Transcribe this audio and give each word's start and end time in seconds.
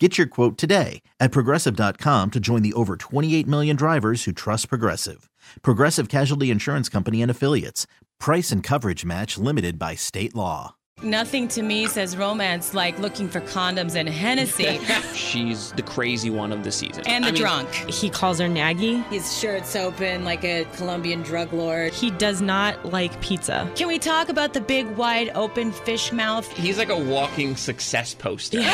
Get 0.00 0.18
your 0.18 0.26
quote 0.26 0.58
today 0.58 1.02
at 1.20 1.30
progressive.com 1.30 2.32
to 2.32 2.40
join 2.40 2.62
the 2.62 2.72
over 2.72 2.96
28 2.96 3.46
million 3.46 3.76
drivers 3.76 4.24
who 4.24 4.32
trust 4.32 4.68
Progressive. 4.68 5.30
Progressive 5.62 6.08
Casualty 6.08 6.50
Insurance 6.50 6.88
Company 6.88 7.22
and 7.22 7.30
Affiliates. 7.30 7.86
Price 8.18 8.50
and 8.50 8.60
coverage 8.60 9.04
match 9.04 9.38
limited 9.38 9.78
by 9.78 9.94
state 9.94 10.34
law. 10.34 10.74
Nothing 11.02 11.46
to 11.48 11.62
me 11.62 11.86
says 11.86 12.16
romance 12.16 12.74
like 12.74 12.98
looking 12.98 13.28
for 13.28 13.40
condoms 13.42 13.94
and 13.94 14.08
Hennessy. 14.08 14.80
She's 15.14 15.70
the 15.72 15.82
crazy 15.82 16.28
one 16.30 16.50
of 16.50 16.64
the 16.64 16.72
season. 16.72 17.06
and 17.06 17.22
the 17.22 17.28
I 17.28 17.32
mean, 17.32 17.40
drunk. 17.40 17.72
He 17.72 18.10
calls 18.10 18.40
her 18.40 18.46
Naggy. 18.48 19.04
His 19.10 19.38
shirt's 19.38 19.76
open 19.76 20.24
like 20.24 20.42
a 20.44 20.64
Colombian 20.74 21.22
drug 21.22 21.52
lord. 21.52 21.92
He 21.92 22.10
does 22.10 22.40
not 22.40 22.84
like 22.86 23.20
pizza. 23.20 23.70
Can 23.76 23.86
we 23.86 24.00
talk 24.00 24.28
about 24.28 24.54
the 24.54 24.60
big, 24.60 24.88
wide 24.96 25.30
open 25.36 25.70
fish 25.70 26.10
mouth? 26.10 26.50
He's 26.52 26.78
like 26.78 26.90
a 26.90 26.98
walking 26.98 27.54
success 27.54 28.12
poster. 28.12 28.60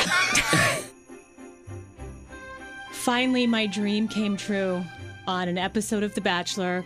Finally, 3.00 3.46
my 3.46 3.66
dream 3.66 4.06
came 4.06 4.36
true 4.36 4.84
on 5.26 5.48
an 5.48 5.56
episode 5.56 6.02
of 6.02 6.14
The 6.14 6.20
Bachelor. 6.20 6.84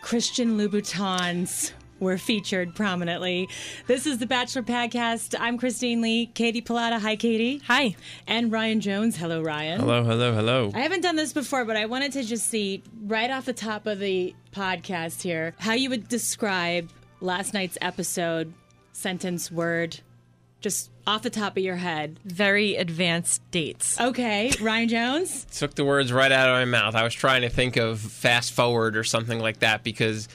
Christian 0.00 0.56
Louboutins 0.56 1.72
were 2.00 2.16
featured 2.16 2.74
prominently. 2.74 3.50
This 3.86 4.06
is 4.06 4.16
The 4.16 4.26
Bachelor 4.26 4.62
Podcast. 4.62 5.34
I'm 5.38 5.58
Christine 5.58 6.00
Lee, 6.00 6.30
Katie 6.32 6.62
Pilata. 6.62 6.98
Hi, 6.98 7.14
Katie. 7.16 7.60
Hi. 7.66 7.94
And 8.26 8.50
Ryan 8.50 8.80
Jones. 8.80 9.18
Hello, 9.18 9.42
Ryan. 9.42 9.80
Hello, 9.80 10.02
hello, 10.02 10.32
hello. 10.32 10.70
I 10.74 10.80
haven't 10.80 11.02
done 11.02 11.16
this 11.16 11.34
before, 11.34 11.66
but 11.66 11.76
I 11.76 11.84
wanted 11.84 12.12
to 12.12 12.22
just 12.22 12.46
see 12.46 12.82
right 13.02 13.30
off 13.30 13.44
the 13.44 13.52
top 13.52 13.86
of 13.86 13.98
the 13.98 14.34
podcast 14.50 15.20
here 15.20 15.54
how 15.58 15.74
you 15.74 15.90
would 15.90 16.08
describe 16.08 16.88
last 17.20 17.52
night's 17.52 17.76
episode, 17.82 18.54
sentence, 18.92 19.52
word, 19.52 20.00
just 20.62 20.90
off 21.06 21.22
the 21.22 21.30
top 21.30 21.56
of 21.56 21.62
your 21.62 21.76
head. 21.76 22.18
Very 22.24 22.76
advanced 22.76 23.42
dates. 23.50 24.00
Okay, 24.00 24.52
Ryan 24.60 24.88
Jones. 24.88 25.44
Took 25.52 25.74
the 25.74 25.84
words 25.84 26.12
right 26.12 26.32
out 26.32 26.48
of 26.48 26.54
my 26.54 26.64
mouth. 26.64 26.94
I 26.94 27.02
was 27.04 27.14
trying 27.14 27.42
to 27.42 27.48
think 27.48 27.76
of 27.76 28.00
fast 28.00 28.52
forward 28.52 28.96
or 28.96 29.04
something 29.04 29.38
like 29.38 29.60
that 29.60 29.84
because 29.84 30.28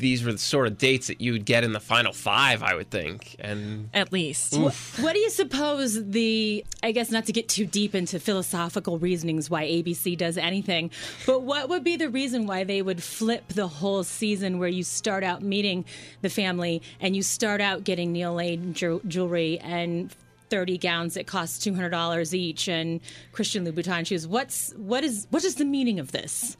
these 0.00 0.24
were 0.24 0.32
the 0.32 0.38
sort 0.38 0.66
of 0.66 0.78
dates 0.78 1.06
that 1.06 1.20
you 1.20 1.32
would 1.32 1.44
get 1.44 1.62
in 1.62 1.72
the 1.72 1.80
final 1.80 2.12
five, 2.12 2.62
I 2.62 2.74
would 2.74 2.90
think. 2.90 3.36
And 3.38 3.88
At 3.94 4.12
least. 4.12 4.56
What 4.56 5.12
do 5.12 5.18
you 5.18 5.30
suppose 5.30 6.04
the, 6.10 6.64
I 6.82 6.92
guess 6.92 7.10
not 7.10 7.26
to 7.26 7.32
get 7.32 7.48
too 7.48 7.66
deep 7.66 7.94
into 7.94 8.18
philosophical 8.18 8.98
reasonings 8.98 9.48
why 9.48 9.64
ABC 9.64 10.16
does 10.16 10.36
anything, 10.36 10.90
but 11.26 11.42
what 11.42 11.68
would 11.68 11.84
be 11.84 11.96
the 11.96 12.08
reason 12.08 12.46
why 12.46 12.64
they 12.64 12.82
would 12.82 13.02
flip 13.02 13.46
the 13.48 13.68
whole 13.68 14.02
season 14.02 14.58
where 14.58 14.68
you 14.68 14.82
start 14.82 15.22
out 15.22 15.42
meeting 15.42 15.84
the 16.22 16.30
family 16.30 16.82
and 17.00 17.14
you 17.14 17.22
start 17.22 17.60
out 17.60 17.84
getting 17.84 18.12
Neil 18.12 18.34
Lane 18.34 18.74
ju- 18.74 19.02
jewelry 19.06 19.58
and 19.60 20.14
30 20.48 20.78
gowns 20.78 21.14
that 21.14 21.26
cost 21.26 21.62
$200 21.62 22.34
each 22.34 22.68
and 22.68 23.00
Christian 23.32 23.64
Louboutin 23.64 24.06
shoes? 24.06 24.26
What's, 24.26 24.72
what 24.72 25.04
is, 25.04 25.26
what 25.30 25.44
is 25.44 25.54
the 25.56 25.64
meaning 25.64 26.00
of 26.00 26.10
this? 26.12 26.56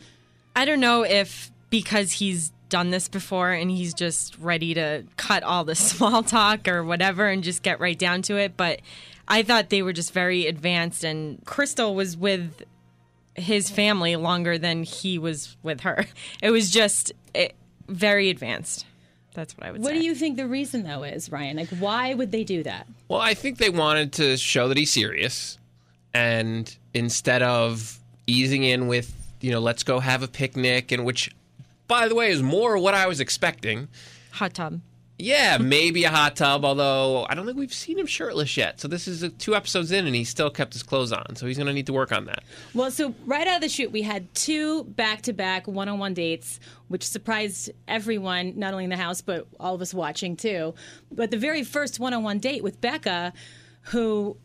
I 0.54 0.64
don't 0.64 0.80
know 0.80 1.04
if 1.04 1.50
because 1.70 2.12
he's 2.12 2.52
done 2.68 2.90
this 2.90 3.08
before 3.08 3.50
and 3.50 3.70
he's 3.70 3.94
just 3.94 4.36
ready 4.38 4.74
to 4.74 5.04
cut 5.16 5.42
all 5.42 5.64
the 5.64 5.74
small 5.76 6.22
talk 6.22 6.68
or 6.68 6.84
whatever 6.84 7.28
and 7.28 7.42
just 7.42 7.62
get 7.62 7.80
right 7.80 7.98
down 7.98 8.22
to 8.22 8.36
it, 8.36 8.56
but 8.56 8.80
I 9.28 9.42
thought 9.42 9.70
they 9.70 9.82
were 9.82 9.92
just 9.92 10.12
very 10.12 10.46
advanced 10.46 11.04
and 11.04 11.44
Krystal 11.44 11.94
was 11.94 12.16
with 12.16 12.62
his 13.34 13.70
family 13.70 14.16
longer 14.16 14.58
than 14.58 14.82
he 14.82 15.18
was 15.18 15.56
with 15.62 15.80
her. 15.80 16.06
It 16.42 16.50
was 16.50 16.70
just 16.70 17.12
it, 17.34 17.54
very 17.88 18.30
advanced. 18.30 18.86
That's 19.34 19.56
what 19.56 19.66
I 19.66 19.70
would 19.70 19.80
say. 19.80 19.84
What 19.84 19.94
say. 19.94 20.00
do 20.00 20.04
you 20.04 20.14
think 20.14 20.36
the 20.36 20.46
reason 20.46 20.82
though 20.82 21.02
is, 21.02 21.30
Ryan? 21.30 21.56
Like, 21.56 21.68
why 21.68 22.14
would 22.14 22.32
they 22.32 22.44
do 22.44 22.62
that? 22.64 22.86
well, 23.08 23.20
I 23.20 23.34
think 23.34 23.58
they 23.58 23.70
wanted 23.70 24.12
to 24.14 24.36
show 24.36 24.68
that 24.68 24.76
he's 24.76 24.92
serious. 24.92 25.58
And 26.12 26.74
instead 26.94 27.42
of 27.42 27.98
easing 28.26 28.64
in 28.64 28.88
with, 28.88 29.14
you 29.40 29.52
know, 29.52 29.60
let's 29.60 29.82
go 29.84 30.00
have 30.00 30.22
a 30.22 30.28
picnic, 30.28 30.90
and 30.90 31.04
which, 31.04 31.30
by 31.90 32.08
the 32.08 32.14
way, 32.14 32.30
is 32.30 32.40
more 32.40 32.78
what 32.78 32.94
I 32.94 33.06
was 33.06 33.20
expecting. 33.20 33.88
Hot 34.30 34.54
tub. 34.54 34.80
Yeah, 35.18 35.58
maybe 35.58 36.04
a 36.04 36.08
hot 36.08 36.36
tub, 36.36 36.64
although 36.64 37.26
I 37.28 37.34
don't 37.34 37.44
think 37.44 37.58
we've 37.58 37.74
seen 37.74 37.98
him 37.98 38.06
shirtless 38.06 38.56
yet. 38.56 38.80
So 38.80 38.88
this 38.88 39.06
is 39.06 39.30
two 39.38 39.54
episodes 39.54 39.92
in, 39.92 40.06
and 40.06 40.16
he's 40.16 40.30
still 40.30 40.48
kept 40.48 40.72
his 40.72 40.82
clothes 40.82 41.12
on. 41.12 41.36
So 41.36 41.46
he's 41.46 41.58
going 41.58 41.66
to 41.66 41.74
need 41.74 41.86
to 41.86 41.92
work 41.92 42.10
on 42.10 42.24
that. 42.24 42.42
Well, 42.72 42.90
so 42.90 43.14
right 43.26 43.46
out 43.46 43.56
of 43.56 43.60
the 43.60 43.68
shoot, 43.68 43.92
we 43.92 44.00
had 44.00 44.32
two 44.34 44.84
back 44.84 45.20
to 45.22 45.34
back 45.34 45.66
one 45.66 45.90
on 45.90 45.98
one 45.98 46.14
dates, 46.14 46.58
which 46.88 47.02
surprised 47.06 47.70
everyone, 47.86 48.58
not 48.58 48.72
only 48.72 48.84
in 48.84 48.90
the 48.90 48.96
house, 48.96 49.20
but 49.20 49.46
all 49.58 49.74
of 49.74 49.82
us 49.82 49.92
watching 49.92 50.36
too. 50.36 50.74
But 51.12 51.30
the 51.30 51.36
very 51.36 51.64
first 51.64 52.00
one 52.00 52.14
on 52.14 52.22
one 52.22 52.38
date 52.38 52.62
with 52.62 52.80
Becca, 52.80 53.34
who 53.82 54.38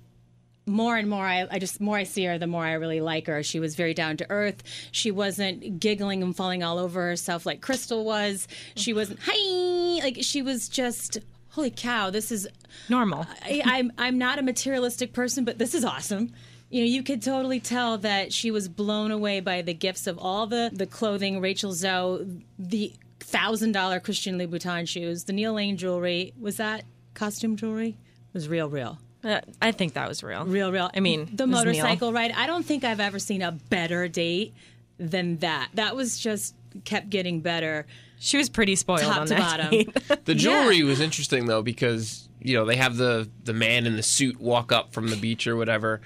more 0.66 0.98
and 0.98 1.09
more 1.09 1.26
I, 1.26 1.48
I 1.50 1.59
just 1.59 1.80
more 1.80 1.98
I 1.98 2.03
see 2.03 2.26
her, 2.26 2.38
the 2.38 2.48
more 2.48 2.66
I 2.66 2.74
really 2.74 3.02
like 3.02 3.28
her. 3.28 3.44
She 3.44 3.59
was 3.59 3.76
very 3.76 3.94
down 3.94 4.18
to 4.18 4.26
earth. 4.30 4.64
She 4.92 5.12
wasn't 5.12 5.80
giggling 5.80 6.24
and 6.24 6.36
falling 6.36 6.64
all 6.64 6.80
over 6.80 7.02
herself 7.08 7.46
like 7.46 7.62
Krystal 7.62 8.03
was. 8.03 8.48
She 8.75 8.94
wasn't 8.94 9.20
hi 9.24 10.00
like 10.04 10.18
she 10.22 10.42
was 10.42 10.70
just 10.70 11.20
holy 11.50 11.72
cow. 11.72 12.09
This 12.09 12.31
is 12.31 12.48
Normal. 12.90 13.25
I, 13.42 13.62
I'm 13.66 13.92
I'm 13.98 14.18
not 14.18 14.40
a 14.40 14.44
materialistic 14.44 15.14
person, 15.14 15.46
but 15.46 15.58
this 15.58 15.74
is 15.74 15.86
awesome. 15.86 16.34
You 16.70 16.81
know, 16.81 16.88
you 16.88 17.04
could 17.04 17.22
totally 17.22 17.59
tell 17.59 17.98
that 18.00 18.34
she 18.34 18.52
was 18.52 18.68
blown 18.68 19.12
away 19.12 19.40
by 19.40 19.62
the 19.62 19.74
gifts 19.74 20.08
of 20.08 20.18
all 20.18 20.48
the 20.48 20.72
the 20.74 20.86
clothing, 20.86 21.42
Rachel 21.42 21.74
Zoe, 21.74 22.44
the 22.59 22.94
thousand 23.20 23.72
dollar 23.72 24.00
Christian 24.00 24.38
Louboutin 24.38 24.88
shoes, 24.88 25.24
the 25.24 25.34
Neil 25.34 25.54
Lane 25.54 25.78
jewelry. 25.78 26.34
Was 26.40 26.58
that 26.58 26.84
costume 27.14 27.56
jewelry? 27.56 27.90
It 27.90 28.34
was 28.34 28.50
real, 28.50 28.70
real, 28.70 29.00
Uh, 29.25 29.41
I 29.62 29.72
think 29.72 29.94
that 29.94 30.08
was 30.08 30.24
real. 30.24 30.46
real, 30.46 30.72
real. 30.72 30.90
I 30.96 31.00
mean, 31.00 31.25
the 31.34 31.46
it 31.46 31.50
was 31.50 31.66
Neil. 31.66 31.66
motorcycle 31.66 32.13
ride. 32.13 32.31
I 32.31 32.46
don't 32.46 32.63
think 32.66 32.84
I've 32.84 33.00
ever 33.00 33.18
seen 33.18 33.41
a 33.41 33.52
better 33.52 34.08
date 34.08 34.53
than 35.00 35.38
that. 35.38 35.69
That 35.74 35.96
was 35.96 36.19
just 36.19 36.53
kept 36.84 37.09
getting 37.09 37.40
better, 37.41 37.86
She 38.19 38.38
was 38.38 38.50
pretty 38.50 38.75
spoiled 38.75 39.02
top 39.02 39.22
on 39.22 39.28
to 39.28 39.34
that 39.36 39.40
bottom. 39.40 39.69
date. 39.72 40.25
The 40.25 40.36
jewelry 40.36 40.84
was 40.84 41.00
interesting 41.00 41.46
though 41.46 41.62
because 41.62 42.28
you 42.41 42.56
know 42.56 42.66
they 42.66 42.75
have 42.75 42.97
the 42.97 43.30
the 43.44 43.53
man 43.53 43.86
in 43.86 43.96
the 43.96 44.03
suit 44.03 44.40
walk 44.40 44.72
up 44.72 44.94
from 44.94 45.09
the 45.09 45.16
beach 45.16 45.47
or 45.47 45.56
whatever, 45.56 46.02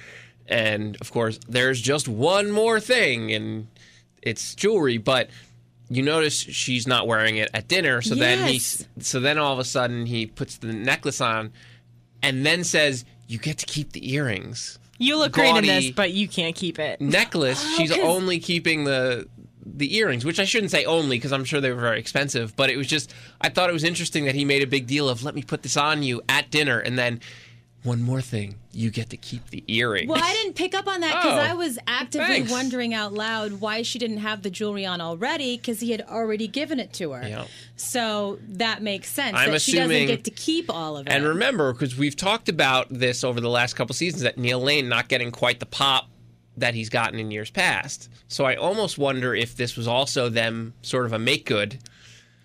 and 0.48 0.96
of 1.02 1.12
course 1.12 1.40
there's 1.48 1.82
just 1.82 2.08
one 2.08 2.52
more 2.52 2.80
thing 2.80 3.32
and 3.34 3.68
it's 4.22 4.54
jewelry, 4.56 4.98
but 4.98 5.30
you 5.90 6.04
notice 6.04 6.36
she's 6.40 6.86
not 6.86 7.08
wearing 7.08 7.38
it 7.38 7.50
at 7.54 7.68
dinner. 7.68 8.02
So 8.02 8.16
then 8.16 8.48
he 8.48 8.60
so 8.60 9.20
then 9.20 9.38
all 9.38 9.54
of 9.54 9.60
a 9.60 9.64
sudden 9.66 10.06
he 10.06 10.26
puts 10.28 10.58
the 10.58 10.68
necklace 10.72 11.20
on, 11.22 11.52
and 12.22 12.46
then 12.46 12.64
says 12.64 13.06
you 13.28 13.38
get 13.38 13.58
to 13.60 13.66
keep 13.66 13.92
the 13.94 14.14
earrings. 14.14 14.80
You 14.98 15.18
look 15.18 15.32
great 15.32 15.56
in 15.56 15.64
this, 15.64 15.86
Gaudy- 15.86 15.92
but 15.94 16.12
you 16.12 16.28
can't 16.28 16.56
keep 16.56 16.78
it. 16.80 17.00
necklace. 17.00 17.62
Oh, 17.64 17.76
she's 17.78 17.90
'cause- 17.92 18.00
only 18.02 18.40
keeping 18.40 18.84
the 18.86 19.28
the 19.72 19.96
earrings, 19.98 20.26
which 20.26 20.40
I 20.40 20.46
shouldn't 20.46 20.72
say 20.72 20.84
only 20.86 21.18
because 21.18 21.32
I'm 21.32 21.46
sure 21.46 21.62
they 21.62 21.72
were 21.72 21.80
very 21.80 22.00
expensive. 22.00 22.56
But 22.56 22.70
it 22.70 22.76
was 22.78 22.88
just 22.88 23.14
I 23.40 23.50
thought 23.50 23.70
it 23.70 23.74
was 23.74 23.84
interesting 23.84 24.26
that 24.26 24.36
he 24.36 24.44
made 24.44 24.64
a 24.64 24.68
big 24.68 24.88
deal 24.88 25.08
of 25.08 25.24
let 25.24 25.36
me 25.36 25.44
put 25.44 25.62
this 25.64 25.78
on 25.78 26.02
you 26.04 26.22
at 26.28 26.50
dinner, 26.52 26.80
and 26.80 26.98
then 26.98 27.22
one 27.84 28.02
more 28.02 28.22
thing, 28.22 28.56
you 28.74 28.92
get 28.92 29.10
to 29.12 29.18
keep 29.18 29.50
the 29.52 29.64
earrings. 29.68 30.10
Well, 30.10 30.22
I 30.22 30.34
didn't 30.34 30.56
pick 30.56 30.76
up 30.76 30.88
on 30.88 31.00
that 31.00 31.16
because 31.24 31.40
Oh, 31.40 31.52
I 31.52 31.54
was 31.54 31.80
actively 31.88 32.28
thanks. 32.28 32.52
wondering 32.52 32.94
out 32.94 33.14
loud 33.14 33.62
why 33.62 33.84
she 33.84 33.98
didn't 34.00 34.18
have 34.18 34.42
the 34.44 34.50
jewelry 34.50 34.86
on 34.86 35.00
already 35.00 35.56
because 35.56 35.80
he 35.80 35.92
had 35.92 36.02
already 36.02 36.48
given 36.48 36.80
it 36.80 36.92
to 36.94 37.12
her. 37.12 37.26
Yeah. 37.28 37.46
So 37.78 38.40
that 38.50 38.82
makes 38.82 39.10
sense. 39.10 39.38
I'm 39.38 39.52
that 39.52 39.62
she 39.62 39.74
doesn't 39.78 40.08
get 40.08 40.26
to 40.26 40.32
keep 40.32 40.70
all 40.70 40.98
of 40.98 41.08
it. 41.08 41.14
And 41.14 41.26
remember, 41.26 41.72
because 41.72 41.96
we've 41.98 42.18
talked 42.18 42.50
about 42.50 42.88
this 42.90 43.24
over 43.24 43.40
the 43.40 43.50
last 43.50 43.76
couple 43.76 43.96
seasons, 43.96 44.24
that 44.24 44.38
Neil 44.38 44.60
Lane 44.60 44.90
not 44.90 45.08
getting 45.08 45.32
quite 45.32 45.60
the 45.62 45.66
pop 45.66 46.10
that 46.58 46.74
he's 46.74 46.90
gotten 46.90 47.18
in 47.18 47.32
years 47.32 47.50
past. 47.50 48.10
So 48.28 48.44
I 48.44 48.56
almost 48.56 48.98
wonder 48.98 49.34
if 49.34 49.56
this 49.56 49.78
was 49.78 49.88
also 49.88 50.28
them 50.28 50.74
sort 50.82 51.06
of 51.06 51.14
a 51.14 51.20
make 51.20 51.46
good, 51.46 51.80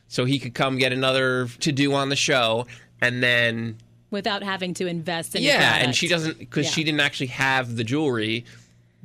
so 0.06 0.25
he 0.25 0.38
could 0.38 0.55
come 0.55 0.79
get 0.79 0.93
another 0.93 1.49
to 1.61 1.73
do 1.73 1.93
on 1.94 2.09
the 2.09 2.14
show, 2.17 2.67
and 3.00 3.20
then 3.20 3.79
without 4.14 4.43
having 4.43 4.72
to 4.75 4.87
invest 4.87 5.34
in 5.34 5.43
yeah, 5.43 5.76
and 5.76 5.94
she 5.94 6.08
doesn't 6.08 6.38
because 6.38 6.70
she 6.70 6.82
didn't 6.82 7.00
actually 7.00 7.26
have 7.26 7.76
the 7.76 7.84
jewelry. 7.84 8.46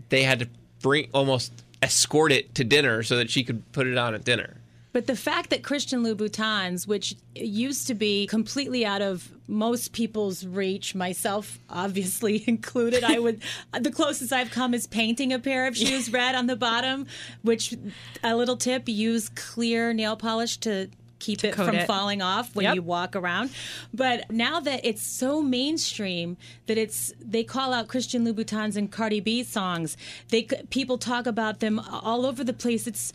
They 0.07 0.23
had 0.23 0.39
to 0.39 0.47
bring 0.81 1.09
almost 1.13 1.51
escort 1.81 2.31
it 2.31 2.55
to 2.55 2.63
dinner 2.63 3.03
so 3.03 3.17
that 3.17 3.29
she 3.29 3.43
could 3.43 3.69
put 3.73 3.87
it 3.87 3.97
on 3.97 4.13
at 4.13 4.23
dinner. 4.23 4.55
But 4.91 5.05
the 5.05 5.15
fact 5.15 5.51
that 5.51 5.63
Christian 5.63 6.03
Louboutins, 6.03 6.87
which 6.87 7.15
used 7.35 7.85
to 7.87 7.93
be 7.93 8.25
completely 8.25 8.85
out 8.85 9.03
of 9.03 9.31
most 9.47 9.93
people's 9.93 10.45
reach, 10.45 10.95
myself 10.95 11.59
obviously 11.69 12.43
included, 12.47 13.03
I 13.03 13.19
would 13.19 13.41
the 13.79 13.91
closest 13.91 14.33
I've 14.33 14.51
come 14.51 14.73
is 14.73 14.87
painting 14.87 15.31
a 15.31 15.39
pair 15.39 15.67
of 15.67 15.77
shoes 15.77 16.11
red 16.11 16.33
on 16.35 16.47
the 16.47 16.55
bottom. 16.55 17.05
Which 17.43 17.75
a 18.23 18.35
little 18.35 18.57
tip: 18.57 18.89
use 18.89 19.29
clear 19.29 19.93
nail 19.93 20.15
polish 20.15 20.57
to 20.57 20.89
keep 21.19 21.43
it 21.43 21.55
from 21.55 21.75
it. 21.75 21.85
falling 21.87 22.21
off 22.21 22.55
when 22.55 22.63
Yep. 22.63 22.75
you 22.75 22.81
walk 22.81 23.15
around. 23.15 23.49
But 23.93 24.31
now 24.31 24.59
that 24.61 24.81
it's 24.83 25.01
so 25.03 25.41
mainstream 25.41 26.37
that 26.67 26.77
it's 26.77 27.13
they 27.19 27.43
call 27.43 27.73
out 27.73 27.87
Christian 27.87 28.25
Louboutins 28.25 28.75
and 28.75 28.91
Cardi 28.91 29.19
B 29.19 29.43
songs. 29.43 29.97
They 30.29 30.43
people 30.69 30.97
talk 30.97 31.27
about 31.27 31.59
them 31.59 31.79
all 31.79 32.25
over 32.25 32.43
the 32.43 32.53
place. 32.53 32.87
It's 32.87 33.13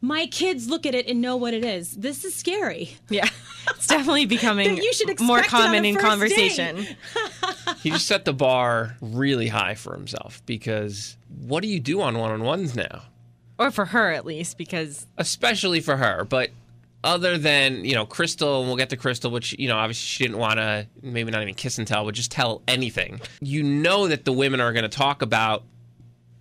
my 0.00 0.26
kids 0.26 0.68
look 0.68 0.84
at 0.84 0.94
it 0.94 1.06
and 1.06 1.22
know 1.22 1.34
what 1.36 1.54
it 1.54 1.64
is. 1.64 1.92
This 1.96 2.26
is 2.26 2.34
scary. 2.34 2.98
Yeah, 3.08 3.26
it's 3.70 3.86
definitely 3.86 4.26
becoming 4.26 4.76
You 4.76 4.92
should 4.92 5.18
more 5.20 5.38
expect 5.38 5.54
it 5.54 5.56
on 5.56 5.66
common 5.68 5.84
in 5.86 5.96
conversation. 5.96 6.86
He 7.82 7.90
just 7.90 8.06
set 8.06 8.24
the 8.24 8.32
bar 8.32 8.96
really 9.02 9.48
high 9.48 9.74
for 9.74 9.92
himself 9.94 10.42
because 10.46 11.16
what 11.46 11.62
do 11.62 11.68
you 11.68 11.80
do 11.80 12.00
on 12.00 12.18
one 12.18 12.30
on 12.30 12.42
ones 12.42 12.74
now? 12.74 13.02
Or 13.58 13.70
for 13.70 13.84
her, 13.86 14.10
at 14.10 14.24
least, 14.26 14.56
because 14.58 15.06
Especially 15.18 15.80
for 15.80 15.96
her. 15.98 16.24
But 16.24 16.50
other 17.04 17.38
than, 17.38 17.84
you 17.84 17.94
know, 17.94 18.06
Krystal, 18.06 18.60
and 18.60 18.66
we'll 18.66 18.76
get 18.76 18.90
to 18.90 18.96
Krystal, 18.96 19.30
which, 19.30 19.54
you 19.58 19.68
know, 19.68 19.76
obviously 19.76 20.06
she 20.06 20.24
didn't 20.24 20.38
want 20.38 20.56
to, 20.56 20.88
maybe 21.02 21.30
not 21.30 21.42
even 21.42 21.54
kiss 21.54 21.78
and 21.78 21.86
tell, 21.86 22.04
but 22.04 22.14
just 22.14 22.32
tell 22.32 22.62
anything. 22.66 23.20
You 23.40 23.62
know 23.62 24.08
that 24.08 24.24
the 24.24 24.32
women 24.32 24.60
are 24.60 24.72
going 24.72 24.82
to 24.82 24.88
talk 24.88 25.22
about. 25.22 25.62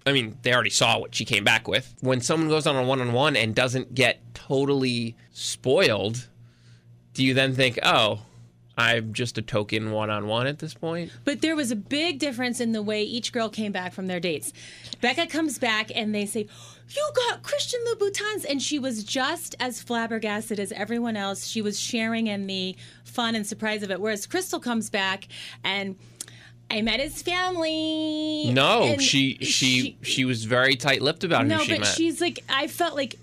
I 0.06 0.12
mean, 0.12 0.38
they 0.42 0.54
already 0.54 0.70
saw 0.70 1.00
what 1.00 1.14
she 1.14 1.26
came 1.26 1.44
back 1.44 1.68
with. 1.68 1.94
When 2.02 2.22
someone 2.22 2.50
goes 2.50 2.66
on 2.66 2.76
a 2.76 2.84
one 2.84 3.00
on 3.02 3.14
one 3.14 3.36
and 3.36 3.54
doesn't 3.54 3.94
get 3.94 4.20
totally 4.34 5.16
spoiled, 5.32 6.28
do 7.14 7.24
you 7.24 7.34
then 7.34 7.54
think, 7.54 7.80
oh, 7.84 8.22
I'm 8.76 9.14
just 9.14 9.38
a 9.38 9.42
token 9.42 9.92
one 9.92 10.10
on 10.10 10.28
one 10.28 10.48
at 10.48 10.60
this 10.60 10.74
point? 10.74 11.12
But 11.24 11.42
there 11.42 11.56
was 11.56 11.72
a 11.72 11.76
big 11.76 12.20
difference 12.20 12.60
in 12.60 12.72
the 12.72 12.82
way 12.82 13.04
each 13.04 13.32
girl 13.32 13.50
came 13.50 13.72
back 13.72 13.94
from 13.94 14.08
their 14.08 14.20
dates. 14.20 14.52
Becca 15.00 15.28
comes 15.28 15.60
back 15.60 15.92
and 15.94 16.14
they 16.14 16.26
say, 16.26 16.48
You 16.90 17.12
got 17.16 17.44
Christian 17.44 17.80
Louboutins. 17.88 18.46
And 18.50 18.62
she 18.62 18.80
was 18.80 19.04
just 19.04 19.56
as 19.60 19.82
flabbergasted 19.82 20.60
as 20.60 20.72
everyone 20.72 21.18
else. 21.18 21.48
She 21.48 21.62
was 21.62 21.80
sharing 21.80 22.28
in 22.28 22.48
the 22.48 22.76
fun 23.04 23.36
and 23.36 23.46
surprise 23.46 23.84
of 23.84 23.92
it. 23.92 24.00
Whereas 24.00 24.28
Krystal 24.28 24.62
comes 24.62 24.90
back 24.90 25.28
and 25.64 25.96
I 26.70 26.82
met 26.82 27.00
his 27.00 27.22
family. 27.22 28.52
No, 28.52 28.84
and 28.84 29.02
she, 29.02 29.38
she 29.42 29.96
she 30.02 30.26
was 30.26 30.46
very 30.46 30.76
tight 30.76 31.02
lipped 31.02 31.24
about 31.24 31.46
no, 31.46 31.58
who 31.58 31.66
she 31.66 31.78
but 31.78 31.86
she's 31.86 32.20
like, 32.20 32.44
I 32.50 32.68
felt 32.68 32.96
like 32.96 33.20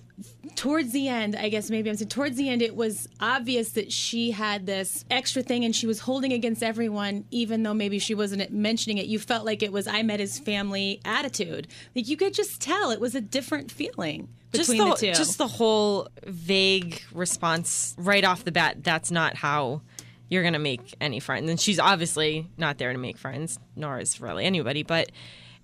towards 0.60 0.92
the 0.92 1.08
end, 1.08 1.36
I 1.36 1.48
guess 1.48 1.70
maybe 1.70 1.88
I'm 1.88 1.96
saying 1.96 2.10
towards 2.10 2.36
the 2.36 2.50
end, 2.50 2.60
it 2.60 2.76
was 2.76 3.08
obvious 3.18 3.70
that 3.70 3.90
she 3.90 4.30
had 4.30 4.66
this 4.66 5.06
extra 5.10 5.42
thing 5.42 5.64
and 5.64 5.74
she 5.74 5.86
was 5.86 6.00
holding 6.00 6.34
against 6.34 6.62
everyone, 6.62 7.24
even 7.30 7.62
though 7.62 7.72
maybe 7.72 7.98
she 7.98 8.14
wasn't 8.14 8.52
mentioning 8.52 8.98
it. 8.98 9.06
You 9.06 9.18
felt 9.18 9.46
like 9.46 9.62
it 9.62 9.72
was 9.72 9.86
I 9.86 10.02
met 10.02 10.20
his 10.20 10.38
family 10.38 11.00
attitude. 11.02 11.66
Like 11.96 12.08
you 12.08 12.18
could 12.18 12.34
just 12.34 12.60
tell 12.60 12.90
it 12.90 13.00
was 13.00 13.14
a 13.14 13.22
different 13.22 13.72
feeling 13.72 14.28
just 14.52 14.68
between 14.68 14.86
the, 14.86 14.94
the, 14.96 15.00
two. 15.00 15.14
just 15.14 15.38
the 15.38 15.48
whole 15.48 16.08
vague 16.26 17.04
response 17.10 17.94
right 17.96 18.22
off 18.22 18.44
the 18.44 18.52
bat. 18.52 18.84
That's 18.84 19.10
not 19.10 19.36
how 19.36 19.80
you're 20.28 20.42
gonna 20.42 20.58
make 20.58 20.94
any 21.00 21.20
friends. 21.20 21.48
And 21.48 21.58
she's 21.58 21.78
obviously 21.78 22.50
not 22.58 22.76
there 22.76 22.92
to 22.92 22.98
make 22.98 23.16
friends, 23.16 23.58
nor 23.76 23.98
is 23.98 24.20
really 24.20 24.44
anybody. 24.44 24.82
But 24.82 25.10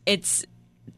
it's 0.06 0.46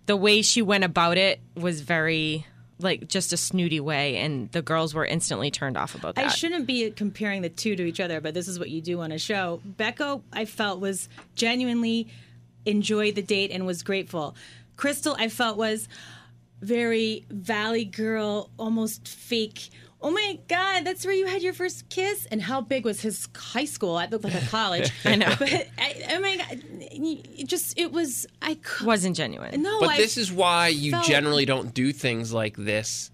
the 0.06 0.16
way 0.16 0.42
she 0.42 0.62
went 0.62 0.84
about 0.84 1.18
it 1.18 1.40
was 1.56 1.80
very 1.80 2.46
like 2.80 3.08
just 3.08 3.32
a 3.32 3.36
snooty 3.36 3.80
way, 3.80 4.16
and 4.16 4.50
the 4.52 4.62
girls 4.62 4.94
were 4.94 5.04
instantly 5.04 5.50
turned 5.50 5.76
off 5.76 5.94
about 5.94 6.14
that. 6.14 6.26
I 6.26 6.28
shouldn't 6.28 6.66
be 6.66 6.90
comparing 6.90 7.42
the 7.42 7.48
two 7.48 7.76
to 7.76 7.84
each 7.84 8.00
other, 8.00 8.20
but 8.20 8.34
this 8.34 8.48
is 8.48 8.58
what 8.58 8.70
you 8.70 8.80
do 8.80 9.00
on 9.00 9.12
a 9.12 9.19
show. 9.19 9.60
Becca, 9.64 10.20
I 10.32 10.44
felt 10.44 10.80
was 10.80 11.08
genuinely 11.34 12.08
enjoyed 12.64 13.14
the 13.14 13.22
date 13.22 13.50
and 13.50 13.66
was 13.66 13.82
grateful. 13.82 14.36
Krystal, 14.76 15.16
I 15.19 15.28
felt 15.28 15.56
was 15.56 15.88
very 16.60 17.25
valley 17.30 17.84
girl, 17.84 18.50
almost 18.58 19.08
fake. 19.08 19.70
Oh 20.00 20.10
my 20.12 20.38
God, 20.46 20.84
that's 20.84 21.04
where 21.04 21.14
you 21.14 21.26
had 21.26 21.42
your 21.42 21.52
first 21.52 21.88
kiss. 21.88 22.26
And 22.26 22.40
how 22.40 22.60
big 22.60 22.84
was 22.84 23.00
his 23.00 23.28
high 23.36 23.64
school? 23.64 23.98
It 23.98 24.10
looked 24.12 24.24
like 24.24 24.34
a 24.40 24.46
college. 24.46 24.90
I 25.04 25.16
know, 25.16 25.34
but 25.38 25.52
I, 25.76 26.04
oh 26.12 26.20
my 26.20 26.36
God, 26.36 26.62
it 26.80 27.46
just 27.48 27.76
it 27.78 27.90
was. 27.90 28.26
I 28.40 28.54
cou- 28.62 28.86
wasn't 28.86 29.16
genuine. 29.16 29.60
no. 29.60 29.80
But 29.80 29.90
I, 29.90 29.96
this 29.96 30.16
is 30.16 30.30
why 30.32 30.68
you 30.68 30.92
felt- 30.92 31.06
generally 31.06 31.44
don't 31.44 31.74
do 31.74 31.92
things 31.92 32.32
like 32.32 32.56
this 32.56 33.10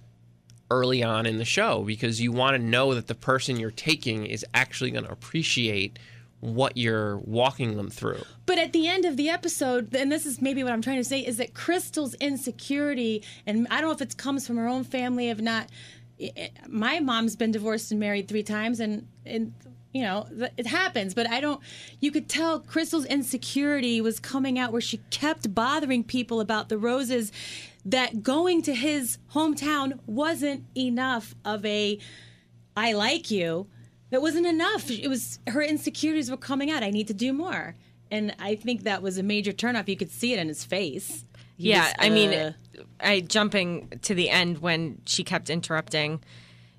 early 0.70 1.02
on 1.02 1.24
in 1.26 1.38
the 1.38 1.44
show 1.44 1.82
because 1.84 2.20
you 2.20 2.32
want 2.32 2.54
to 2.56 2.62
know 2.62 2.94
that 2.94 3.06
the 3.06 3.14
person 3.14 3.58
you're 3.58 3.70
taking 3.70 4.26
is 4.26 4.44
actually 4.54 4.90
going 4.90 5.04
to 5.04 5.12
appreciate 5.12 5.98
what 6.40 6.76
you're 6.76 7.16
walking 7.18 7.76
them 7.76 7.88
through. 7.88 8.22
But 8.44 8.58
at 8.58 8.72
the 8.74 8.88
end 8.88 9.06
of 9.06 9.16
the 9.16 9.30
episode, 9.30 9.94
and 9.94 10.12
this 10.12 10.26
is 10.26 10.42
maybe 10.42 10.62
what 10.62 10.72
I'm 10.74 10.82
trying 10.82 10.98
to 10.98 11.04
say, 11.04 11.20
is 11.20 11.38
that 11.38 11.54
Krystal's 11.54 12.14
insecurity, 12.16 13.22
and 13.46 13.66
I 13.70 13.80
don't 13.80 13.88
know 13.88 13.94
if 13.94 14.02
it 14.02 14.16
comes 14.18 14.46
from 14.46 14.56
her 14.58 14.68
own 14.68 14.84
family, 14.84 15.30
if 15.30 15.40
not. 15.40 15.68
My 16.68 17.00
mom's 17.00 17.36
been 17.36 17.50
divorced 17.50 17.90
and 17.90 18.00
married 18.00 18.28
three 18.28 18.42
times, 18.42 18.80
and 18.80 19.06
and 19.24 19.54
you 19.92 20.02
know 20.02 20.26
it 20.56 20.66
happens. 20.66 21.14
But 21.14 21.28
I 21.28 21.40
don't. 21.40 21.60
You 22.00 22.10
could 22.10 22.28
tell 22.28 22.60
Krystal's 22.60 23.06
insecurity 23.06 24.00
was 24.00 24.20
coming 24.20 24.58
out, 24.58 24.72
where 24.72 24.80
she 24.80 24.98
kept 25.10 25.54
bothering 25.54 26.04
people 26.04 26.40
about 26.40 26.68
the 26.68 26.78
roses. 26.78 27.32
That 27.86 28.22
going 28.22 28.62
to 28.62 28.74
his 28.74 29.18
hometown 29.34 29.98
wasn't 30.06 30.64
enough 30.74 31.34
of 31.44 31.66
a 31.66 31.98
I 32.76 32.92
like 32.92 33.30
you. 33.30 33.66
That 34.10 34.22
wasn't 34.22 34.46
enough. 34.46 34.90
It 34.90 35.08
was 35.08 35.38
her 35.48 35.62
insecurities 35.62 36.30
were 36.30 36.36
coming 36.36 36.70
out. 36.70 36.82
I 36.82 36.90
need 36.90 37.08
to 37.08 37.14
do 37.14 37.32
more. 37.32 37.76
And 38.10 38.34
I 38.38 38.54
think 38.54 38.84
that 38.84 39.02
was 39.02 39.18
a 39.18 39.22
major 39.22 39.52
turnoff. 39.52 39.88
You 39.88 39.96
could 39.96 40.10
see 40.10 40.32
it 40.32 40.38
in 40.38 40.48
his 40.48 40.64
face. 40.64 41.24
He 41.56 41.70
yeah, 41.70 41.84
was, 41.84 41.94
I 41.98 42.10
mean, 42.10 42.32
uh, 42.32 42.52
I 43.00 43.20
jumping 43.20 43.88
to 44.02 44.14
the 44.14 44.30
end 44.30 44.58
when 44.58 45.00
she 45.06 45.24
kept 45.24 45.50
interrupting. 45.50 46.20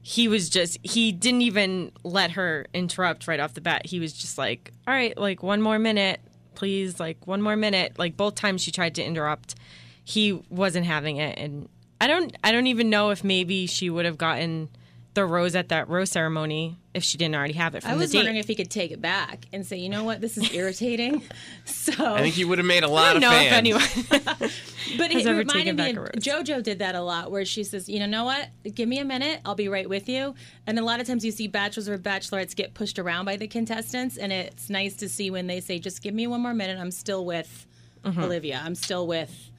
He 0.01 0.27
was 0.27 0.49
just 0.49 0.77
he 0.83 1.11
didn't 1.11 1.41
even 1.41 1.91
let 2.03 2.31
her 2.31 2.67
interrupt 2.73 3.27
right 3.27 3.39
off 3.39 3.53
the 3.53 3.61
bat. 3.61 3.85
He 3.85 3.99
was 3.99 4.13
just 4.13 4.37
like, 4.37 4.71
"All 4.87 4.93
right, 4.93 5.17
like 5.17 5.41
one 5.41 5.61
more 5.61 5.79
minute, 5.79 6.19
please, 6.53 6.99
like 6.99 7.25
one 7.25 7.41
more 7.41 7.55
minute." 7.55 7.97
Like 7.97 8.15
both 8.15 8.35
times 8.35 8.61
she 8.61 8.71
tried 8.71 8.95
to 8.95 9.03
interrupt, 9.03 9.55
he 10.03 10.33
wasn't 10.49 10.85
having 10.85 11.17
it 11.17 11.37
and 11.39 11.67
I 11.99 12.07
don't 12.07 12.35
I 12.43 12.51
don't 12.51 12.67
even 12.67 12.89
know 12.91 13.09
if 13.09 13.23
maybe 13.23 13.65
she 13.65 13.89
would 13.89 14.05
have 14.05 14.17
gotten 14.17 14.69
the 15.15 15.25
rose 15.25 15.55
at 15.55 15.69
that 15.69 15.87
rose 15.89 16.11
ceremony 16.11 16.77
if 16.93 17.01
she 17.03 17.17
didn't 17.17 17.35
already 17.35 17.53
have 17.53 17.73
it 17.73 17.81
from 17.81 17.91
I 17.91 17.95
was 17.95 18.09
the 18.11 18.13
date. 18.13 18.17
wondering 18.19 18.37
if 18.37 18.47
he 18.47 18.53
could 18.55 18.69
take 18.69 18.91
it 18.91 19.01
back 19.01 19.45
and 19.53 19.65
say, 19.65 19.77
you 19.77 19.87
know 19.89 20.03
what, 20.03 20.19
this 20.21 20.37
is 20.37 20.53
irritating. 20.53 21.23
so, 21.65 21.93
I 22.15 22.21
think 22.21 22.35
he 22.35 22.43
would 22.45 22.57
have 22.57 22.67
made 22.67 22.83
a 22.83 22.87
lot 22.89 23.13
don't 23.13 23.15
of 23.17 23.21
know 23.21 23.29
fans. 23.31 23.47
if 23.47 24.11
anyone 24.33 24.51
but 24.97 25.11
has 25.11 25.25
it 25.25 25.29
ever 25.29 25.39
reminded 25.39 25.77
taken 25.77 25.97
me 25.97 26.05
back 26.05 26.15
of. 26.15 26.21
JoJo 26.21 26.63
did 26.63 26.79
that 26.79 26.95
a 26.95 27.01
lot, 27.01 27.31
where 27.31 27.45
she 27.45 27.63
says, 27.63 27.89
you 27.89 28.05
know 28.05 28.25
what, 28.25 28.49
give 28.73 28.87
me 28.89 28.99
a 28.99 29.05
minute, 29.05 29.41
I'll 29.45 29.55
be 29.55 29.67
right 29.69 29.87
with 29.89 30.07
you. 30.09 30.35
And 30.67 30.77
a 30.79 30.83
lot 30.83 30.99
of 30.99 31.07
times 31.07 31.23
you 31.25 31.31
see 31.31 31.47
bachelors 31.47 31.89
or 31.89 31.97
bachelorettes 31.97 32.55
get 32.55 32.73
pushed 32.73 32.99
around 32.99 33.25
by 33.25 33.37
the 33.37 33.47
contestants, 33.47 34.17
and 34.17 34.31
it's 34.31 34.69
nice 34.69 34.95
to 34.97 35.09
see 35.09 35.29
when 35.31 35.47
they 35.47 35.59
say, 35.59 35.79
just 35.79 36.01
give 36.01 36.13
me 36.13 36.27
one 36.27 36.41
more 36.41 36.53
minute, 36.53 36.79
I'm 36.79 36.91
still 36.91 37.25
with 37.25 37.67
Mm-hmm. 38.03 38.21
Olivia, 38.23 38.61
I'm 38.63 38.75
still 38.75 39.07
with 39.07 39.49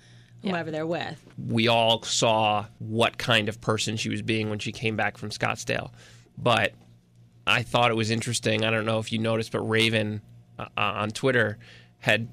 whoever 0.43 0.71
they're 0.71 0.87
with. 0.87 1.21
we 1.37 1.67
all 1.67 2.01
saw 2.05 2.67
what 2.79 3.19
kind 3.19 3.49
of 3.49 3.61
person 3.61 3.97
she 3.97 4.09
was 4.09 4.23
being 4.23 4.51
when 4.51 4.61
she 4.61 4.71
came 4.71 4.95
back 4.95 5.19
from 5.19 5.31
Scottsdale. 5.31 5.91
But 6.39 6.73
I 7.45 7.65
thought 7.65 7.91
it 7.91 7.95
was 7.95 8.13
interesting. 8.13 8.65
I 8.65 8.71
don't 8.71 8.85
know 8.87 9.01
if 9.01 9.11
you 9.11 9.19
noticed, 9.19 9.51
but 9.51 9.69
Raven 9.69 10.23
uh, 10.61 10.69
on 10.77 11.11
Twitter 11.11 11.59
had 11.99 12.29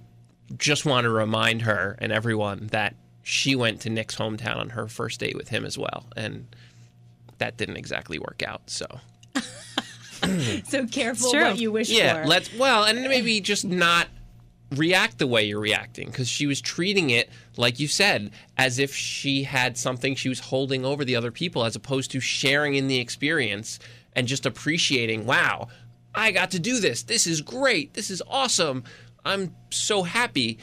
just 0.57 0.86
want 0.86 1.05
to 1.05 1.10
remind 1.10 1.63
her 1.63 1.98
and 2.00 2.12
everyone 2.12 2.67
that 2.67 2.95
she 3.24 3.55
went 3.55 3.81
to 3.81 3.89
Nick's 3.89 4.15
hometown 4.15 4.57
on 4.57 4.69
her 4.69 4.88
first 4.88 5.19
date 5.19 5.36
with 5.36 5.50
him 5.50 5.65
as 5.65 5.77
well. 5.77 6.05
And 6.15 6.48
that 7.38 7.57
didn't 7.57 7.77
exactly 7.77 8.19
work 8.19 8.43
out. 8.45 8.69
So, 8.69 8.86
So 10.65 10.88
careful 10.88 11.31
what 11.31 11.57
you 11.57 11.72
wish 11.72 11.89
yeah, 11.89 12.22
for. 12.24 12.27
let's, 12.27 12.53
well, 12.53 12.86
and 12.86 13.01
maybe 13.01 13.41
just 13.41 13.65
not 13.65 14.07
react 14.72 15.19
the 15.19 15.27
way 15.27 15.43
you're 15.43 15.60
reacting 15.60 16.07
because 16.07 16.27
she 16.27 16.48
was 16.48 16.60
treating 16.60 17.10
it 17.10 17.29
like 17.57 17.79
you 17.79 17.88
said 17.88 18.31
as 18.57 18.79
if 18.79 18.95
she 18.95 19.43
had 19.43 19.77
something 19.77 20.15
she 20.15 20.29
was 20.29 20.39
holding 20.39 20.83
over 20.83 21.05
the 21.05 21.15
other 21.15 21.31
people 21.31 21.63
as 21.63 21.75
opposed 21.75 22.10
to 22.12 22.19
sharing 22.19 22.74
in 22.74 22.88
the 22.88 22.98
experience 23.00 23.77
and 24.13 24.27
just 24.27 24.48
appreciating 24.48 25.27
wow 25.27 25.67
i 26.15 26.31
got 26.31 26.50
to 26.50 26.57
do 26.57 26.79
this 26.79 27.03
this 27.03 27.27
is 27.27 27.41
great 27.41 27.93
this 27.93 28.10
is 28.10 28.22
awesome 28.27 28.83
i'm 29.25 29.55
so 29.69 30.03
happy 30.03 30.57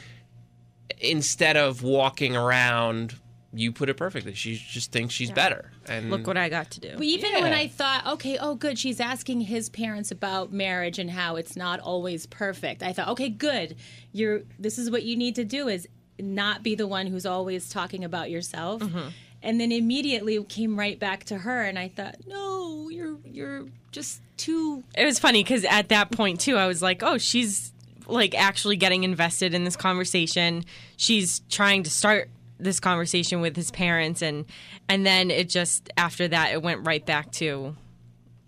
instead 0.99 1.57
of 1.57 1.83
walking 1.83 2.35
around 2.35 3.15
you 3.53 3.71
put 3.71 3.89
it 3.89 3.95
perfectly 3.95 4.33
she 4.33 4.55
just 4.55 4.91
thinks 4.91 5.13
she's 5.13 5.31
better 5.31 5.71
and 5.87 6.09
look 6.09 6.27
what 6.27 6.37
I 6.37 6.49
got 6.49 6.71
to 6.71 6.79
do. 6.79 6.93
But 6.93 7.03
even 7.03 7.33
when 7.41 7.53
I 7.53 7.67
thought, 7.67 8.05
okay, 8.05 8.37
oh, 8.39 8.55
good, 8.55 8.77
she's 8.77 8.99
asking 8.99 9.41
his 9.41 9.69
parents 9.69 10.11
about 10.11 10.51
marriage 10.51 10.99
and 10.99 11.09
how 11.09 11.35
it's 11.35 11.55
not 11.55 11.79
always 11.79 12.25
perfect. 12.25 12.83
I 12.83 12.93
thought, 12.93 13.09
okay, 13.09 13.29
good. 13.29 13.75
You're. 14.11 14.41
This 14.59 14.77
is 14.77 14.91
what 14.91 15.03
you 15.03 15.15
need 15.15 15.35
to 15.35 15.45
do 15.45 15.67
is 15.67 15.87
not 16.19 16.63
be 16.63 16.75
the 16.75 16.87
one 16.87 17.07
who's 17.07 17.25
always 17.25 17.69
talking 17.69 18.03
about 18.03 18.29
yourself. 18.29 18.81
Mm-hmm. 18.81 19.09
And 19.43 19.59
then 19.59 19.71
immediately 19.71 20.43
came 20.43 20.77
right 20.77 20.99
back 20.99 21.23
to 21.25 21.39
her, 21.39 21.63
and 21.63 21.79
I 21.79 21.87
thought, 21.87 22.17
no, 22.27 22.89
you're 22.89 23.17
you're 23.25 23.65
just 23.91 24.21
too. 24.37 24.83
it 24.95 25.05
was 25.05 25.17
funny 25.17 25.43
because 25.43 25.65
at 25.65 25.89
that 25.89 26.09
point 26.09 26.39
too 26.39 26.57
i 26.57 26.65
was 26.65 26.81
like 26.81 27.03
oh 27.03 27.17
she's 27.19 27.70
like 28.07 28.35
actually 28.35 28.75
getting 28.75 29.03
invested 29.03 29.53
in 29.53 29.63
this 29.63 29.75
conversation 29.75 30.63
she's 30.97 31.41
trying 31.49 31.83
to 31.83 31.89
start 31.89 32.29
this 32.59 32.79
conversation 32.79 33.41
with 33.41 33.55
his 33.55 33.71
parents 33.71 34.21
and 34.21 34.45
and 34.87 35.05
then 35.05 35.31
it 35.31 35.49
just 35.49 35.89
after 35.97 36.27
that 36.27 36.51
it 36.51 36.61
went 36.61 36.85
right 36.85 37.05
back 37.05 37.31
to 37.31 37.75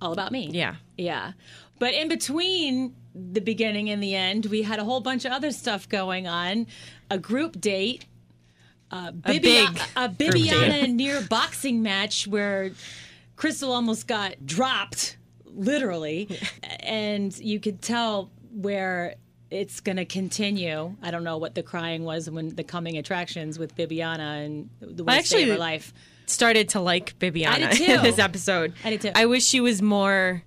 all 0.03 0.11
about 0.11 0.31
me. 0.31 0.49
Yeah. 0.51 0.75
Yeah. 0.97 1.31
But 1.79 1.93
in 1.93 2.09
between 2.09 2.93
the 3.15 3.39
beginning 3.39 3.89
and 3.89 4.03
the 4.03 4.15
end, 4.15 4.45
we 4.47 4.61
had 4.61 4.79
a 4.79 4.83
whole 4.83 4.99
bunch 4.99 5.25
of 5.25 5.31
other 5.31 5.51
stuff 5.51 5.87
going 5.87 6.27
on. 6.27 6.67
A 7.09 7.17
group 7.17 7.59
date, 7.59 8.05
uh, 8.91 9.11
Bibi- 9.11 9.39
big 9.39 9.81
a, 9.95 10.09
Bibiana 10.09 10.93
near 10.93 11.21
boxing 11.21 11.81
match 11.81 12.27
where 12.27 12.71
Krystal 13.37 13.69
almost 13.69 14.07
got 14.07 14.45
dropped, 14.45 15.17
literally. 15.45 16.39
and 16.81 17.35
you 17.39 17.59
could 17.59 17.81
tell 17.81 18.29
where 18.51 19.15
it's 19.53 19.79
going 19.81 19.97
to 19.97 20.05
continue. 20.05 20.95
I 21.01 21.11
don't 21.11 21.23
know 21.23 21.37
what 21.37 21.53
the 21.55 21.63
crying 21.63 22.03
was 22.03 22.29
when 22.29 22.55
the 22.55 22.63
coming 22.63 22.97
attractions 22.97 23.59
with 23.59 23.75
Bibiana 23.75 24.45
and 24.45 24.69
the 24.81 25.03
worst 25.03 25.31
day 25.31 25.43
of 25.43 25.43
actually- 25.43 25.49
her 25.49 25.57
life. 25.57 25.93
Started 26.25 26.69
to 26.69 26.79
like 26.79 27.19
Bibiana 27.19 27.77
in 27.79 28.01
this 28.01 28.17
episode. 28.17 28.73
I 28.85 28.91
did 28.91 29.01
too. 29.01 29.11
I 29.13 29.25
wish 29.25 29.43
she 29.45 29.59
was 29.59 29.81
more 29.81 30.41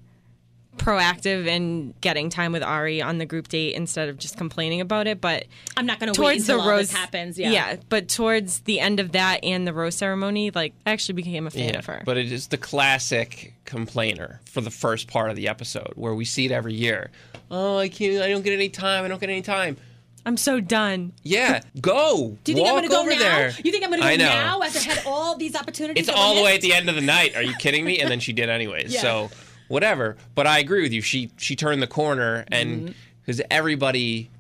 proactive 0.79 1.47
in 1.47 1.95
getting 2.01 2.31
time 2.31 2.53
with 2.53 2.63
Arie 2.63 3.03
on 3.03 3.19
the 3.19 3.27
group 3.27 3.49
date 3.49 3.75
instead 3.75 4.09
of 4.09 4.19
just 4.19 4.37
complaining 4.37 4.81
about 4.81 5.07
it. 5.07 5.21
But 5.21 5.47
I'm 5.77 5.87
not 5.87 5.99
going 6.01 6.13
to 6.13 6.21
wait 6.21 6.27
towards 6.35 6.47
the 6.47 6.53
until 6.55 6.65
all 6.69 6.71
rose 6.77 6.89
this 6.91 6.97
happens. 6.97 7.39
Yeah. 7.39 7.51
yeah. 7.51 7.77
but 7.89 8.09
towards 8.09 8.61
the 8.61 8.81
end 8.81 9.01
of 9.01 9.13
that 9.13 9.43
and 9.45 9.67
the 9.67 9.73
rose 9.73 9.95
ceremony, 9.95 10.51
like 10.51 10.73
I 10.87 10.91
actually 10.93 11.15
became 11.15 11.47
a 11.47 11.51
fan 11.51 11.71
Yeah, 11.71 11.79
of 11.79 11.87
her. 11.87 12.03
but 12.05 12.17
it 12.17 12.31
is 12.33 12.49
the 12.49 12.59
classic 12.59 13.55
complainer 13.65 14.41
for 14.47 14.61
the 14.61 14.71
first 14.71 15.09
part 15.09 15.31
of 15.31 15.37
the 15.37 15.49
episode 15.49 15.93
where 15.97 16.15
we 16.15 16.25
see 16.25 16.47
it 16.47 16.53
every 16.53 16.75
year. 16.75 17.11
Oh, 17.51 17.79
I 17.79 17.89
can't. 17.89 18.23
I 18.23 18.29
don't 18.29 18.43
get 18.43 18.53
any 18.53 18.69
time. 18.69 19.05
I 19.05 19.09
don't 19.09 19.21
get 19.21 19.31
any 19.31 19.43
time. 19.43 19.77
I'm 20.25 20.37
so 20.37 20.59
done. 20.59 21.13
Yeah, 21.23 21.61
go. 21.81 22.37
Do 22.43 22.51
you 22.51 22.57
think 22.57 22.67
Walk 22.67 22.69
I'm 22.69 22.75
going 22.75 22.83
to 22.83 22.89
go 22.89 23.01
over 23.03 23.11
now? 23.11 23.19
there. 23.19 23.53
You 23.63 23.71
think 23.71 23.85
I'm 23.85 23.91
going 23.91 24.01
to 24.03 24.07
go 24.09 24.13
I 24.13 24.17
know. 24.17 24.25
now 24.25 24.61
after 24.63 24.81
I 24.91 24.95
had 24.95 25.07
all 25.07 25.37
these 25.37 25.55
opportunities? 25.55 26.09
It's 26.09 26.17
all 26.19 26.35
the 26.35 26.43
way 26.43 26.57
at 26.57 26.63
the 26.63 26.73
end 26.75 26.89
of 26.89 26.97
the 26.97 27.01
night. 27.01 27.37
Are 27.37 27.43
you 27.43 27.55
kidding 27.55 27.85
me? 27.85 28.01
And 28.01 28.11
then 28.11 28.19
she 28.19 28.33
did 28.33 28.49
anyways. 28.49 28.93
Yeah. 28.97 29.03
So 29.03 29.31
whatever. 29.69 30.17
But 30.35 30.47
I 30.47 30.59
agree 30.59 30.83
with 30.83 30.93
you. 30.93 31.01
She 31.03 31.31
she 31.37 31.57
turned 31.57 31.83
the 31.83 31.87
corner 31.87 32.45
and 32.51 32.83
Mm-hmm. 32.89 32.93
because 33.21 33.41
everybody 33.51 34.31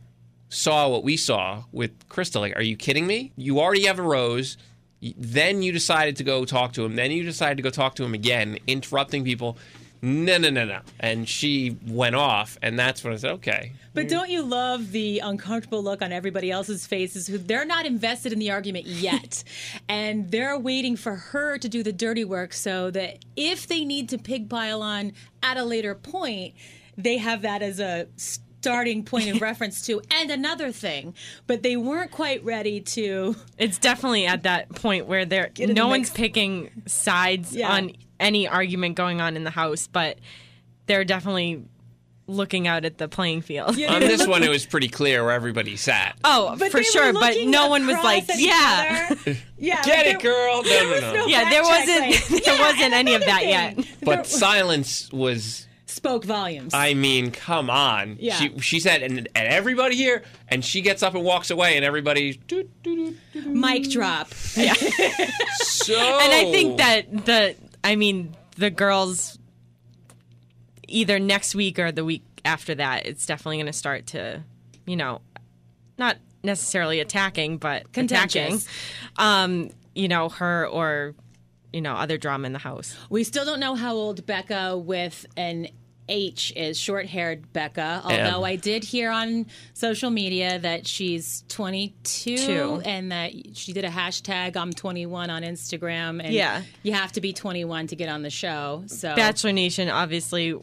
saw 0.49 0.88
what 0.88 1.02
we 1.02 1.16
saw 1.16 1.64
with 1.73 1.90
Krystal. 2.09 2.40
Like, 2.40 2.56
are 2.56 2.62
you 2.62 2.76
kidding 2.76 3.06
me? 3.06 3.33
You 3.37 3.59
already 3.61 3.85
have 3.87 3.99
a 3.99 4.02
rose. 4.02 4.56
Then 5.02 5.62
you 5.62 5.73
decided 5.73 6.16
to 6.16 6.25
go 6.25 6.45
talk 6.45 6.73
to 6.75 6.85
him. 6.85 6.97
Then 6.97 7.11
you 7.11 7.23
decided 7.25 7.56
to 7.59 7.62
go 7.62 7.71
talk 7.71 7.97
to 7.97 8.04
him 8.04 8.14
again, 8.14 8.59
interrupting 8.66 9.25
people. 9.25 9.59
No, 10.03 10.38
no, 10.38 10.50
no, 10.50 10.65
no. 10.65 10.81
And 11.00 11.29
she 11.29 11.76
went 11.87 12.15
off, 12.15 12.59
and 12.62 12.79
that's 12.79 13.03
when 13.03 13.12
I 13.12 13.17
said, 13.17 13.31
okay. 13.33 13.73
But 13.95 14.09
don't 14.09 14.29
you 14.29 14.43
love 14.43 14.93
the 14.93 15.21
uncomfortable 15.21 15.83
look 15.83 16.03
on 16.03 16.12
everybody 16.12 16.50
else's 16.50 16.87
faces 16.87 17.26
who 17.26 17.38
they're 17.38 17.65
not 17.65 17.87
invested 17.87 18.33
in 18.33 18.38
the 18.38 18.50
argument 18.50 18.87
yet. 18.87 19.43
and 19.88 20.31
they're 20.31 20.59
waiting 20.59 20.97
for 20.97 21.15
her 21.17 21.57
to 21.59 21.69
do 21.69 21.83
the 21.83 21.93
dirty 21.93 22.25
work 22.25 22.53
so 22.53 22.91
that 22.91 23.25
if 23.37 23.67
they 23.67 23.85
need 23.85 24.11
to 24.11 24.19
pig 24.19 24.50
pile 24.50 24.83
on 24.83 25.12
at 25.43 25.57
a 25.57 25.65
later 25.65 25.95
point, 25.95 26.55
they 26.99 27.17
have 27.17 27.41
that 27.43 27.62
as 27.62 27.81
a 27.81 28.07
starting 28.17 29.03
point 29.03 29.29
of 29.29 29.41
reference 29.41 29.87
to 29.87 30.03
and 30.11 30.31
another 30.31 30.73
thing. 30.73 31.15
But 31.47 31.62
they 31.62 31.76
weren't 31.79 32.11
quite 32.11 32.45
ready 32.45 32.81
to 32.83 33.35
It's 33.57 33.79
definitely 33.79 34.26
at 34.26 34.43
that 34.43 34.69
point 34.75 35.07
where 35.07 35.25
there 35.25 35.50
in 35.59 35.73
no 35.73 35.85
the 35.85 35.88
one's 35.88 36.11
picking 36.11 36.83
sides 36.87 37.55
Yeah. 37.57 37.73
on 37.73 37.93
any 38.21 38.49
argument 38.49 38.95
going 38.97 39.21
on 39.21 39.37
in 39.37 39.45
the 39.45 39.51
house, 39.51 39.87
but 39.87 40.19
they're 40.87 41.05
definitely 41.05 41.63
looking 42.29 42.67
out 42.67 42.85
at 42.85 42.99
the 42.99 43.07
playing 43.07 43.41
field. 43.41 43.77
Yeah, 43.77 43.95
On 43.95 44.01
this 44.01 44.21
look- 44.21 44.29
one, 44.31 44.43
it 44.43 44.49
was 44.49 44.67
pretty 44.67 44.89
clear 44.89 45.23
where 45.23 45.33
everybody 45.33 45.77
sat. 45.77 46.17
Oh, 46.25 46.57
But 46.59 46.73
for 46.73 46.83
sure, 46.83 47.13
but 47.13 47.37
no 47.45 47.69
one 47.69 47.87
was 47.87 48.03
like, 48.03 48.25
yeah. 48.37 49.15
yeah, 49.59 49.83
Get 49.85 50.07
like 50.07 50.17
it, 50.17 50.23
girl. 50.23 50.63
No, 50.65 50.69
no, 50.83 50.91
was 50.91 51.01
no. 51.03 51.15
no 51.15 51.27
Yeah, 51.27 51.49
there 51.51 51.63
wasn't- 51.63 52.01
like, 52.01 52.27
there 52.45 52.55
yeah, 52.57 52.61
wasn't 52.61 52.95
any 52.95 53.15
of 53.15 53.21
that 53.25 53.41
thing. 53.41 53.49
yet. 53.79 53.87
But 54.03 54.15
There- 54.17 54.25
silence 54.25 55.13
was 55.13 55.69
spoke 55.87 56.25
volumes. 56.25 56.75
I 56.75 56.95
mean, 56.95 57.31
come 57.31 57.71
on. 57.71 58.17
Yeah. 58.19 58.35
She 58.37 58.59
she 58.59 58.81
said, 58.81 59.03
and, 59.03 59.19
and 59.19 59.29
everybody 59.49 59.95
here, 59.95 60.25
and 60.49 60.65
she 60.65 60.81
gets 60.83 61.05
up 61.05 61.15
and 61.15 61.23
walks 61.25 61.51
away, 61.51 61.77
and 61.77 61.85
everybody's 61.85 62.37
doot, 62.39 62.69
doot, 62.83 63.17
doot, 63.33 63.45
doot. 63.45 63.47
Mic 63.55 63.89
drop. 63.89 64.29
Yeah. 64.57 64.75
so. 65.59 65.95
And 65.97 66.33
I 66.33 66.51
think 66.51 66.79
that 66.79 67.25
the, 67.27 67.55
I 67.87 67.95
mean, 67.95 68.35
the 68.57 68.69
girls, 68.69 69.38
either 70.88 71.21
next 71.21 71.55
week 71.55 71.78
or 71.78 71.93
the 71.93 72.05
week 72.05 72.25
after 72.45 72.75
that, 72.75 73.07
it's 73.07 73.26
definitely 73.26 73.59
going 73.59 73.66
to 73.66 73.73
start 73.73 74.09
to, 74.09 74.43
you 74.87 74.97
know, 74.97 75.21
not 75.97 76.16
necessarily 76.43 76.99
attacking, 76.99 77.59
but 77.59 77.87
attacking, 77.97 78.61
um, 79.19 79.71
you 79.95 80.09
know, 80.09 80.28
her 80.31 80.66
or, 80.66 81.14
you 81.73 81.81
know, 81.81 81.95
other 81.95 82.19
drama 82.19 82.47
in 82.47 82.52
the 82.52 82.59
house. 82.59 82.97
We 83.09 83.23
still 83.23 83.45
don't 83.45 83.61
know 83.61 83.76
how 83.76 83.95
old 83.95 84.26
Becca 84.26 84.78
with 84.78 85.25
an 85.37 85.69
H 86.09 86.53
is, 86.55 86.79
short 86.79 87.07
haired 87.07 87.53
Becca. 87.53 88.03
Although 88.05 88.45
I 88.45 88.57
did 88.57 88.85
hear 88.85 89.11
on 89.11 89.47
social 89.75 90.11
media 90.11 90.59
that 90.61 90.87
she's 90.87 91.45
22 91.49 92.37
Two. 92.37 92.83
and 92.85 93.11
that 93.13 93.33
she 93.57 93.73
did 93.73 93.85
a 93.85 93.91
hashtag 93.91 94.57
I'm 94.57 94.73
21 94.73 95.31
on 95.31 95.43
Instagram. 95.43 96.23
And 96.25 96.33
Yeah. 96.33 96.63
you 96.83 96.93
have 96.93 97.13
to 97.13 97.21
be 97.21 97.33
21 97.33 97.89
to 97.89 97.97
get 97.97 98.09
on 98.09 98.23
the 98.23 98.31
show. 98.31 98.85
So 98.87 99.15
Bachelor 99.17 99.53
Nation 99.53 99.89
obviously 99.89 100.55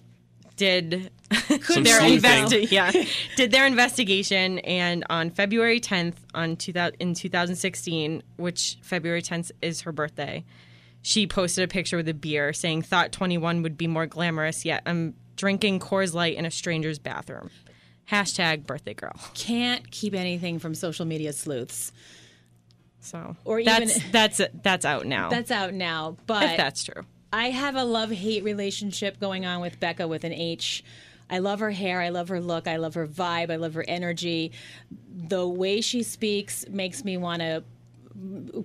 did 0.55 0.91
their 1.31 1.99
investi- 1.99 2.69
yeah 2.71 2.91
did 3.35 3.49
their 3.51 3.65
investigation 3.65 4.59
and 4.59 5.03
on 5.09 5.31
February 5.31 5.79
10th 5.79 6.17
on 6.35 6.55
2000 6.55 6.95
in 6.99 7.15
2016 7.15 8.21
which 8.37 8.77
February 8.83 9.23
10th 9.23 9.49
is 9.63 9.81
her 9.81 9.91
birthday 9.91 10.43
she 11.01 11.25
posted 11.25 11.63
a 11.63 11.67
picture 11.67 11.97
with 11.97 12.07
a 12.07 12.13
beer 12.13 12.53
saying 12.53 12.83
thought 12.83 13.11
21 13.11 13.63
would 13.63 13.75
be 13.79 13.87
more 13.87 14.05
glamorous 14.05 14.63
yet 14.63 14.83
I'm 14.85 15.15
drinking 15.35 15.79
Coors 15.79 16.13
Light 16.13 16.35
in 16.35 16.45
a 16.45 16.51
stranger's 16.51 16.99
bathroom 16.99 17.49
hashtag 18.11 18.65
birthday 18.65 18.93
girl 18.93 19.13
can't 19.33 19.89
keep 19.89 20.13
anything 20.13 20.59
from 20.59 20.75
social 20.75 21.05
media 21.05 21.31
sleuths. 21.33 21.91
so 22.99 23.35
Or 23.45 23.63
that's 23.63 23.97
even- 23.97 24.11
that's 24.11 24.41
that's 24.61 24.85
out 24.85 25.05
now 25.05 25.29
That's 25.29 25.51
out 25.51 25.73
now. 25.73 26.17
But 26.27 26.43
if 26.51 26.57
that's 26.57 26.83
true 26.83 27.03
I 27.31 27.49
have 27.49 27.75
a 27.75 27.83
love 27.83 28.11
hate 28.11 28.43
relationship 28.43 29.19
going 29.19 29.45
on 29.45 29.59
with 29.61 29.79
Becca 29.79 30.07
with 30.07 30.23
an 30.23 30.33
H. 30.33 30.83
I 31.31 31.39
love 31.39 31.61
her 31.61 31.71
hair. 31.71 31.99
I 31.99 32.09
love 32.09 32.27
her 32.29 32.39
look. 32.39 32.67
I 32.67 32.75
love 32.75 32.93
her 32.93 33.07
vibe. 33.07 33.49
I 33.49 33.55
love 33.55 33.73
her 33.73 33.85
energy. 33.87 34.51
The 35.11 35.47
way 35.47 35.81
she 35.81 36.03
speaks 36.03 36.63
makes 36.69 37.03
me 37.03 37.17
want 37.17 37.39
to 37.41 37.63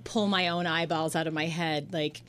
pull 0.04 0.26
my 0.26 0.48
own 0.48 0.66
eyeballs 0.66 1.16
out 1.16 1.26
of 1.26 1.32
my 1.34 1.46
head. 1.46 1.92
Like, 1.92 2.22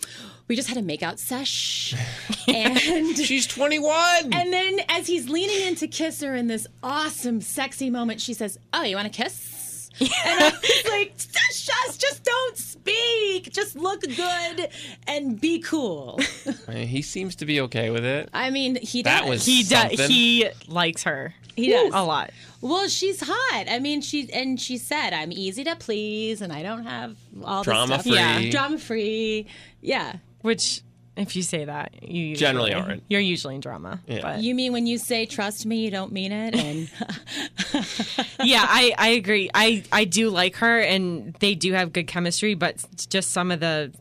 we 0.48 0.56
just 0.56 0.68
had 0.70 0.78
a 0.78 0.82
makeout 0.82 1.20
sesh. 1.20 1.94
and. 2.48 3.18
She's 3.18 3.46
21. 3.48 4.34
And 4.34 4.52
then, 4.54 4.80
as 4.90 5.08
he's 5.08 5.30
leaning 5.30 5.68
in 5.68 5.76
to 5.76 5.88
kiss 5.88 6.22
her 6.22 6.36
in 6.36 6.48
this 6.48 6.68
awesome, 6.82 7.42
sexy 7.42 7.90
moment, 7.90 8.22
she 8.22 8.34
says, 8.34 8.58
"Oh, 8.74 8.84
you 8.84 8.96
want 8.96 9.12
to 9.12 9.24
kiss?" 9.24 9.90
and 10.00 10.10
I 10.26 10.50
was 10.50 10.84
like, 10.90 11.14
"Just, 11.18 11.66
just, 11.68 12.02
just 12.02 12.24
don't 12.24 12.58
speak. 12.58 13.52
Just 13.52 13.76
look 13.76 14.02
good 14.02 14.70
and 15.08 15.40
be 15.40 15.60
cool." 15.60 16.20
he 16.72 17.02
seems 17.02 17.36
to 17.38 17.46
be 17.46 17.60
okay 17.62 17.90
with 17.90 18.06
it. 18.06 18.30
I 18.34 18.50
mean, 18.50 18.76
he 18.78 19.04
does. 19.04 19.12
That 19.22 19.28
was- 19.30 19.46
he 19.46 19.64
does 19.64 19.92
he 20.08 20.48
likes 20.68 21.04
her 21.04 21.34
He 21.56 21.72
does. 21.72 21.92
a 21.94 22.04
lot 22.04 22.32
Well, 22.62 22.88
she's 22.90 23.22
hot. 23.26 23.66
I 23.70 23.80
mean, 23.80 24.02
she 24.02 24.30
and 24.34 24.60
she 24.60 24.78
said, 24.78 25.12
"I'm 25.14 25.32
easy 25.32 25.64
to 25.64 25.76
please, 25.76 26.42
and 26.42 26.52
I 26.52 26.62
don't 26.64 26.84
have 26.84 27.16
all 27.44 27.60
this 27.64 27.66
Drama 27.66 27.94
stuff. 27.96 28.04
free. 28.04 28.14
Yeah. 28.16 28.52
drama 28.52 28.78
free." 28.78 29.46
Yeah. 29.82 30.18
Which, 30.42 30.82
if 31.16 31.36
you 31.36 31.42
say 31.44 31.66
that, 31.66 32.02
you 32.04 32.22
usually, 32.28 32.36
Generally 32.36 32.74
aren't. 32.74 33.04
You're 33.10 33.22
usually 33.22 33.56
in 33.56 33.62
drama. 33.62 34.02
Yeah. 34.08 34.22
But 34.22 34.40
You 34.44 34.56
mean 34.56 34.74
when 34.74 34.88
you 34.88 34.98
say 34.98 35.26
"trust 35.26 35.66
me," 35.66 35.78
you 35.86 35.92
don't 35.92 36.12
mean 36.12 36.32
it, 36.34 36.56
and 36.56 36.90
yeah, 38.44 38.66
I, 38.68 38.94
I 38.98 39.10
agree. 39.10 39.50
I, 39.54 39.84
I 39.92 40.06
do 40.06 40.30
like 40.30 40.56
her, 40.58 40.80
and 40.80 41.34
they 41.40 41.56
do 41.56 41.74
have 41.74 41.94
good 41.94 42.08
chemistry, 42.08 42.56
but 42.56 42.84
just 43.10 43.32
some 43.32 43.52
of 43.52 43.60
the 43.60 43.94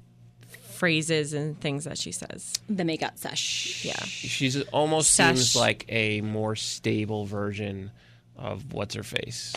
phrases 0.75 1.33
and 1.33 1.61
things 1.61 1.85
that 1.85 1.99
she 1.99 2.13
says. 2.13 2.55
the 2.69 2.85
makeout 2.85 3.19
sesh. 3.19 3.85
Yeah. 3.85 3.99
She's 4.05 4.61
almost 4.71 5.13
Sesh. 5.13 5.35
seems 5.37 5.57
like 5.57 5.85
a 5.89 6.21
more 6.21 6.55
stable 6.55 7.27
version 7.27 7.91
of 8.39 8.73
what's 8.73 8.95
her 8.95 9.03
face, 9.03 9.53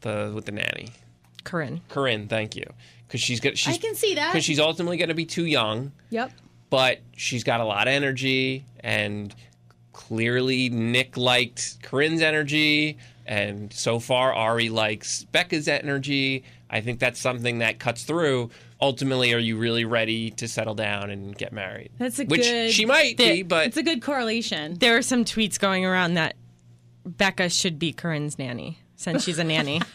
the 0.00 0.32
with 0.34 0.44
the 0.46 0.52
nanny, 0.52 0.88
Corinne. 1.44 1.80
Corinne. 1.88 2.28
Thank 2.28 2.56
you, 2.56 2.64
because 3.06 3.20
she's 3.20 3.40
got. 3.40 3.56
She's, 3.56 3.74
I 3.74 3.78
can 3.78 3.94
see 3.94 4.14
that. 4.16 4.32
because 4.32 4.44
she's 4.44 4.60
ultimately 4.60 4.96
going 4.96 5.08
to 5.08 5.14
be 5.14 5.26
too 5.26 5.46
young, 5.46 5.92
Yep. 6.10 6.32
but 6.70 6.98
she's 7.16 7.44
got 7.44 7.60
a 7.60 7.64
lot 7.64 7.86
of 7.88 7.92
energy, 7.92 8.64
and 8.80 9.34
clearly 9.92 10.68
Nick 10.68 11.16
liked 11.16 11.82
Corinne's 11.82 12.22
energy, 12.22 12.98
and 13.26 13.72
so 13.72 13.98
far 13.98 14.32
Ari 14.32 14.68
likes 14.68 15.24
Becca's 15.24 15.68
energy. 15.68 16.44
I 16.70 16.80
think 16.82 16.98
that's 17.00 17.18
something 17.18 17.58
that 17.60 17.78
cuts 17.78 18.04
through. 18.04 18.50
Ultimately, 18.80 19.32
are 19.34 19.38
you 19.38 19.56
really 19.56 19.84
ready 19.84 20.30
to 20.32 20.46
settle 20.46 20.74
down 20.74 21.10
and 21.10 21.36
get 21.36 21.52
married? 21.52 21.90
That's 21.98 22.18
a 22.20 22.24
Which 22.26 22.42
good- 22.42 22.72
she 22.72 22.84
might 22.84 23.16
be, 23.16 23.42
but 23.42 23.66
It's 23.66 23.76
a 23.76 23.82
good 23.82 24.02
correlation. 24.02 24.74
There 24.78 24.96
are 24.96 25.02
some 25.02 25.24
tweets 25.24 25.58
going 25.58 25.84
around 25.84 26.14
that 26.14 26.36
Becca 27.16 27.48
should 27.48 27.78
be 27.78 27.92
Corinne's 27.92 28.38
nanny 28.38 28.78
since 28.96 29.24
she's 29.24 29.38
a 29.38 29.44
nanny. 29.44 29.80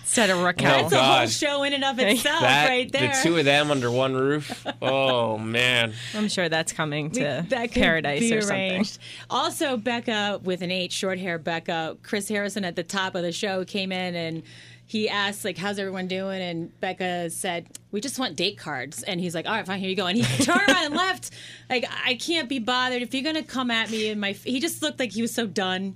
Instead 0.00 0.30
of 0.30 0.42
Raquel. 0.42 0.88
That's 0.88 0.92
a 0.92 0.98
oh, 0.98 1.02
whole 1.02 1.26
show 1.28 1.62
in 1.62 1.72
and 1.72 1.84
of 1.84 1.96
itself, 2.00 2.40
that 2.40 2.68
right 2.68 2.90
there. 2.90 3.12
the 3.12 3.20
two 3.22 3.38
of 3.38 3.44
them 3.44 3.70
under 3.70 3.92
one 3.92 4.12
roof. 4.14 4.66
Oh 4.82 5.38
man. 5.38 5.92
I'm 6.16 6.28
sure 6.28 6.48
that's 6.48 6.72
coming 6.72 7.12
to 7.12 7.46
that 7.48 7.70
Paradise 7.70 8.18
be 8.18 8.36
or 8.36 8.42
something. 8.42 8.84
Also, 9.30 9.76
Becca 9.76 10.40
with 10.42 10.62
an 10.62 10.72
H, 10.72 10.90
short 10.90 11.20
hair 11.20 11.38
Becca. 11.38 11.98
Chris 12.02 12.28
Harrison 12.28 12.64
at 12.64 12.74
the 12.74 12.82
top 12.82 13.14
of 13.14 13.22
the 13.22 13.30
show 13.30 13.64
came 13.64 13.92
in 13.92 14.16
and 14.16 14.42
he 14.90 15.08
asked 15.08 15.44
like, 15.44 15.56
"How's 15.56 15.78
everyone 15.78 16.08
doing?" 16.08 16.42
And 16.42 16.80
Becca 16.80 17.30
said, 17.30 17.68
"We 17.92 18.00
just 18.00 18.18
want 18.18 18.34
date 18.34 18.58
cards." 18.58 19.04
And 19.04 19.20
he's 19.20 19.36
like, 19.36 19.46
"All 19.46 19.52
right, 19.52 19.64
fine, 19.64 19.78
here 19.78 19.88
you 19.88 19.94
go." 19.94 20.08
And 20.08 20.18
he 20.18 20.24
turned 20.44 20.68
around 20.68 20.86
and 20.86 20.96
left. 20.96 21.30
Like, 21.68 21.84
I 22.04 22.14
can't 22.16 22.48
be 22.48 22.58
bothered 22.58 23.00
if 23.00 23.14
you're 23.14 23.22
gonna 23.22 23.44
come 23.44 23.70
at 23.70 23.88
me. 23.88 24.08
And 24.08 24.20
my 24.20 24.32
he 24.32 24.58
just 24.58 24.82
looked 24.82 24.98
like 24.98 25.12
he 25.12 25.22
was 25.22 25.32
so 25.32 25.46
done. 25.46 25.94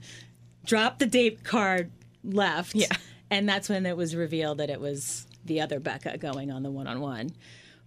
Dropped 0.65 1.01
the 1.01 1.07
date 1.07 1.43
card, 1.43 1.91
left. 2.23 2.77
Yeah. 2.77 2.87
And 3.31 3.49
that's 3.49 3.69
when 3.69 3.85
it 3.85 3.97
was 3.97 4.15
revealed 4.15 4.59
that 4.59 4.71
it 4.71 4.81
was 4.81 5.27
the 5.45 5.61
other 5.61 5.81
Becca 5.81 6.19
going 6.19 6.53
on 6.53 6.63
the 6.63 6.71
one-on-one. 6.71 7.33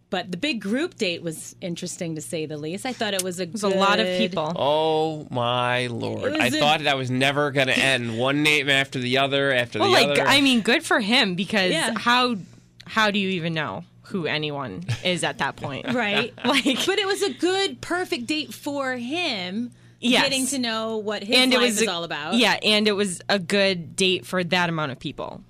But 0.10 0.32
the 0.32 0.38
big 0.38 0.62
group 0.62 0.96
date 0.96 1.22
was 1.22 1.54
interesting 1.60 2.16
to 2.16 2.22
say 2.22 2.46
the 2.46 2.56
least. 2.56 2.86
I 2.86 2.94
thought 2.94 3.14
it 3.14 3.24
was 3.24 3.42
a 3.42 3.46
There's 3.46 3.64
a 3.64 3.68
lot 3.70 4.00
of 4.00 4.08
people. 4.18 4.54
Oh 4.56 5.28
my 5.30 5.88
lord! 5.88 6.32
It 6.34 6.40
I 6.40 6.50
thought 6.50 6.80
that 6.82 6.96
was 6.98 7.12
never 7.12 7.52
going 7.52 7.68
to 7.68 7.78
end. 7.78 8.18
One 8.18 8.42
name 8.42 8.70
after 8.70 9.00
the 9.00 9.18
other 9.18 9.52
after 9.52 9.80
the 9.80 9.84
other. 9.86 9.92
Well, 9.92 10.02
the 10.04 10.08
like 10.12 10.20
other. 10.20 10.30
I 10.30 10.40
mean, 10.40 10.62
good 10.62 10.84
for 10.84 11.02
him 11.02 11.36
because 11.36 11.72
Yeah. 11.72 11.94
how 11.98 12.38
how 12.86 13.12
do 13.12 13.20
you 13.20 13.28
even 13.30 13.54
know 13.54 13.84
who 14.04 14.28
anyone 14.28 14.86
is 15.04 15.26
at 15.26 15.40
that 15.40 15.58
point? 15.58 15.86
right? 15.94 16.34
Like- 16.46 16.86
but 16.86 17.00
it 17.00 17.06
was 17.06 17.22
a 17.24 17.34
good, 17.34 17.82
perfect 17.82 18.28
date 18.28 18.54
for 18.54 18.94
him. 18.96 19.72
Yes. 20.00 20.24
Getting 20.24 20.48
to 20.48 20.60
know 20.60 20.98
what 20.98 21.22
his 21.24 21.36
and 21.36 21.52
life 21.52 21.60
it 21.62 21.66
was 21.66 21.82
is 21.82 21.88
a- 21.88 21.92
all 21.92 22.06
about. 22.06 22.36
Yeah, 22.36 22.58
and 22.64 22.88
it 22.88 22.94
was 22.94 23.20
a 23.28 23.40
good 23.40 23.98
date 23.98 24.26
for 24.26 24.42
that 24.42 24.70
amount 24.70 24.94
of 24.94 25.00
people. 25.00 25.44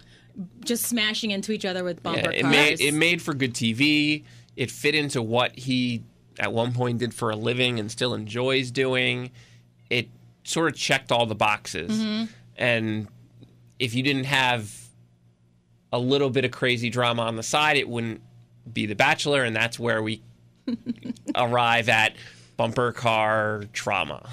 just 0.66 0.86
smashing 0.86 1.30
into 1.32 1.52
each 1.52 1.66
other 1.66 1.84
with 1.84 1.98
Yeah, 1.98 2.02
bumper 2.12 2.32
it 2.32 2.42
cars. 2.42 2.52
made 2.52 2.82
it 2.82 2.94
made 2.94 3.22
for 3.22 3.34
good 3.36 3.54
TV. 3.54 4.24
It 4.58 4.70
fit 4.70 4.96
into 4.96 5.22
what 5.22 5.58
he 5.58 6.04
at 6.40 6.52
one 6.52 6.74
point 6.74 6.98
did 7.00 7.14
for 7.14 7.30
a 7.30 7.36
living 7.36 7.80
and 7.80 7.90
still 7.90 8.14
enjoys 8.14 8.72
doing. 8.72 9.32
It 9.90 10.10
sort 10.44 10.70
of 10.70 10.76
checked 10.78 11.12
all 11.12 11.26
the 11.26 11.36
boxes. 11.36 11.92
Mm-hmm. 11.92 12.26
And 12.58 13.08
if 13.80 13.96
you 13.96 14.04
didn't 14.04 14.26
have 14.26 14.74
a 15.94 16.00
little 16.00 16.30
bit 16.30 16.44
of 16.44 16.52
crazy 16.52 16.90
drama 16.90 17.22
on 17.24 17.36
the 17.36 17.44
side, 17.44 17.78
it 17.78 17.88
wouldn't 17.88 18.22
be 18.72 18.86
The 18.86 18.96
Bachelor, 18.96 19.44
and 19.44 19.56
that's 19.56 19.80
where 19.80 20.02
we 20.04 20.22
arrive 21.36 21.88
at 21.88 22.16
bumper 22.58 22.92
car 22.92 23.64
trauma. 23.72 24.28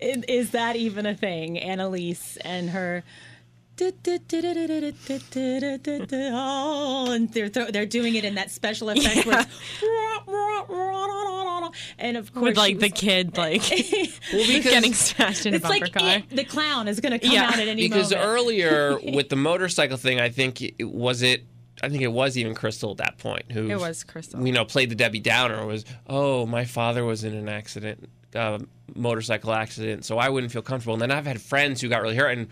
Is 0.00 0.50
that 0.50 0.76
even 0.76 1.06
a 1.06 1.14
thing? 1.14 1.56
Annaliese 1.56 2.38
and 2.42 2.70
her. 2.70 3.02
Oh, 6.36 7.08
and 7.12 7.32
they're 7.32 7.48
th- 7.48 7.72
they're 7.72 7.86
doing 7.86 8.14
it 8.14 8.24
in 8.24 8.34
that 8.36 8.50
special 8.50 8.90
effect 8.90 9.26
where 9.26 9.44
and 11.98 12.16
of 12.16 12.32
course 12.32 12.44
With 12.44 12.56
like 12.56 12.78
the 12.78 12.88
kid 12.88 13.36
like 13.36 13.62
Well, 13.68 14.46
because 14.46 14.64
getting 14.64 14.94
smashed 14.94 15.46
in 15.46 15.54
a 15.54 15.58
bumper 15.58 15.80
like 15.80 15.92
car. 15.92 16.16
It, 16.18 16.30
the 16.30 16.44
clown 16.44 16.88
is 16.88 17.00
going 17.00 17.12
to 17.12 17.18
come 17.18 17.32
Yeah. 17.32 17.48
out 17.48 17.58
at 17.58 17.68
any 17.68 17.82
because 17.88 18.10
moment. 18.12 18.28
earlier 18.28 18.98
with 19.12 19.28
the 19.28 19.36
motorcycle 19.36 19.96
thing, 19.96 20.20
I 20.20 20.28
think 20.28 20.62
it 20.62 20.84
was 20.84 21.22
it. 21.22 21.44
I 21.82 21.88
think 21.88 22.02
it 22.02 22.12
was 22.12 22.38
even 22.38 22.54
Krystal 22.54 22.92
at 22.92 22.98
that 22.98 23.18
point 23.18 23.50
who 23.50 23.68
It 23.68 23.78
was 23.78 24.04
Krystal. 24.04 24.46
You 24.46 24.52
know, 24.52 24.64
played 24.64 24.90
the 24.90 24.94
Debbie 24.94 25.18
Downer. 25.20 25.66
Was 25.66 25.84
oh, 26.06 26.46
my 26.46 26.64
father 26.64 27.04
was 27.04 27.24
in 27.24 27.34
an 27.34 27.48
accident, 27.48 28.08
uh, 28.34 28.60
motorcycle 28.94 29.52
accident, 29.52 30.04
so 30.04 30.16
I 30.18 30.28
wouldn't 30.28 30.52
feel 30.52 30.62
comfortable. 30.62 30.94
And 30.94 31.02
then 31.02 31.10
I've 31.10 31.26
had 31.26 31.42
friends 31.42 31.80
who 31.80 31.88
got 31.88 32.02
really 32.02 32.16
hurt, 32.16 32.30
and 32.38 32.46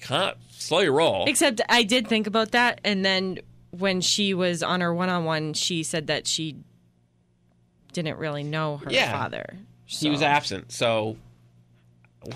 can't 0.00 0.36
slow 0.50 0.80
your 0.80 0.92
roll. 0.92 1.24
Except 1.28 1.60
I 1.68 1.82
did 1.82 2.08
think 2.08 2.26
about 2.26 2.52
that, 2.52 2.80
and 2.84 3.04
then 3.04 3.38
when 3.70 4.00
she 4.00 4.34
was 4.34 4.62
on 4.62 4.80
her 4.80 4.92
one-on-one, 4.92 5.54
she 5.54 5.82
said 5.82 6.08
that 6.08 6.26
she 6.26 6.56
didn't 7.92 8.18
really 8.18 8.42
know 8.42 8.78
her 8.78 8.90
Yeah. 8.92 9.12
father. 9.12 9.58
he 9.86 10.08
was 10.08 10.20
So- 10.20 10.26
absent, 10.26 10.70
so 10.72 11.16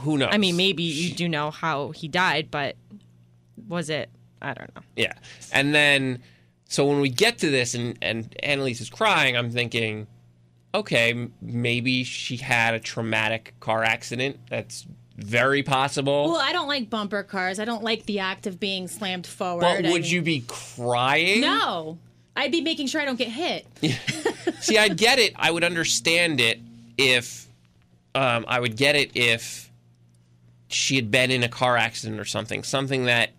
who 0.01 0.19
knows? 0.19 0.31
I 0.33 0.39
mean, 0.39 0.57
maybe 0.57 0.83
you 0.83 1.15
do 1.15 1.29
know 1.29 1.51
how 1.53 1.91
he 1.91 2.09
died, 2.09 2.51
but 2.51 2.75
was 3.69 3.89
it? 3.91 4.11
I 4.43 4.55
don't 4.55 4.75
know. 4.75 4.83
Yeah. 4.97 5.13
And 5.53 5.73
then, 5.75 6.23
so 6.69 6.85
when 6.87 7.01
we 7.01 7.09
get 7.11 7.39
to 7.39 7.51
this 7.51 7.75
and, 7.75 7.97
and 8.03 8.35
Annaliese 8.43 8.81
is 8.81 8.91
crying, 8.91 9.37
I'm 9.37 9.51
thinking, 9.51 10.07
okay, 10.75 11.11
m- 11.13 11.33
maybe 11.41 12.03
she 12.03 12.37
had 12.39 12.75
a 12.75 12.81
traumatic 12.81 13.55
car 13.61 13.85
accident. 13.85 14.41
That's 14.51 14.87
very 15.17 15.63
possible. 15.63 16.31
well, 16.33 16.41
I 16.41 16.53
don't 16.53 16.69
like 16.69 16.91
bumper 16.91 17.23
cars. 17.23 17.59
I 17.59 17.65
don't 17.65 17.83
like 17.85 18.07
the 18.07 18.19
act 18.21 18.47
of 18.47 18.59
being 18.59 18.89
slammed 18.89 19.27
forward. 19.27 19.61
but 19.61 19.85
I 19.85 19.91
would 19.91 20.03
mean- 20.03 20.05
you 20.05 20.23
be 20.23 20.45
crying? 20.49 21.41
No, 21.41 21.99
I'd 22.37 22.51
be 22.51 22.61
making 22.61 22.89
sure 22.89 23.01
I 23.01 23.05
don't 23.05 23.19
get 23.19 23.29
hit. 23.29 23.67
See, 24.61 24.77
I'd 24.79 24.97
get 24.97 25.19
it. 25.19 25.33
I 25.37 25.51
would 25.51 25.63
understand 25.65 26.41
it 26.41 26.59
if, 26.99 27.47
um, 28.15 28.45
I 28.49 28.59
would 28.61 28.77
get 28.77 28.97
it 28.97 29.13
if 29.15 29.71
she 30.69 30.97
had 30.97 31.11
been 31.11 31.31
in 31.31 31.43
a 31.45 31.49
car 31.49 31.77
accident 31.77 32.19
or 32.21 32.25
something, 32.25 32.65
something 32.65 33.05
that 33.05 33.31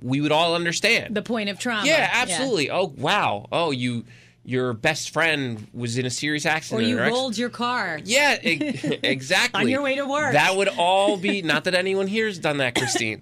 we 0.00 0.20
would 0.20 0.32
all 0.32 0.54
understand. 0.54 1.14
The 1.14 1.22
point 1.22 1.48
of 1.50 1.58
trauma. 1.58 1.86
Yeah, 1.86 2.08
absolutely. 2.12 2.70
Oh 2.70 2.92
wow. 2.96 3.46
Oh, 3.50 3.72
you 3.72 4.04
your 4.44 4.72
best 4.72 5.10
friend 5.10 5.68
was 5.72 5.98
in 5.98 6.06
a 6.06 6.10
serious 6.10 6.46
accident. 6.46 6.82
Or 6.82 6.88
you 6.88 6.98
ex- 6.98 7.12
rolled 7.12 7.38
your 7.38 7.50
car. 7.50 8.00
Yeah, 8.04 8.38
e- 8.42 8.98
exactly. 9.02 9.60
On 9.60 9.68
your 9.68 9.82
way 9.82 9.96
to 9.96 10.06
work. 10.06 10.32
That 10.32 10.56
would 10.56 10.68
all 10.68 11.16
be 11.16 11.42
not 11.42 11.64
that 11.64 11.74
anyone 11.74 12.06
here 12.06 12.26
has 12.26 12.38
done 12.38 12.56
that, 12.58 12.74
Christine, 12.74 13.20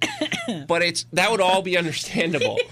but 0.66 0.82
it's 0.82 1.04
that 1.12 1.30
would 1.30 1.40
all 1.40 1.62
be 1.62 1.76
understandable. 1.76 2.58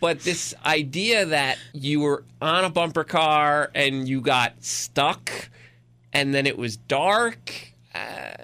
But 0.00 0.20
this 0.20 0.54
idea 0.64 1.26
that 1.26 1.58
you 1.72 1.98
were 1.98 2.22
on 2.40 2.64
a 2.64 2.70
bumper 2.70 3.02
car 3.02 3.68
and 3.74 4.08
you 4.08 4.20
got 4.20 4.62
stuck, 4.62 5.50
and 6.12 6.32
then 6.32 6.46
it 6.46 6.56
was 6.56 6.76
dark. 6.76 7.72
Uh, 7.92 8.34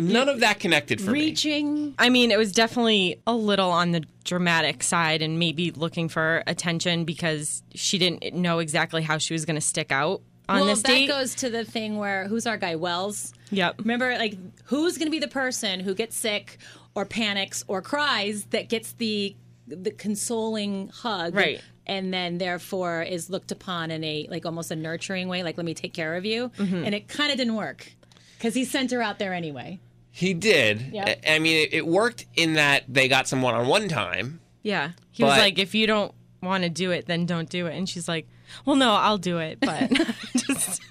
none 0.00 0.28
of 0.28 0.40
that 0.40 0.60
connected 0.60 1.00
for 1.00 1.10
me. 1.10 1.20
Reaching. 1.20 1.94
I 1.98 2.08
mean, 2.08 2.30
it 2.30 2.38
was 2.38 2.52
definitely 2.52 3.20
a 3.26 3.34
little 3.34 3.70
on 3.70 3.92
the 3.92 4.04
dramatic 4.24 4.82
side 4.82 5.22
and 5.22 5.38
maybe 5.38 5.70
looking 5.70 6.08
for 6.08 6.42
attention 6.46 7.04
because 7.04 7.62
she 7.74 7.98
didn't 7.98 8.34
know 8.34 8.58
exactly 8.58 9.02
how 9.02 9.18
she 9.18 9.32
was 9.34 9.44
going 9.44 9.56
to 9.56 9.60
stick 9.60 9.90
out 9.92 10.22
on 10.48 10.58
the 10.58 10.64
date. 10.64 10.66
well, 10.66 10.74
this 10.74 10.82
that 10.82 11.06
goes 11.06 11.34
to 11.36 11.50
the 11.50 11.64
thing 11.64 11.96
where 11.96 12.26
who's 12.28 12.46
our 12.46 12.56
guy 12.56 12.76
Wells? 12.76 13.32
Yep. 13.50 13.80
Remember, 13.80 14.16
like 14.18 14.36
who's 14.64 14.98
going 14.98 15.06
to 15.06 15.12
be 15.12 15.18
the 15.18 15.28
person 15.28 15.80
who 15.80 15.94
gets 15.94 16.16
sick 16.16 16.58
or 16.94 17.04
panics 17.04 17.64
or 17.68 17.82
cries 17.82 18.44
that 18.46 18.68
gets 18.68 18.92
the 18.92 19.36
the 19.66 19.92
consoling 19.92 20.88
hug, 20.88 21.34
Right. 21.34 21.60
And 21.86 22.12
then 22.14 22.38
therefore 22.38 23.02
is 23.02 23.30
looked 23.30 23.50
upon 23.52 23.90
in 23.90 24.04
a 24.04 24.26
like 24.30 24.46
almost 24.46 24.70
a 24.70 24.76
nurturing 24.76 25.28
way, 25.28 25.42
like 25.42 25.56
let 25.56 25.64
me 25.66 25.74
take 25.74 25.92
care 25.92 26.14
of 26.16 26.24
you. 26.24 26.50
Mm-hmm. 26.50 26.84
And 26.84 26.94
it 26.94 27.08
kind 27.08 27.30
of 27.32 27.38
didn't 27.38 27.56
work 27.56 27.92
because 28.38 28.54
he 28.54 28.64
sent 28.64 28.90
her 28.92 29.02
out 29.02 29.18
there 29.18 29.32
anyway. 29.32 29.78
He 30.10 30.34
did. 30.34 30.92
Yep. 30.92 31.22
I 31.26 31.38
mean, 31.38 31.68
it, 31.70 31.86
worked 31.86 32.26
in 32.34 32.54
that 32.54 32.84
they 32.88 33.08
got 33.08 33.28
some 33.28 33.42
one-on-one 33.42 33.88
time. 33.88 34.40
Yeah. 34.62 34.92
He 35.12 35.22
was 35.22 35.36
like, 35.36 35.58
if 35.58 35.74
you 35.74 35.86
don't 35.86 36.12
want 36.42 36.64
to 36.64 36.70
do 36.70 36.90
it, 36.90 37.06
then 37.06 37.26
don't 37.26 37.48
do 37.48 37.66
it. 37.66 37.76
And 37.76 37.88
she's 37.88 38.08
like, 38.08 38.26
well, 38.64 38.76
no, 38.76 38.92
I'll 38.94 39.18
do 39.18 39.38
it. 39.38 39.60
But 39.60 39.90
just, 40.36 40.82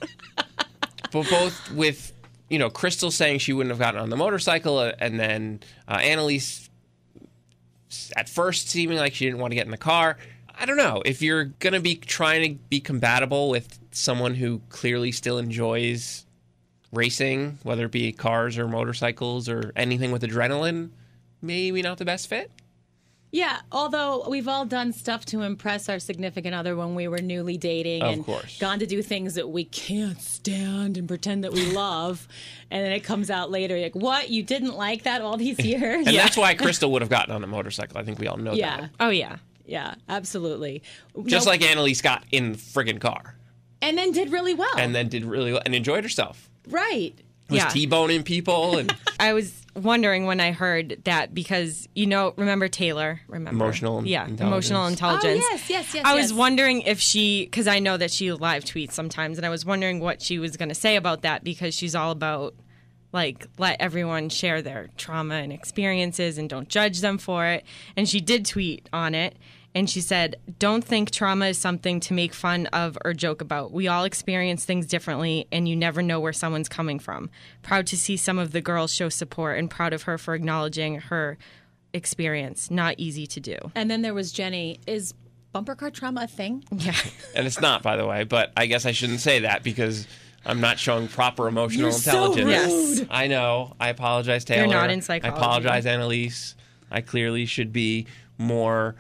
but 1.12 1.30
both 1.30 1.72
with 1.72 2.14
you 2.50 2.60
know 2.60 2.70
Krystal 2.70 3.12
saying 3.12 3.40
she 3.40 3.54
wouldn't 3.54 3.72
have 3.72 3.80
gotten 3.80 4.00
on 4.00 4.10
the 4.10 4.18
motorcycle, 4.18 4.78
uh, 4.78 4.94
and 5.00 5.20
then 5.20 5.60
uh, 5.88 5.98
Annaliese 5.98 6.70
at 8.16 8.30
first 8.30 8.70
seeming 8.70 8.98
like 8.98 9.14
she 9.14 9.26
didn't 9.26 9.40
want 9.40 9.52
to 9.52 9.56
get 9.56 9.66
in 9.66 9.72
the 9.72 9.78
car. 9.78 10.18
I 10.58 10.66
don't 10.66 10.78
know 10.78 11.02
if 11.06 11.22
you're 11.22 11.46
gonna 11.46 11.80
be 11.80 11.96
trying 11.96 12.54
to 12.54 12.60
be 12.70 12.80
compatible 12.80 13.50
with 13.50 13.80
someone 13.92 14.36
who 14.36 14.62
clearly 14.70 15.12
still 15.12 15.38
enjoys 15.38 16.26
racing, 16.92 17.60
whether 17.64 17.86
it 17.86 17.92
be 17.92 18.12
cars 18.12 18.58
or 18.58 18.68
motorcycles 18.68 19.48
or 19.50 19.72
anything 19.76 20.12
with 20.12 20.22
adrenaline. 20.24 20.90
Maybe 21.42 21.82
not 21.82 21.98
the 21.98 22.06
best 22.06 22.28
fit. 22.28 22.52
Yeah, 23.32 23.60
although 23.72 24.28
we've 24.28 24.48
all 24.48 24.66
done 24.66 24.92
stuff 24.92 25.24
to 25.26 25.44
impress 25.44 25.88
our 25.88 26.00
significant 26.00 26.56
other 26.56 26.76
when 26.76 26.96
we 26.96 27.08
were 27.08 27.20
newly 27.20 27.58
dating 27.58 28.02
Of 28.02 28.14
and 28.14 28.26
course. 28.26 28.58
gone 28.58 28.80
to 28.80 28.88
do 28.88 29.04
things 29.04 29.36
that 29.36 29.48
we 29.48 29.66
can't 29.66 30.20
stand 30.20 30.98
and 30.98 31.08
pretend 31.08 31.44
that 31.44 31.54
we 31.54 31.72
love. 31.72 32.28
and 32.72 32.84
then 32.84 32.92
it 32.92 33.02
comes 33.02 33.30
out 33.30 33.52
later 33.52 33.78
like, 33.80 33.94
what? 33.96 34.32
You 34.32 34.42
didn't 34.42 34.76
like 34.76 35.04
that 35.04 35.22
all 35.22 35.38
these 35.38 35.60
years? 35.64 36.08
And 36.08 36.16
that's 36.18 36.38
why 36.38 36.56
Krystal 36.58 36.90
would 36.90 37.04
have 37.04 37.10
gotten 37.12 37.36
on 37.36 37.44
a 37.44 37.48
motorcycle. 37.48 38.00
I 38.00 38.04
think 38.04 38.18
we 38.18 38.26
all 38.26 38.38
know 38.38 38.54
yeah. 38.54 38.82
that. 38.82 38.90
oh, 39.00 39.10
yeah. 39.10 39.38
Yeah, 39.64 39.94
absolutely. 40.10 40.82
Just 41.28 41.46
No- 41.46 41.52
like 41.52 41.62
Annaliese 41.62 42.02
got 42.02 42.24
in 42.32 42.54
the 42.54 42.58
friggin' 42.58 43.00
car 43.00 43.36
And 43.84 43.96
then 43.96 44.12
did 44.12 44.32
really 44.32 44.56
well. 44.56 44.76
and 44.76 44.96
then 44.96 45.08
did 45.08 45.24
really 45.24 45.54
well 45.54 45.62
and 45.64 45.76
enjoyed 45.76 46.04
herself. 46.04 46.49
Right. 46.68 47.14
Was 47.50 47.58
Yeah. 47.58 47.68
T-boning 47.70 48.24
people 48.24 48.78
and 48.78 48.96
I 49.20 49.34
was 49.34 49.66
wondering 49.76 50.26
when 50.26 50.40
I 50.40 50.52
heard 50.52 51.02
that 51.06 51.34
because, 51.34 51.88
you 51.96 52.06
know, 52.06 52.34
remember 52.38 52.68
Taylor? 52.68 53.22
Remember? 53.28 53.52
Emotional 53.52 54.06
Yeah, 54.06 54.22
intelligence. 54.28 54.42
emotional 54.48 54.84
oh, 54.84 54.88
intelligence. 54.88 55.44
Oh, 55.46 55.50
yes, 55.52 55.70
yes, 55.70 55.94
yes, 55.96 56.06
I 56.06 56.16
was 56.16 56.34
wondering 56.34 56.82
if 56.82 57.00
she, 57.00 57.46
because 57.46 57.68
I 57.68 57.80
know 57.80 57.98
that 57.98 58.12
she 58.12 58.32
live 58.32 58.66
tweets 58.66 58.92
sometimes, 58.92 59.38
and 59.38 59.46
I 59.46 59.50
was 59.50 59.66
wondering 59.66 60.00
what 60.00 60.22
she 60.22 60.38
was 60.40 60.58
going 60.58 60.70
to 60.70 60.76
say 60.76 60.96
about 60.96 61.22
that 61.24 61.44
because 61.44 61.74
she's 61.74 61.96
all 61.96 62.12
about 62.12 62.56
like 63.12 63.48
let 63.58 63.82
everyone 63.82 64.30
share 64.30 64.62
their 64.62 64.90
trauma 64.96 65.36
and 65.36 65.52
experiences 65.52 66.38
and 66.38 66.48
don't 66.50 66.70
judge 66.70 67.02
them 67.02 67.18
for 67.18 67.46
it. 67.46 67.66
And 67.96 68.08
she 68.08 68.22
did 68.22 68.46
tweet 68.46 68.88
on 68.94 69.16
it. 69.16 69.36
And 69.76 69.90
she 69.90 70.02
said, 70.02 70.38
Don't 70.58 70.84
think 70.84 71.12
trauma 71.12 71.48
is 71.48 71.58
something 71.58 72.00
to 72.02 72.14
make 72.14 72.34
fun 72.34 72.66
of 72.68 72.98
or 73.06 73.14
joke 73.14 73.42
about. 73.42 73.72
We 73.72 73.88
all 73.88 74.04
experience 74.04 74.66
things 74.66 74.86
differently, 74.86 75.48
and 75.52 75.68
you 75.70 75.76
never 75.76 76.02
know 76.02 76.20
where 76.20 76.34
someone's 76.34 76.70
coming 76.70 77.00
from. 77.00 77.30
Proud 77.62 77.86
to 77.88 77.98
see 77.98 78.18
some 78.18 78.40
of 78.40 78.52
the 78.52 78.62
girls 78.62 78.94
show 78.94 79.10
support 79.10 79.60
and 79.60 79.70
proud 79.70 79.94
of 79.94 80.04
her 80.04 80.18
for 80.18 80.34
acknowledging 80.34 80.96
her 81.02 81.38
experience. 81.94 82.72
Not 82.72 82.96
easy 82.98 83.28
to 83.28 83.40
do. 83.40 83.58
And 83.76 83.90
then 83.90 84.02
there 84.02 84.14
was 84.14 84.32
Jenny. 84.32 84.80
Is 84.88 85.14
bumper 85.52 85.76
car 85.76 85.92
trauma 85.92 86.24
a 86.24 86.28
thing? 86.28 86.64
Yeah. 86.72 86.96
And 87.36 87.46
it's 87.46 87.62
not, 87.62 87.84
by 87.84 87.96
the 87.96 88.06
way, 88.08 88.24
but 88.24 88.52
I 88.58 88.66
guess 88.66 88.86
I 88.86 88.92
shouldn't 88.92 89.20
say 89.20 89.40
that 89.42 89.64
because 89.64 90.08
I'm 90.46 90.62
not 90.62 90.80
showing 90.80 91.08
proper 91.08 91.48
emotional 91.48 91.84
You're 91.84 91.92
so 91.92 92.32
intelligence. 92.34 93.00
rude. 93.02 93.08
I 93.12 93.28
know. 93.28 93.76
I 93.80 93.90
apologize, 93.90 94.44
Taylor. 94.46 94.64
You're 94.66 94.74
not 94.74 94.90
in 94.90 95.02
psychology. 95.02 95.36
I 95.36 95.40
apologize, 95.40 95.86
Annaliese. 95.86 96.56
I 96.92 97.02
clearly 97.02 97.46
should 97.46 97.72
be 97.72 98.08
more 98.40 98.96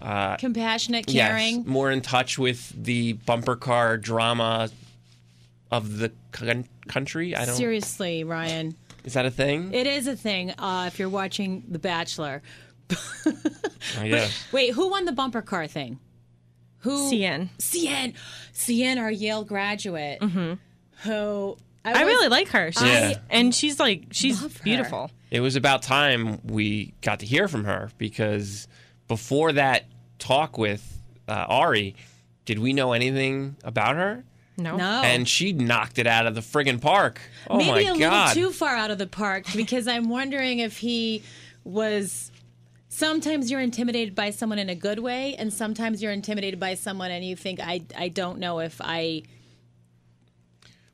Compassionate, 0.00 1.06
caring. 1.06 1.56
Yes, 1.58 1.66
more 1.66 1.90
in 1.90 2.00
touch 2.02 2.38
with 2.38 2.72
the 2.84 3.14
bumper 3.14 3.56
car 3.56 3.96
drama 3.96 4.68
of 5.70 5.98
the 5.98 6.12
con- 6.32 6.68
country. 6.88 7.34
I 7.34 7.44
don't. 7.46 7.54
Seriously, 7.56 8.24
Ryan. 8.24 8.74
Is 9.04 9.14
that 9.14 9.26
a 9.26 9.30
thing? 9.30 9.72
It 9.74 9.86
is 9.86 10.06
a 10.06 10.16
thing 10.16 10.50
uh, 10.52 10.84
if 10.88 10.98
you're 10.98 11.08
watching 11.08 11.64
The 11.68 11.78
Bachelor. 11.78 12.42
I 13.98 14.08
guess. 14.08 14.52
Wait, 14.52 14.72
who 14.74 14.90
won 14.90 15.04
the 15.04 15.12
bumper 15.12 15.42
car 15.42 15.66
thing? 15.66 15.98
Who? 16.80 17.10
Seinne. 17.10 17.48
Seinne. 17.58 18.14
Seinne, 18.52 18.98
our 18.98 19.10
Yale 19.10 19.44
graduate. 19.44 20.20
Mm-hmm. 20.20 20.54
Who. 21.08 21.56
I 21.86 21.92
was- 22.04 22.12
really 22.12 22.28
like 22.28 22.48
her. 22.48 22.72
She's, 22.72 22.82
Yeah. 22.82 23.18
And 23.30 23.54
she's 23.54 23.78
like, 23.78 24.06
she's 24.12 24.42
beautiful. 24.60 25.10
It 25.30 25.40
was 25.40 25.56
about 25.56 25.82
time 25.82 26.40
we 26.46 26.94
got 27.02 27.20
to 27.20 27.26
hear 27.26 27.48
from 27.48 27.64
her 27.64 27.90
because 27.98 28.68
before 29.08 29.52
that 29.52 29.84
talk 30.18 30.56
with 30.58 30.98
uh, 31.28 31.46
Arie, 31.48 31.94
did 32.44 32.58
we 32.58 32.72
know 32.72 32.92
anything 32.92 33.56
about 33.64 33.96
her? 33.96 34.24
No. 34.56 34.76
No. 34.76 35.02
And 35.02 35.28
she 35.28 35.52
knocked 35.52 35.98
it 35.98 36.06
out 36.06 36.26
of 36.26 36.34
the 36.34 36.40
friggin' 36.40 36.80
park. 36.80 37.20
Oh 37.50 37.56
Maybe 37.58 37.70
my 37.70 37.80
a 37.80 37.98
god! 37.98 38.36
little 38.36 38.50
too 38.50 38.54
far 38.54 38.76
out 38.76 38.90
of 38.90 38.98
the 38.98 39.06
park 39.06 39.46
because 39.56 39.88
I'm 39.88 40.08
wondering 40.08 40.60
if 40.60 40.78
he 40.78 41.22
was. 41.64 42.30
Sometimes 42.88 43.50
you're 43.50 43.60
intimidated 43.60 44.14
by 44.14 44.30
someone 44.30 44.60
in 44.60 44.68
a 44.68 44.74
good 44.76 45.00
way, 45.00 45.34
and 45.34 45.52
sometimes 45.52 46.00
you're 46.00 46.12
intimidated 46.12 46.60
by 46.60 46.74
someone, 46.74 47.10
and 47.10 47.24
you 47.24 47.34
think, 47.34 47.58
I, 47.58 47.82
I 47.98 48.06
don't 48.06 48.38
know 48.38 48.60
if 48.60 48.80
I. 48.80 49.22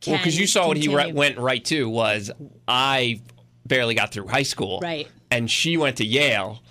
well, 0.06 0.16
because 0.16 0.34
you 0.36 0.44
can 0.44 0.48
saw 0.48 0.66
what 0.68 0.78
he 0.78 0.88
re- 0.88 1.12
went 1.12 1.36
right 1.36 1.62
to 1.66 1.86
was 1.88 2.30
I 2.66 3.20
barely 3.66 3.94
got 3.94 4.12
through 4.12 4.28
high 4.28 4.44
school, 4.44 4.80
Right. 4.80 5.08
And 5.30 5.50
she 5.50 5.76
went 5.76 5.98
to 5.98 6.04
Yale. 6.06 6.62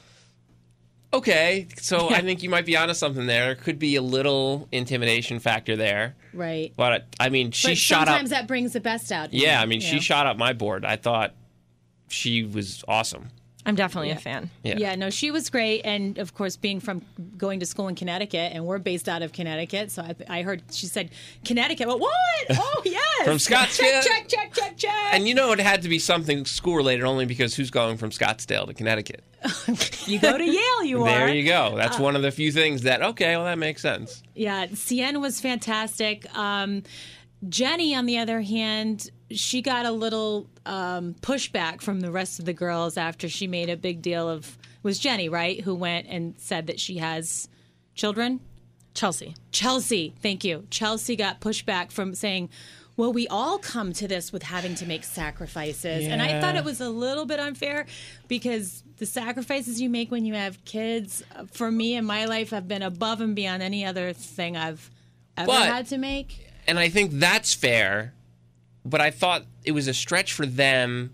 Okay, 1.12 1.68
so. 1.78 2.10
I 2.10 2.22
think 2.22 2.44
you 2.44 2.50
might 2.52 2.66
be 2.68 2.78
onto 2.78 2.94
something 2.94 3.26
there. 3.26 3.56
Could 3.56 3.80
be 3.80 3.96
a 3.96 4.02
little 4.02 4.68
intimidation 4.72 5.40
factor 5.40 5.76
there, 5.76 6.16
Right. 6.34 6.72
but 6.76 7.08
I 7.20 7.30
mean, 7.30 7.50
she 7.52 7.70
but 7.70 7.78
shot 7.78 8.02
up. 8.04 8.08
sometimes 8.10 8.30
that 8.30 8.48
brings 8.48 8.74
the 8.74 8.80
best 8.80 9.12
out. 9.12 9.34
Yeah, 9.34 9.58
you, 9.58 9.64
I 9.64 9.66
mean, 9.66 9.82
she 9.82 9.96
know? 9.96 10.02
shot 10.02 10.28
up 10.28 10.38
my 10.38 10.54
board. 10.54 10.86
I 10.86 10.98
thought 10.98 11.34
she 12.10 12.44
was 12.44 12.84
awesome. 12.88 13.30
I'm 13.66 13.76
definitely 13.76 14.12
a 14.12 14.16
fan. 14.16 14.50
Yeah. 14.64 14.76
Yeah, 14.78 14.96
no, 14.96 15.10
she 15.10 15.32
was 15.32 15.50
great, 15.50 15.82
and 15.84 16.18
of 16.18 16.34
course, 16.34 16.56
being 16.56 16.80
from 16.80 17.02
going 17.38 17.60
to 17.60 17.66
school 17.66 17.90
in 17.90 17.96
Connecticut, 17.96 18.54
and 18.54 18.66
we're 18.66 18.80
based 18.80 19.10
out 19.10 19.22
of 19.22 19.34
Connecticut, 19.34 19.92
so 19.92 20.02
I, 20.02 20.16
I 20.30 20.42
heard 20.44 20.64
she 20.72 20.86
said 20.88 21.10
Connecticut. 21.44 21.88
Well, 21.88 22.00
what? 22.00 22.14
Oh, 22.62 22.82
yes, 22.86 23.26
From 23.26 23.38
Scottsdale? 23.38 24.02
Check, 24.02 24.28
check, 24.28 24.28
check, 24.28 24.54
check, 24.54 24.78
check. 24.78 25.14
And 25.14 25.28
you 25.28 25.34
know, 25.36 25.52
it 25.52 25.60
had 25.60 25.82
to 25.82 25.90
be 25.90 26.00
something 26.00 26.46
school 26.46 26.76
related 26.76 27.04
only 27.04 27.26
because 27.26 27.54
who's 27.56 27.70
going 27.70 27.98
from 27.98 28.12
Scottsdale 28.12 28.66
to 28.68 28.74
Connecticut? 28.74 29.24
you 30.08 30.20
go 30.20 30.38
to 30.38 30.44
Yale, 30.44 30.84
you 30.84 31.04
are. 31.04 31.10
There 31.10 31.30
you 31.30 31.46
go. 31.46 31.76
That's 31.76 32.00
one 32.00 32.16
of 32.16 32.22
the 32.22 32.32
few 32.32 32.52
things 32.52 32.84
that, 32.84 33.02
okay, 33.02 33.36
well, 33.36 33.46
that 33.46 33.58
makes 33.58 33.82
sense. 33.82 34.24
Yeah, 34.36 34.68
Seinne 34.68 35.20
was 35.22 35.42
fantastic. 35.42 36.26
Um, 36.38 36.84
Jenny, 37.48 37.96
on 37.96 38.06
the 38.06 38.18
other 38.18 38.42
hand, 38.42 39.10
she 39.32 39.62
got 39.62 39.86
a 39.86 39.92
little 39.92 40.48
um, 40.66 41.16
pushback 41.22 41.82
from 41.82 42.00
the 42.00 42.12
rest 42.12 42.40
of 42.40 42.46
the 42.46 42.54
girls 42.54 42.98
after 42.98 43.30
she 43.30 43.48
made 43.48 43.70
a 43.70 43.78
big 43.78 44.02
deal 44.02 44.28
of 44.30 44.58
was 44.82 44.98
Jenny, 44.98 45.30
right, 45.30 45.60
who 45.62 45.76
went 45.76 46.08
and 46.08 46.36
said 46.38 46.68
that 46.68 46.80
she 46.80 46.98
has 46.98 47.48
children. 47.96 48.40
Chelsea. 48.94 49.36
Chelsea, 49.52 50.14
thank 50.22 50.44
you. 50.44 50.66
Chelsea 50.70 51.16
got 51.16 51.42
pushback 51.42 51.92
from 51.92 52.16
saying, 52.16 52.50
well, 52.98 53.14
we 53.14 53.28
all 53.28 53.58
come 53.60 53.94
to 53.94 54.08
this 54.08 54.34
with 54.34 54.44
having 54.44 54.76
to 54.76 54.86
make 54.86 55.04
sacrifices. 55.06 56.06
And 56.06 56.22
I 56.22 56.42
thought 56.42 56.56
it 56.56 56.66
was 56.66 56.82
a 56.82 56.90
little 56.90 57.26
bit 57.26 57.40
unfair 57.40 57.86
because 58.28 58.84
the 58.98 59.06
sacrifices 59.06 59.80
you 59.80 59.90
make 59.90 60.12
when 60.12 60.26
you 60.26 60.34
have 60.34 60.64
kids, 60.66 61.24
for 61.54 61.72
me 61.72 61.96
in 61.96 62.04
my 62.04 62.26
life, 62.26 62.50
have 62.50 62.68
been 62.68 62.82
above 62.82 63.22
and 63.22 63.36
beyond 63.36 63.64
any 63.64 63.86
other 63.86 64.12
thing 64.12 64.58
I've 64.58 64.90
ever 65.38 65.48
But- 65.48 65.68
had 65.68 65.88
to 65.88 65.98
make. 65.98 66.46
And 66.68 66.78
I 66.78 66.90
think 66.90 67.12
that's 67.14 67.54
fair, 67.54 68.14
but 68.90 69.02
I 69.02 69.12
thought 69.12 69.44
it 69.64 69.72
was 69.72 69.88
a 69.88 69.94
stretch 69.94 70.34
for 70.34 70.46
them 70.46 71.14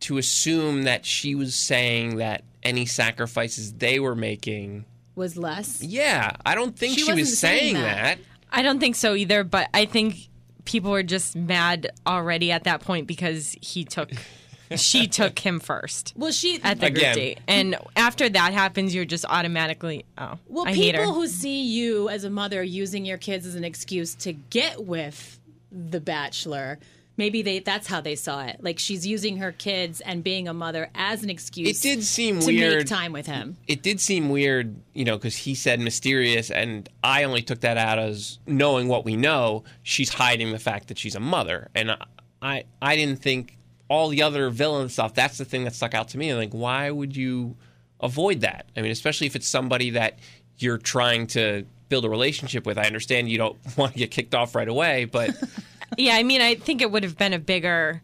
to 0.00 0.18
assume 0.18 0.82
that 0.82 1.06
she 1.06 1.34
was 1.34 1.54
saying 1.54 2.16
that 2.16 2.42
any 2.62 2.86
sacrifices 2.86 3.74
they 3.74 3.98
were 4.00 4.14
making. 4.14 4.84
Was 5.14 5.36
less. 5.36 5.82
Yeah, 5.82 6.32
I 6.44 6.54
don't 6.54 6.76
think 6.76 6.94
She 6.98 7.04
she, 7.04 7.10
wasn't 7.12 7.28
saying 7.28 7.60
saying 7.60 7.74
that. 7.76 8.18
that. 8.18 8.18
I 8.50 8.62
don't 8.62 8.80
think 8.80 8.96
so 8.96 9.14
either, 9.14 9.44
but 9.44 9.68
I 9.72 9.84
think 9.86 10.28
people 10.64 10.90
were 10.90 11.02
just 11.02 11.36
mad 11.36 11.90
already 12.06 12.50
at 12.52 12.64
that 12.64 12.80
point 12.80 13.06
because 13.06 13.56
he 13.60 13.84
took, 13.84 14.10
she 14.76 15.06
took 15.06 15.38
him 15.38 15.60
first 15.60 16.12
Well, 16.16 16.32
she. 16.32 16.60
at 16.62 16.80
the 16.80 16.86
Again. 16.86 17.02
group 17.02 17.14
date. 17.14 17.38
And 17.46 17.76
after 17.96 18.28
that 18.28 18.52
happens, 18.52 18.94
you're 18.94 19.04
just 19.04 19.24
automatically, 19.28 20.04
oh, 20.18 20.38
well, 20.48 20.66
I 20.66 20.72
hate 20.74 20.94
her. 20.96 21.02
people 21.02 21.14
who 21.14 21.28
see 21.28 21.62
you 21.64 22.08
as 22.08 22.24
a 22.24 22.30
mother 22.30 22.62
using 22.62 23.04
your 23.04 23.18
kids 23.18 23.46
as 23.46 23.54
an 23.54 23.64
excuse 23.64 24.14
to 24.16 24.32
get 24.32 24.84
with 24.84 25.38
the 25.74 26.00
bachelor. 26.00 26.78
Maybe 27.16 27.42
they 27.42 27.60
that's 27.60 27.86
how 27.86 28.00
they 28.00 28.16
saw 28.16 28.44
it. 28.44 28.58
Like 28.60 28.78
she's 28.80 29.06
using 29.06 29.36
her 29.36 29.52
kids 29.52 30.00
and 30.00 30.24
being 30.24 30.48
a 30.48 30.54
mother 30.54 30.90
as 30.96 31.22
an 31.22 31.30
excuse 31.30 31.68
It 31.68 31.80
did 31.80 32.02
seem 32.02 32.40
to 32.40 32.46
weird. 32.46 32.78
make 32.78 32.86
time 32.88 33.12
with 33.12 33.26
him. 33.26 33.56
it 33.68 33.82
did 33.82 34.00
seem 34.00 34.30
weird, 34.30 34.74
you 34.94 35.04
know, 35.04 35.16
because 35.16 35.36
he 35.36 35.54
said 35.54 35.78
mysterious, 35.78 36.50
and 36.50 36.88
I 37.04 37.22
only 37.22 37.42
took 37.42 37.60
that 37.60 37.76
out 37.76 38.00
as 38.00 38.40
knowing 38.46 38.88
what 38.88 39.04
we 39.04 39.14
know. 39.16 39.62
She's 39.84 40.12
hiding 40.12 40.50
the 40.50 40.58
fact 40.58 40.88
that 40.88 40.98
she's 40.98 41.14
a 41.14 41.20
mother, 41.20 41.68
and 41.74 41.92
I, 41.92 41.96
I, 42.42 42.64
I 42.82 42.96
didn't 42.96 43.20
think 43.22 43.58
all 43.88 44.08
the 44.08 44.22
other 44.22 44.50
villain 44.50 44.88
stuff. 44.88 45.14
That's 45.14 45.38
the 45.38 45.44
thing 45.44 45.64
that 45.64 45.74
stuck 45.74 45.94
out 45.94 46.08
to 46.08 46.18
me. 46.18 46.34
Like, 46.34 46.52
why 46.52 46.90
would 46.90 47.14
you 47.16 47.54
avoid 48.00 48.40
that? 48.40 48.66
I 48.76 48.80
mean, 48.82 48.90
especially 48.90 49.28
if 49.28 49.36
it's 49.36 49.46
somebody 49.46 49.90
that 49.90 50.18
you're 50.58 50.78
trying 50.78 51.28
to 51.28 51.64
build 51.88 52.04
a 52.04 52.08
relationship 52.10 52.66
with. 52.66 52.78
I 52.78 52.84
understand 52.84 53.28
you 53.28 53.38
don't 53.38 53.58
want 53.76 53.92
to 53.92 53.98
get 53.98 54.10
kicked 54.10 54.34
off 54.34 54.54
right 54.54 54.68
away, 54.68 55.04
but 55.04 55.30
Yeah, 55.98 56.16
I 56.16 56.22
mean, 56.22 56.40
I 56.40 56.54
think 56.56 56.82
it 56.82 56.90
would 56.90 57.02
have 57.02 57.16
been 57.16 57.32
a 57.32 57.38
bigger, 57.38 58.02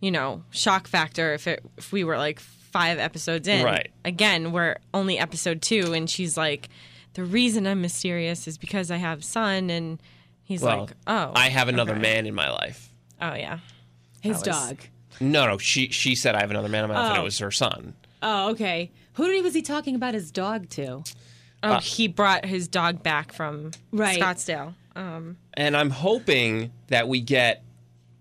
you 0.00 0.10
know, 0.10 0.42
shock 0.50 0.86
factor 0.88 1.32
if 1.34 1.46
it 1.46 1.64
if 1.76 1.92
we 1.92 2.04
were 2.04 2.16
like 2.16 2.40
five 2.40 2.98
episodes 2.98 3.48
in. 3.48 3.64
Right. 3.64 3.90
Again, 4.04 4.52
we're 4.52 4.76
only 4.92 5.18
episode 5.18 5.62
two, 5.62 5.92
and 5.92 6.08
she's 6.08 6.36
like, 6.36 6.68
the 7.14 7.24
reason 7.24 7.66
I'm 7.66 7.80
mysterious 7.80 8.46
is 8.46 8.58
because 8.58 8.90
I 8.90 8.96
have 8.96 9.24
son, 9.24 9.70
and 9.70 10.00
he's 10.44 10.62
well, 10.62 10.80
like, 10.82 10.92
oh, 11.06 11.32
I 11.34 11.48
have 11.48 11.68
another 11.68 11.92
okay. 11.92 12.00
man 12.00 12.26
in 12.26 12.34
my 12.34 12.50
life. 12.50 12.92
Oh 13.20 13.34
yeah, 13.34 13.58
His 14.20 14.34
was- 14.36 14.42
dog. 14.42 14.78
No, 15.20 15.46
no, 15.46 15.58
she 15.58 15.88
she 15.88 16.14
said 16.14 16.36
I 16.36 16.40
have 16.40 16.50
another 16.50 16.68
man 16.68 16.84
in 16.84 16.90
my 16.90 16.96
life, 16.96 17.08
and 17.10 17.18
Oh. 17.18 17.22
it 17.22 17.24
was 17.24 17.38
her 17.38 17.50
son. 17.50 17.94
Oh, 18.22 18.50
okay. 18.50 18.90
Who 19.14 19.42
was 19.42 19.52
he 19.52 19.62
talking 19.62 19.96
about 19.96 20.14
his 20.14 20.30
dog 20.30 20.68
to? 20.70 21.02
Oh, 21.62 21.72
Uh, 21.74 21.80
he 21.80 22.08
brought 22.08 22.44
his 22.44 22.68
dog 22.68 23.02
back 23.02 23.32
from 23.32 23.70
Right. 23.92 24.20
Scottsdale. 24.20 24.74
Um, 24.96 25.36
and 25.54 25.76
I'm 25.76 25.90
hoping 25.90 26.72
that 26.88 27.08
we 27.08 27.20
get 27.20 27.62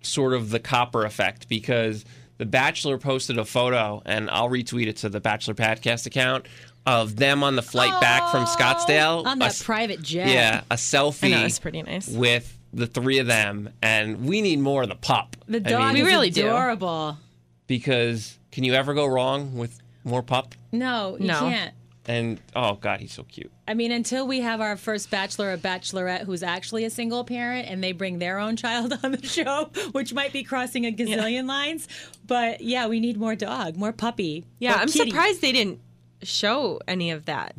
sort 0.02 0.34
of 0.34 0.50
the 0.52 0.60
copper 0.60 1.06
effect 1.06 1.48
because 1.50 2.06
the 2.38 2.46
Bachelor 2.46 2.98
posted 3.00 3.38
a 3.40 3.46
photo, 3.46 4.02
and 4.06 4.30
I'll 4.30 4.50
retweet 4.50 4.88
it 4.88 4.98
to 4.98 5.10
the 5.10 5.20
Bachelor 5.20 5.56
Podcast 5.56 6.06
account 6.06 6.46
of 6.86 7.16
them 7.16 7.44
on 7.44 7.56
the 7.56 7.62
flight 7.64 8.00
back 8.00 8.30
from 8.32 8.46
Scottsdale. 8.46 9.26
on 9.26 9.38
A 9.38 9.40
that 9.40 9.46
s- 9.50 9.64
private 9.64 10.02
jet. 10.04 10.30
yeah, 10.30 10.62
a 10.70 10.76
selfie 10.76 11.26
I 11.34 11.40
know 11.42 11.46
it's 11.46 11.60
pretty 11.60 11.82
nice. 11.82 12.08
with 12.08 12.58
the 12.74 12.86
three 12.86 13.18
of 13.18 13.26
them, 13.28 13.70
and 13.82 14.26
we 14.26 14.42
need 14.42 14.60
more 14.60 14.84
of 14.84 14.90
the 14.90 14.96
pup. 14.96 15.36
The 15.48 15.58
I 15.58 15.60
dog 15.62 15.94
mean, 15.96 16.04
We 16.04 16.10
really 16.10 16.30
do. 16.30 16.46
adorable. 16.48 17.18
because 17.66 18.38
can 18.52 18.64
you 18.64 18.74
ever 18.74 18.94
go 18.94 19.06
wrong 19.08 19.56
with 19.58 19.82
more 20.04 20.22
pup? 20.24 20.56
No, 20.72 21.18
you 21.20 21.26
No. 21.28 21.40
can't. 21.40 21.74
And 22.08 22.40
oh 22.56 22.76
god, 22.76 23.02
he's 23.02 23.14
so 23.14 23.24
cute. 23.24 23.52
I 23.68 23.74
mean, 23.74 23.92
until 23.92 24.26
we 24.26 24.40
have 24.40 24.62
our 24.62 24.78
first 24.78 25.12
bachelor 25.12 25.52
or 25.52 25.58
bachelorette 25.58 26.22
who's 26.22 26.42
actually 26.42 26.86
a 26.86 26.90
single 26.90 27.26
parent 27.26 27.70
and 27.70 27.84
they 27.84 27.92
bring 27.92 28.20
their 28.20 28.40
own 28.40 28.56
child 28.56 28.98
on 29.04 29.12
the 29.12 29.28
show, 29.28 29.70
which 29.92 30.14
might 30.14 30.32
be 30.32 30.44
crossing 30.44 30.86
a 30.86 30.92
gazillion 30.92 31.48
lines. 31.48 31.88
But 32.26 32.62
yeah, 32.62 32.88
we 32.88 33.02
need 33.02 33.18
more 33.18 33.36
dog, 33.36 33.76
more 33.76 33.92
puppy. 33.92 34.46
Yeah, 34.60 34.76
or 34.76 34.78
I'm 34.78 34.88
kitty. 34.88 35.10
surprised 35.10 35.42
they 35.42 35.52
didn't 35.52 35.82
show 36.24 36.80
any 36.88 37.12
of 37.12 37.26
that. 37.26 37.56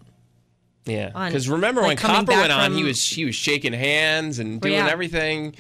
Yeah, 0.87 1.09
because 1.27 1.51
remember 1.51 1.83
like, 1.83 2.03
when 2.03 2.25
Copper 2.25 2.33
went 2.33 2.51
on, 2.51 2.73
he 2.73 2.83
was 2.83 3.05
he 3.05 3.27
was 3.27 3.35
shaking 3.35 3.75
hands 3.75 4.39
and 4.39 4.61
doing 4.61 4.75
yeah. 4.75 4.89
everything. 4.89 5.55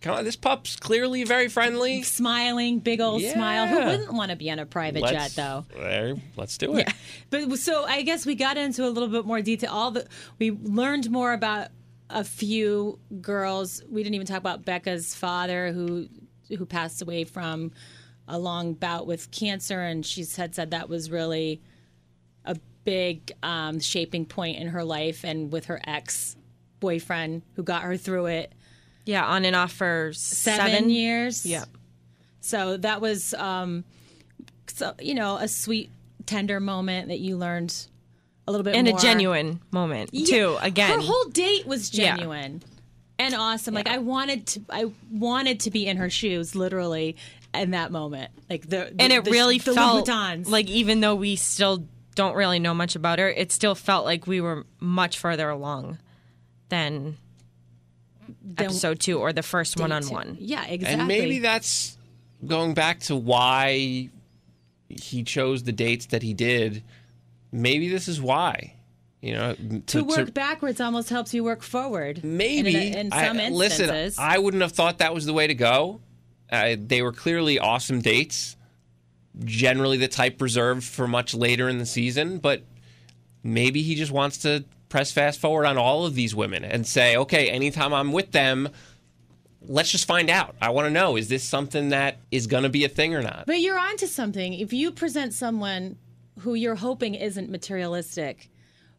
Come 0.00 0.16
on, 0.16 0.24
this 0.24 0.36
pup's 0.36 0.76
clearly 0.76 1.24
very 1.24 1.48
friendly. 1.48 2.02
Smiling, 2.02 2.80
big 2.80 3.00
old 3.00 3.22
smile. 3.22 3.66
Who 3.66 3.76
wouldn't 3.76 4.12
want 4.12 4.30
to 4.30 4.36
be 4.36 4.50
on 4.50 4.58
a 4.58 4.66
private 4.66 5.04
jet, 5.04 5.32
though? 5.34 5.66
there, 5.74 6.16
let's 6.36 6.58
do 6.58 6.76
it. 6.76 6.92
But 7.30 7.58
so 7.58 7.84
I 7.84 8.02
guess 8.02 8.26
we 8.26 8.34
got 8.34 8.56
into 8.56 8.86
a 8.86 8.90
little 8.90 9.08
bit 9.08 9.24
more 9.24 9.40
detail. 9.42 9.70
All 9.72 9.90
the 9.90 10.06
we 10.38 10.50
learned 10.50 11.10
more 11.10 11.32
about 11.32 11.68
a 12.10 12.24
few 12.24 12.98
girls. 13.20 13.82
We 13.88 14.02
didn't 14.02 14.14
even 14.14 14.26
talk 14.26 14.38
about 14.38 14.64
Becca's 14.64 15.14
father, 15.14 15.72
who 15.72 16.08
who 16.56 16.66
passed 16.66 17.02
away 17.02 17.24
from 17.24 17.72
a 18.28 18.38
long 18.38 18.74
bout 18.74 19.06
with 19.06 19.30
cancer, 19.30 19.80
and 19.80 20.04
she 20.04 20.24
had 20.36 20.54
said 20.54 20.70
that 20.70 20.88
was 20.88 21.10
really 21.10 21.60
a 22.44 22.56
big 22.84 23.32
um, 23.42 23.80
shaping 23.80 24.24
point 24.24 24.58
in 24.58 24.68
her 24.68 24.84
life, 24.84 25.24
and 25.24 25.52
with 25.52 25.66
her 25.66 25.80
ex 25.86 26.36
boyfriend 26.78 27.42
who 27.54 27.62
got 27.62 27.82
her 27.82 27.96
through 27.96 28.26
it 28.26 28.52
Yeah, 29.06 29.24
on 29.24 29.44
and 29.46 29.56
off 29.56 29.72
for 29.72 30.10
seven, 30.14 30.66
seven, 30.72 30.90
years. 30.90 31.46
Yeah. 31.46 31.64
So 32.40 32.76
that 32.78 33.00
was, 33.00 33.32
um, 33.34 33.84
so 34.66 34.94
you 35.00 35.14
know, 35.14 35.36
a 35.36 35.48
sweet, 35.48 35.90
tender 36.26 36.58
moment 36.60 37.08
that 37.08 37.20
you 37.20 37.36
learned 37.36 37.74
a 38.48 38.52
little 38.52 38.64
bit 38.64 38.74
And 38.74 38.88
more. 38.88 38.98
a 38.98 39.00
genuine 39.00 39.60
moment 39.70 40.10
too. 40.12 40.56
Again, 40.60 40.90
her 40.90 41.00
whole 41.00 41.24
date 41.30 41.66
was 41.66 41.94
Yeah. 41.94 42.16
genuine 42.16 42.62
and 43.18 43.34
awesome. 43.34 43.74
Like 43.74 43.88
I 43.88 43.98
wanted 43.98 44.46
to, 44.48 44.60
I 44.70 44.90
wanted 45.10 45.60
to 45.60 45.70
be 45.70 45.86
in 45.86 45.96
her 45.98 46.10
shoes, 46.10 46.54
literally, 46.56 47.16
in 47.54 47.70
that 47.70 47.90
moment. 47.92 48.30
Like 48.50 48.62
the, 48.62 48.90
the 48.92 48.96
and 48.98 49.12
it 49.12 49.24
the- 49.24 49.30
really 49.30 49.58
the 49.58 49.72
felt 49.72 50.06
Louboutins. 50.08 50.48
like 50.48 50.68
even 50.68 51.00
though 51.00 51.14
we 51.14 51.36
still 51.36 51.86
don't 52.16 52.34
really 52.34 52.58
know 52.58 52.74
much 52.74 52.96
about 52.96 53.18
her, 53.20 53.28
it 53.28 53.52
still 53.52 53.74
felt 53.76 54.04
like 54.04 54.26
we 54.26 54.40
were 54.40 54.66
much 54.80 55.18
further 55.18 55.48
along 55.48 55.98
than 56.70 57.16
Then 58.42 58.66
episode 58.66 59.00
two 59.00 59.18
or 59.18 59.32
the 59.32 59.42
first 59.42 59.78
one 59.78 59.92
on 59.92 60.04
one. 60.04 60.36
Yeah, 60.40 60.64
exactly. 60.66 61.00
And 61.00 61.08
maybe 61.08 61.38
that's 61.38 61.96
going 62.44 62.74
back 62.74 63.00
to 63.00 63.16
why 63.16 64.10
he 64.88 65.22
chose 65.22 65.62
the 65.62 65.72
dates 65.72 66.06
that 66.06 66.22
he 66.22 66.34
did. 66.34 66.82
Maybe 67.52 67.88
this 67.88 68.08
is 68.08 68.20
why. 68.20 68.74
You 69.20 69.34
know, 69.34 69.56
to 69.86 70.04
work 70.04 70.34
backwards 70.34 70.80
almost 70.80 71.08
helps 71.08 71.34
you 71.34 71.42
work 71.42 71.62
forward. 71.62 72.22
Maybe. 72.22 72.76
in, 72.76 72.94
in 72.94 73.10
some 73.10 73.38
I, 73.38 73.46
instances. 73.46 73.88
Listen, 73.88 74.24
I 74.24 74.38
wouldn't 74.38 74.62
have 74.62 74.72
thought 74.72 74.98
that 74.98 75.14
was 75.14 75.26
the 75.26 75.32
way 75.32 75.46
to 75.46 75.54
go. 75.54 76.00
Uh, 76.50 76.76
they 76.78 77.02
were 77.02 77.12
clearly 77.12 77.58
awesome 77.58 78.00
dates. 78.00 78.56
Generally, 79.44 79.98
the 79.98 80.08
type 80.08 80.40
reserved 80.40 80.84
for 80.84 81.08
much 81.08 81.34
later 81.34 81.68
in 81.68 81.78
the 81.78 81.86
season, 81.86 82.38
but 82.38 82.62
maybe 83.42 83.82
he 83.82 83.94
just 83.94 84.12
wants 84.12 84.38
to 84.38 84.64
press 84.88 85.12
fast 85.12 85.40
forward 85.40 85.66
on 85.66 85.76
all 85.76 86.06
of 86.06 86.14
these 86.14 86.34
women 86.34 86.64
and 86.64 86.86
say, 86.86 87.16
okay, 87.16 87.48
anytime 87.48 87.92
I'm 87.92 88.12
with 88.12 88.32
them, 88.32 88.68
let's 89.68 89.90
just 89.90 90.06
find 90.06 90.30
out. 90.30 90.54
I 90.60 90.70
want 90.70 90.86
to 90.86 90.90
know 90.90 91.16
is 91.16 91.28
this 91.28 91.44
something 91.44 91.90
that 91.90 92.18
is 92.30 92.46
going 92.46 92.62
to 92.62 92.68
be 92.68 92.84
a 92.84 92.88
thing 92.88 93.14
or 93.14 93.22
not? 93.22 93.44
But 93.46 93.60
you're 93.60 93.78
onto 93.78 94.06
something. 94.06 94.54
If 94.54 94.72
you 94.72 94.90
present 94.92 95.34
someone 95.34 95.96
who 96.40 96.54
you're 96.54 96.76
hoping 96.76 97.14
isn't 97.14 97.50
materialistic, 97.50 98.50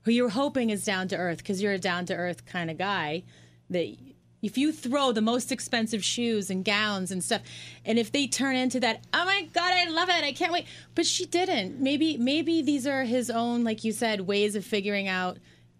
who 0.04 0.12
you're 0.12 0.30
hoping 0.30 0.69
is 0.69 0.84
down 0.84 1.08
to 1.10 1.17
earth, 1.17 1.38
because 1.39 1.62
you're 1.62 1.73
a 1.73 1.80
down 1.80 2.06
to 2.06 2.15
earth 2.15 2.45
kind 2.45 2.71
of 2.71 2.78
guy, 2.78 3.23
that 3.69 3.95
if 4.41 4.58
you 4.58 4.71
throw 4.71 5.12
the 5.12 5.21
most 5.21 5.52
expensive 5.52 6.04
shoes 6.04 6.50
and 6.50 6.63
gowns 6.63 7.12
and 7.12 7.23
stuff, 7.23 7.41
and 7.86 7.97
if 7.97 8.12
they 8.12 8.28
turn 8.28 8.56
into 8.56 8.80
that, 8.80 9.04
oh 9.13 9.26
my 9.26 9.47
god, 9.54 9.73
I 9.73 9.89
love 9.89 10.10
it, 10.10 10.23
I 10.23 10.32
can't 10.32 10.54
wait. 10.54 10.65
But 10.95 11.06
she 11.06 11.26
didn't. 11.26 11.80
Maybe 11.80 12.17
maybe 12.17 12.62
these 12.62 12.88
are 12.88 13.04
his 13.04 13.30
own, 13.30 13.63
like 13.63 13.84
you 13.84 13.91
said, 13.91 14.21
ways 14.21 14.56
of 14.56 14.63
figuring 14.63 15.08
out 15.08 15.38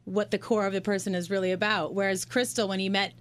what 0.08 0.32
the 0.32 0.38
core 0.38 0.66
of 0.66 0.72
the 0.72 0.80
person 0.82 1.14
is 1.14 1.30
really 1.30 1.52
about. 1.52 1.94
Whereas 1.94 2.26
Krystal, 2.26 2.70
when 2.70 2.80
he 2.80 2.88
met 2.88 3.14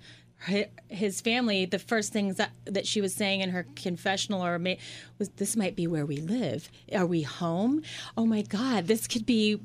his 0.89 1.21
family, 1.21 1.65
the 1.65 1.79
first 1.79 2.13
things 2.13 2.37
that, 2.37 2.51
that 2.67 2.87
she 2.87 3.01
was 3.01 3.13
saying 3.13 3.41
in 3.41 3.51
her 3.51 3.67
confessional 3.75 4.45
or 4.45 4.59
ma- 4.59 4.75
was, 5.19 5.31
"This 5.31 5.57
might 5.57 5.75
be 5.75 5.87
where 5.87 6.07
we 6.07 6.19
live. 6.19 6.71
Are 6.95 7.07
we 7.07 7.23
home? 7.23 7.83
Oh 8.17 8.25
my 8.25 8.43
God, 8.43 8.87
this 8.87 9.07
could 9.09 9.27
be." 9.27 9.59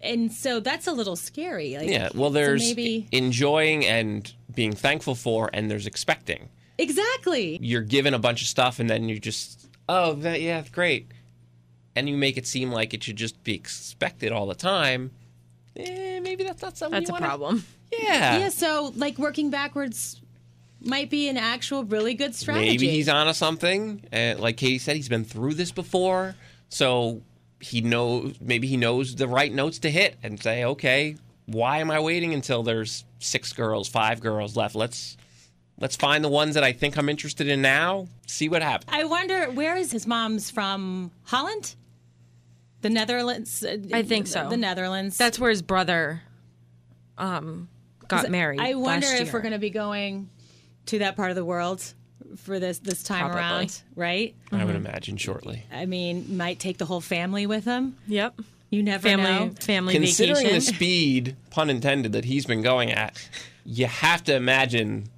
And 0.00 0.32
so 0.32 0.60
that's 0.60 0.86
a 0.86 0.92
little 0.92 1.16
scary. 1.16 1.76
Like, 1.76 1.88
Yeah, 1.88 2.10
well, 2.14 2.30
so 2.30 2.34
there's 2.34 2.62
maybe 2.62 3.08
enjoying 3.12 3.84
and 3.84 4.32
being 4.54 4.72
thankful 4.72 5.14
for, 5.14 5.50
and 5.52 5.70
there's 5.70 5.86
expecting. 5.86 6.48
exactly. 6.78 7.58
you're 7.62 7.82
given 7.82 8.14
a 8.14 8.18
bunch 8.18 8.40
of 8.42 8.48
stuff 8.48 8.80
and 8.80 8.88
then 8.90 9.08
you 9.08 9.18
just 9.18 9.68
oh 9.88 10.12
that 10.14 10.40
yeah 10.40 10.62
great 10.72 11.06
and 11.94 12.08
you 12.08 12.16
make 12.16 12.36
it 12.36 12.46
seem 12.46 12.72
like 12.72 12.92
it 12.92 13.02
should 13.02 13.14
just 13.16 13.42
be 13.44 13.54
expected 13.54 14.32
all 14.32 14.46
the 14.46 14.54
time 14.56 15.10
eh, 15.76 16.20
maybe 16.20 16.44
that's 16.44 16.62
not 16.62 16.76
something 16.76 16.92
That's 17.00 17.08
you 17.10 17.14
a 17.16 17.20
wanna- 17.20 17.26
problem. 17.26 17.64
yeah 17.92 18.38
Yeah. 18.38 18.48
So 18.50 18.92
like 18.96 19.18
working 19.18 19.50
backwards 19.50 20.20
might 20.80 21.08
be 21.10 21.28
an 21.28 21.36
actual 21.38 21.84
really 21.84 22.14
good 22.14 22.34
strategy. 22.34 22.68
maybe 22.70 22.88
he's 22.90 23.08
onto 23.08 23.32
something 23.32 24.02
uh, 24.12 24.34
like 24.38 24.56
katie 24.58 24.78
said 24.78 24.96
he's 24.96 25.08
been 25.08 25.24
through 25.24 25.54
this 25.54 25.72
before 25.72 26.34
so 26.68 27.22
he 27.60 27.80
knows 27.80 28.34
maybe 28.40 28.66
he 28.66 28.76
knows 28.76 29.14
the 29.14 29.26
right 29.26 29.50
notes 29.52 29.78
to 29.78 29.90
hit 29.90 30.16
and 30.22 30.42
say 30.42 30.64
okay 30.64 31.16
why 31.46 31.78
am 31.78 31.90
i 31.90 31.98
waiting 31.98 32.34
until 32.34 32.62
there's 32.62 33.04
six 33.18 33.54
girls 33.54 33.88
five 33.88 34.20
girls 34.20 34.56
left 34.58 34.74
let's 34.74 35.16
let's 35.80 35.96
find 35.96 36.22
the 36.22 36.28
ones 36.28 36.54
that 36.54 36.64
i 36.64 36.72
think 36.72 36.98
i'm 36.98 37.08
interested 37.08 37.48
in 37.48 37.62
now 37.62 38.06
see 38.26 38.50
what 38.50 38.60
happens 38.62 38.90
I 38.92 39.04
wonder 39.04 39.46
where 39.52 39.76
is 39.76 39.90
his 39.90 40.06
mom's 40.06 40.50
from? 40.50 41.10
Holland, 41.24 41.74
the 42.84 42.90
Netherlands. 42.90 43.64
uh, 43.64 43.78
I 43.94 44.02
think 44.02 44.26
so. 44.26 44.50
The 44.50 44.58
Netherlands. 44.58 45.16
That's 45.16 45.38
where 45.38 45.48
his 45.48 45.62
brother 45.62 46.22
um 47.16 47.68
got 48.08 48.28
married. 48.30 48.60
I 48.60 48.74
wonder 48.74 49.06
last 49.06 49.22
if 49.22 49.32
we're 49.32 49.40
going 49.40 49.52
to 49.52 49.58
be 49.58 49.70
going 49.70 50.28
to 50.86 50.98
that 50.98 51.16
part 51.16 51.30
of 51.30 51.36
the 51.36 51.44
world 51.46 51.82
for 52.36 52.60
this 52.60 52.80
this 52.80 53.02
time 53.02 53.30
Probably. 53.30 53.40
around, 53.40 53.82
right? 53.96 54.34
i 54.52 54.64
would 54.64 54.76
imagine 54.76 55.16
shortly 55.16 55.64
I 55.72 55.86
mean, 55.86 56.36
might 56.36 56.58
take 56.58 56.76
the 56.76 56.84
whole 56.84 57.00
family 57.00 57.46
with 57.46 57.64
him. 57.64 57.96
Yep. 58.06 58.40
You 58.68 58.82
never 58.82 59.08
Family 59.08 59.24
know. 59.24 59.50
family 59.60 59.94
Considering 59.94 60.36
vacation. 60.36 60.54
the 60.54 60.60
speed, 60.60 61.36
pun 61.50 61.70
intended, 61.70 62.12
that 62.12 62.24
he's 62.24 62.44
been 62.44 62.60
going 62.60 62.90
at, 62.90 63.26
you 63.64 63.86
have 63.86 64.24
to 64.24 64.34
imagine 64.34 65.08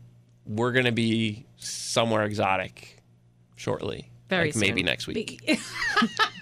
we're 0.45 0.73
going 0.73 0.85
to 0.85 0.93
be 0.93 1.47
somewhere 1.57 2.25
exotic 2.25 3.03
shortly. 3.57 4.11
Very 4.29 4.53
like 4.53 4.57
maybe 4.57 4.83
next 4.83 5.07
week. 5.07 5.41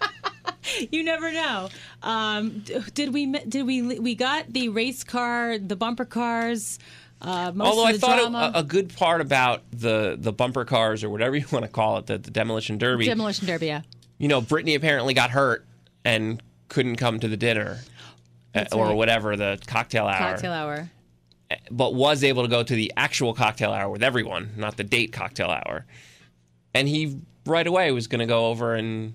You 0.91 1.03
never 1.05 1.33
know. 1.33 1.69
Um, 2.03 2.65
did 2.95 3.13
we 3.15 3.27
did 3.33 3.65
we 3.67 3.99
we 3.99 4.15
got 4.15 4.53
the 4.53 4.69
race 4.69 5.05
car, 5.05 5.59
the 5.59 5.77
bumper 5.77 6.05
cars? 6.05 6.79
Uh, 7.21 7.53
most 7.55 7.69
Although 7.69 7.83
of 7.89 7.95
I 7.95 7.99
thought 7.99 8.19
it, 8.19 8.57
a, 8.57 8.59
a 8.59 8.63
good 8.63 8.95
part 8.97 9.21
about 9.21 9.63
the 9.71 10.17
the 10.19 10.33
bumper 10.33 10.65
cars 10.65 11.03
or 11.05 11.11
whatever 11.11 11.37
you 11.37 11.47
want 11.53 11.65
to 11.65 11.71
call 11.71 11.99
it, 11.99 12.07
the, 12.07 12.19
the 12.19 12.31
demolition 12.31 12.79
derby. 12.79 13.07
demolition 13.07 13.47
derby. 13.47 13.67
Yeah. 13.67 13.83
you 14.19 14.29
know, 14.29 14.41
Brittany 14.41 14.75
apparently 14.75 15.15
got 15.15 15.31
hurt 15.31 15.65
and 16.05 16.43
couldn't 16.69 16.97
come 16.97 17.21
to 17.21 17.29
the 17.29 17.37
dinner. 17.37 17.79
uh, 18.55 18.65
or 18.73 18.87
right. 18.89 18.97
whatever 18.97 19.37
the 19.37 19.59
cocktail 19.67 20.07
hour, 20.07 20.33
Cocktail 20.33 20.53
hour. 20.53 20.91
but 21.71 21.95
was 21.95 22.23
able 22.25 22.43
to 22.43 22.49
go 22.49 22.63
to 22.63 22.75
the 22.75 22.93
actual 22.97 23.33
cocktail 23.35 23.73
hour 23.73 23.89
with 23.89 24.03
everyone, 24.03 24.51
not 24.57 24.77
the 24.77 24.85
date 24.85 25.13
cocktail 25.13 25.49
hour. 25.49 25.87
And 26.75 26.89
he 26.89 27.19
right 27.47 27.67
away 27.67 27.91
was 27.93 28.07
going 28.07 28.21
to 28.21 28.27
go 28.27 28.47
over 28.47 28.75
and 28.75 29.15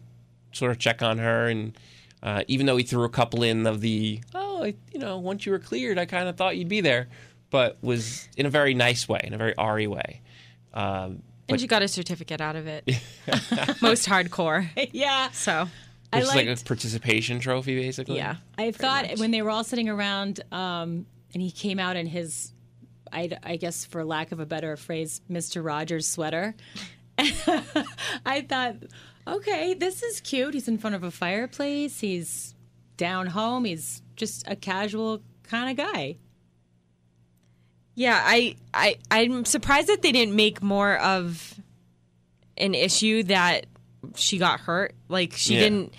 sort 0.51 0.71
of 0.71 0.79
check 0.79 1.01
on 1.01 1.17
her. 1.17 1.47
And 1.47 1.77
uh, 2.21 2.43
even 2.47 2.65
though 2.65 2.77
he 2.77 2.83
threw 2.83 3.03
a 3.03 3.09
couple 3.09 3.43
in 3.43 3.65
of 3.65 3.81
the, 3.81 4.21
oh, 4.35 4.63
I, 4.63 4.75
you 4.91 4.99
know, 4.99 5.17
once 5.17 5.45
you 5.45 5.51
were 5.51 5.59
cleared, 5.59 5.97
I 5.97 6.05
kind 6.05 6.27
of 6.27 6.37
thought 6.37 6.57
you'd 6.57 6.69
be 6.69 6.81
there, 6.81 7.07
but 7.49 7.77
was 7.81 8.27
in 8.37 8.45
a 8.45 8.49
very 8.49 8.73
nice 8.73 9.07
way, 9.07 9.21
in 9.23 9.33
a 9.33 9.37
very 9.37 9.57
Arie 9.57 9.87
way. 9.87 10.21
Um, 10.73 11.23
and 11.47 11.61
you 11.61 11.67
got 11.67 11.81
a 11.81 11.87
certificate 11.87 12.41
out 12.41 12.55
of 12.55 12.67
it. 12.67 12.83
Most 13.81 14.07
hardcore. 14.07 14.67
yeah. 14.91 15.31
So 15.31 15.67
I 16.13 16.17
which 16.17 16.27
is 16.27 16.35
like 16.35 16.47
a 16.47 16.55
participation 16.63 17.39
trophy, 17.39 17.75
basically. 17.75 18.17
yeah. 18.17 18.35
I 18.57 18.71
thought 18.71 19.17
when 19.17 19.31
they 19.31 19.41
were 19.41 19.49
all 19.49 19.63
sitting 19.63 19.89
around, 19.89 20.41
um, 20.51 21.05
and 21.33 21.41
he 21.41 21.51
came 21.51 21.79
out 21.79 21.95
in 21.95 22.07
his, 22.07 22.53
I, 23.11 23.29
I 23.43 23.55
guess 23.55 23.85
for 23.85 24.03
lack 24.03 24.31
of 24.31 24.39
a 24.39 24.45
better 24.45 24.75
phrase, 24.77 25.21
Mister 25.27 25.61
Rogers 25.61 26.07
sweater. 26.07 26.55
I 28.25 28.45
thought, 28.47 28.75
okay, 29.35 29.73
this 29.73 30.03
is 30.03 30.19
cute. 30.21 30.53
He's 30.53 30.67
in 30.67 30.77
front 30.77 30.95
of 30.95 31.03
a 31.03 31.11
fireplace. 31.11 31.99
He's 31.99 32.55
down 32.97 33.27
home. 33.27 33.65
He's 33.65 34.01
just 34.15 34.47
a 34.47 34.55
casual 34.55 35.21
kind 35.43 35.69
of 35.79 35.85
guy. 35.93 36.17
Yeah, 37.95 38.21
I, 38.23 38.55
I 38.73 38.95
I'm 39.11 39.45
surprised 39.45 39.87
that 39.89 40.01
they 40.01 40.11
didn't 40.11 40.35
make 40.35 40.61
more 40.63 40.97
of 40.97 41.55
an 42.57 42.73
issue 42.73 43.23
that 43.23 43.65
she 44.15 44.37
got 44.37 44.61
hurt. 44.61 44.95
Like 45.09 45.33
she 45.33 45.55
Yeah. 45.55 45.59
didn't. 45.61 45.93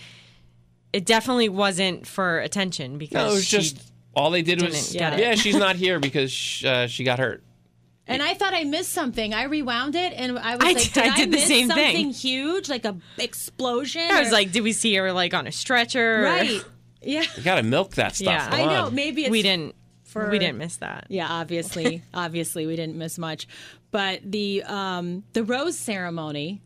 It 0.92 1.04
definitely 1.06 1.48
wasn't 1.48 2.06
for 2.06 2.40
attention 2.40 2.98
because 2.98 3.14
No, 3.14 3.30
it 3.30 3.34
was 3.34 3.44
she- 3.46 3.56
just 3.58 3.92
all 4.14 4.30
they 4.30 4.42
did 4.42 4.60
was, 4.62 4.88
didn't 4.88 4.98
get 4.98 5.12
it. 5.14 5.20
yeah, 5.22 5.34
she's 5.36 5.56
not 5.56 5.76
here 5.76 6.00
because 6.00 6.32
sh- 6.32 6.64
uh, 6.64 6.86
she 6.88 7.04
got 7.04 7.18
hurt. 7.18 7.44
And 8.06 8.22
I 8.22 8.34
thought 8.34 8.54
I 8.54 8.64
missed 8.64 8.90
something. 8.92 9.32
I 9.34 9.44
rewound 9.44 9.94
it, 9.94 10.12
and 10.16 10.36
I 10.38 10.56
was 10.56 10.64
I 10.64 10.72
like, 10.72 10.78
did- 10.78 10.92
"Did 10.94 11.02
I 11.04 11.12
I, 11.12 11.16
did 11.16 11.30
the 11.30 11.36
miss 11.36 11.46
same 11.46 11.68
something 11.68 11.92
thing. 11.94 12.10
huge, 12.10 12.68
like 12.68 12.84
a 12.84 12.96
explosion?" 13.18 14.02
I 14.10 14.18
was 14.20 14.30
or- 14.30 14.32
like, 14.32 14.50
did 14.52 14.62
we 14.62 14.72
see 14.72 14.94
her 14.96 15.12
like 15.12 15.32
on 15.32 15.46
a 15.46 15.52
stretcher? 15.52 16.22
"Right, 16.22 16.64
yeah." 17.02 17.22
You 17.36 17.42
got 17.44 17.56
to 17.56 17.62
milk 17.62 17.94
that 17.94 18.16
stuff. 18.16 18.26
Yeah. 18.26 18.50
Come 18.50 18.60
I 18.60 18.64
know. 18.64 18.86
on. 18.86 18.94
Maybe 18.94 19.22
it's 19.22 19.30
we 19.30 19.42
didn't. 19.42 19.76
for 20.04 20.28
we 20.28 20.40
didn't 20.40 20.58
miss 20.58 20.76
that. 20.78 21.06
Yeah, 21.08 21.28
obviously, 21.30 22.02
obviously, 22.14 22.66
we 22.66 22.74
didn't 22.74 22.96
miss 22.96 23.16
much. 23.16 23.46
But 23.92 24.20
the 24.24 24.64
um, 24.64 25.22
the 25.32 25.44
rose 25.44 25.78
ceremony 25.78 26.60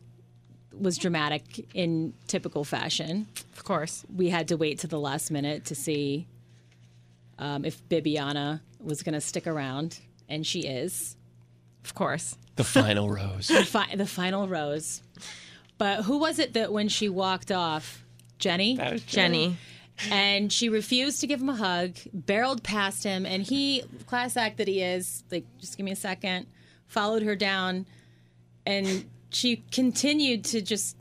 was 0.75 0.97
dramatic 0.97 1.67
in 1.75 2.13
typical 2.27 2.63
fashion. 2.63 3.27
Of 3.55 3.63
course. 3.63 4.03
We 4.13 4.29
had 4.29 4.47
to 4.49 4.57
wait 4.57 4.79
to 4.79 4.87
the 4.87 4.99
last 4.99 5.29
minute 5.31 5.65
to 5.65 5.75
see 5.75 6.27
um, 7.39 7.65
if 7.65 7.87
Bibiana 7.87 8.61
was 8.81 9.01
going 9.03 9.13
to 9.13 9.21
stick 9.21 9.45
around, 9.47 9.99
and 10.27 10.45
she 10.45 10.61
is. 10.61 11.15
Of 11.85 11.93
course. 11.95 12.35
The 12.55 12.63
final 12.63 13.09
rose. 13.09 13.47
The, 13.53 13.63
fi- 13.63 13.95
the 13.95 14.05
final 14.07 14.47
rose. 14.47 15.01
But 15.77 16.03
who 16.03 16.17
was 16.17 16.39
it 16.39 16.53
that 16.53 16.71
when 16.73 16.87
she 16.89 17.09
walked 17.09 17.51
off? 17.51 18.03
Jenny? 18.39 18.75
That 18.77 18.93
was 18.93 19.03
Jenny. 19.03 19.57
and 20.09 20.51
she 20.51 20.67
refused 20.69 21.21
to 21.21 21.27
give 21.27 21.39
him 21.41 21.49
a 21.49 21.55
hug, 21.55 21.95
barreled 22.13 22.63
past 22.63 23.03
him, 23.03 23.25
and 23.25 23.43
he, 23.43 23.83
class 24.07 24.35
act 24.35 24.57
that 24.57 24.67
he 24.67 24.81
is, 24.81 25.23
like, 25.31 25.45
just 25.59 25.77
give 25.77 25.85
me 25.85 25.91
a 25.91 25.95
second, 25.95 26.47
followed 26.87 27.23
her 27.23 27.35
down, 27.35 27.85
and 28.65 29.05
she 29.29 29.63
continued 29.71 30.43
to 30.45 30.61
just 30.61 30.97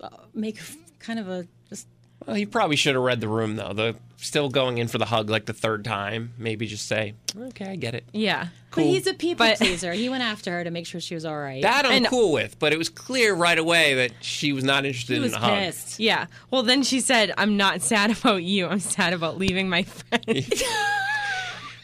uh, 0.00 0.08
make 0.34 0.58
kind 1.00 1.18
of 1.18 1.28
a 1.28 1.46
just 1.68 1.86
Well, 2.26 2.34
he 2.36 2.46
probably 2.46 2.76
should 2.76 2.94
have 2.94 3.04
read 3.04 3.20
the 3.20 3.28
room 3.28 3.56
though. 3.56 3.72
The 3.72 3.96
still 4.20 4.48
going 4.48 4.78
in 4.78 4.88
for 4.88 4.98
the 4.98 5.04
hug 5.06 5.30
like 5.30 5.46
the 5.46 5.52
third 5.52 5.84
time. 5.84 6.32
Maybe 6.38 6.66
just 6.66 6.86
say, 6.86 7.14
"Okay, 7.36 7.66
I 7.70 7.76
get 7.76 7.94
it." 7.94 8.04
Yeah. 8.12 8.48
But 8.74 8.84
he's 8.84 9.06
a 9.06 9.14
people 9.14 9.46
But- 9.46 9.56
pleaser. 9.58 9.92
He 9.92 10.08
went 10.08 10.22
after 10.22 10.50
her 10.52 10.62
to 10.64 10.70
make 10.70 10.86
sure 10.86 11.00
she 11.00 11.14
was 11.14 11.24
all 11.24 11.38
right. 11.38 11.62
That 11.62 11.86
I'm 11.86 11.92
And- 11.92 12.06
cool 12.06 12.32
with, 12.32 12.58
but 12.58 12.72
it 12.72 12.78
was 12.78 12.88
clear 12.88 13.34
right 13.34 13.58
away 13.58 13.94
that 13.94 14.12
she 14.20 14.52
was 14.52 14.62
not 14.64 14.84
interested 14.84 15.14
he 15.14 15.20
was 15.20 15.32
in 15.32 15.38
a 15.38 15.40
hug. 15.40 15.58
pissed. 15.58 15.98
Yeah. 15.98 16.26
Well, 16.50 16.62
then 16.62 16.82
she 16.82 17.00
said, 17.00 17.32
I'm 17.38 17.56
not 17.56 17.80
sad 17.80 18.10
about 18.16 18.42
you. 18.42 18.66
I'm 18.66 18.80
sad 18.80 19.12
about 19.14 19.38
leaving 19.38 19.68
my 19.68 19.84
friend. 19.84 20.24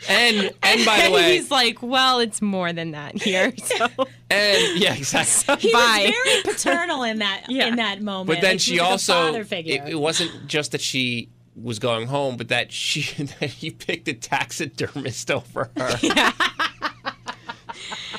And 0.06 0.52
and 0.62 0.84
by 0.84 0.98
the 0.98 1.04
and 1.04 1.14
way, 1.14 1.32
he's 1.36 1.50
like, 1.50 1.82
well, 1.82 2.18
it's 2.18 2.42
more 2.42 2.74
than 2.74 2.90
that 2.90 3.16
here. 3.22 3.54
So, 3.64 3.86
and 4.28 4.78
yeah, 4.78 4.94
exactly. 4.94 5.56
He 5.68 5.72
Bye. 5.72 6.12
was 6.12 6.14
very 6.44 6.54
paternal 6.54 7.02
in 7.04 7.20
that 7.20 7.44
Yeah. 7.48 7.68
in 7.68 7.76
that 7.76 8.02
moment. 8.02 8.26
But 8.26 8.42
then 8.42 8.54
Like, 8.54 8.60
she 8.60 8.74
he 8.74 8.80
was 8.80 9.08
like 9.08 9.16
a 9.16 9.20
also 9.22 9.40
it, 9.40 9.82
it 9.92 9.98
wasn't 9.98 10.46
just 10.46 10.72
that 10.72 10.82
she 10.82 11.30
was 11.54 11.78
going 11.78 12.06
home, 12.08 12.36
but 12.36 12.48
that 12.48 12.72
she 12.72 13.24
that 13.40 13.50
he 13.50 13.70
picked 13.70 14.08
a 14.08 14.14
taxidermist 14.14 15.30
over 15.30 15.70
her. 15.76 15.98
Yeah. 16.02 16.32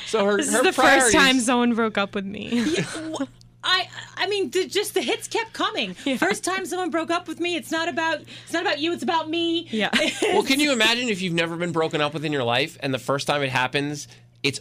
So 0.06 0.24
her, 0.24 0.36
this 0.36 0.52
her 0.52 0.58
is 0.58 0.64
the 0.64 0.72
first 0.72 1.12
time 1.12 1.40
someone 1.40 1.74
broke 1.74 1.98
up 1.98 2.14
with 2.14 2.24
me. 2.24 2.48
I 3.64 3.88
I 4.16 4.28
mean, 4.28 4.50
the, 4.50 4.66
just 4.66 4.94
the 4.94 5.02
hits 5.02 5.26
kept 5.26 5.52
coming. 5.52 5.94
First 5.94 6.44
time 6.44 6.64
someone 6.64 6.90
broke 6.90 7.10
up 7.10 7.26
with 7.26 7.40
me, 7.40 7.56
it's 7.56 7.72
not 7.72 7.88
about 7.88 8.20
it's 8.20 8.52
not 8.52 8.62
about 8.62 8.78
you, 8.78 8.92
it's 8.92 9.02
about 9.02 9.28
me. 9.28 9.66
Yeah. 9.70 9.90
Well, 10.22 10.44
can 10.44 10.60
you 10.60 10.72
imagine 10.72 11.08
if 11.08 11.20
you've 11.20 11.34
never 11.34 11.56
been 11.56 11.72
broken 11.72 12.00
up 12.00 12.14
with 12.14 12.24
in 12.24 12.32
your 12.32 12.44
life, 12.44 12.78
and 12.80 12.94
the 12.94 12.98
first 12.98 13.26
time 13.26 13.42
it 13.42 13.50
happens, 13.50 14.06
it's 14.42 14.60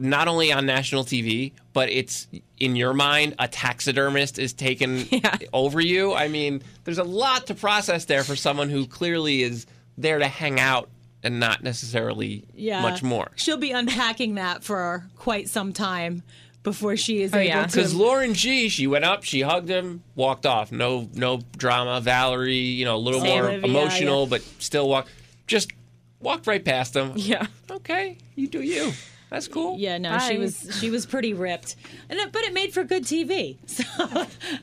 not 0.00 0.26
only 0.28 0.50
on 0.50 0.66
national 0.66 1.04
TV, 1.04 1.52
but 1.72 1.88
it's 1.90 2.26
in 2.58 2.74
your 2.74 2.94
mind 2.94 3.34
a 3.38 3.46
taxidermist 3.46 4.38
is 4.38 4.52
taken 4.52 5.06
Yeah. 5.10 5.36
over 5.52 5.80
you. 5.80 6.14
I 6.14 6.28
mean, 6.28 6.62
there's 6.84 6.98
a 6.98 7.04
lot 7.04 7.46
to 7.48 7.54
process 7.54 8.06
there 8.06 8.24
for 8.24 8.34
someone 8.34 8.70
who 8.70 8.86
clearly 8.86 9.42
is 9.42 9.66
there 9.98 10.18
to 10.18 10.26
hang 10.26 10.58
out 10.58 10.88
and 11.22 11.38
not 11.38 11.62
necessarily 11.62 12.44
yeah. 12.54 12.80
much 12.80 13.02
more. 13.02 13.28
She'll 13.36 13.58
be 13.58 13.72
unpacking 13.72 14.36
that 14.36 14.64
for 14.64 15.06
quite 15.16 15.48
some 15.50 15.72
time 15.74 16.22
before 16.62 16.96
she 16.96 17.22
is 17.22 17.34
Oh, 17.34 17.38
able 17.38 17.46
yeah. 17.46 17.66
Because. 17.66 17.94
Lauren 17.94 18.32
G, 18.32 18.70
she 18.70 18.86
went 18.86 19.04
up, 19.04 19.22
she 19.24 19.42
hugged 19.42 19.68
him, 19.68 20.02
walked 20.14 20.46
off. 20.46 20.72
No, 20.72 21.08
no 21.12 21.40
drama. 21.58 22.00
Valerie, 22.00 22.54
you 22.56 22.86
know, 22.86 22.96
a 22.96 22.98
little 22.98 23.20
Same. 23.20 23.38
more 23.42 23.50
Olivia, 23.50 23.68
emotional, 23.68 24.22
yeah. 24.22 24.28
but 24.30 24.42
still 24.58 24.88
walk. 24.88 25.08
Just 25.46 25.72
walked 26.20 26.46
right 26.46 26.64
past 26.64 26.96
him. 26.96 27.12
yeah. 27.16 27.46
Okay, 27.70 28.16
you 28.34 28.46
do 28.48 28.62
you. 28.62 28.92
That's 29.30 29.46
cool. 29.46 29.78
Yeah, 29.78 29.98
no, 29.98 30.18
she 30.18 30.38
was 30.38 30.76
she 30.80 30.90
was 30.90 31.06
pretty 31.06 31.34
ripped, 31.34 31.76
and 32.08 32.18
it, 32.18 32.32
but 32.32 32.42
it 32.42 32.52
made 32.52 32.72
for 32.74 32.82
good 32.84 33.04
TV. 33.04 33.58
So, 33.66 33.84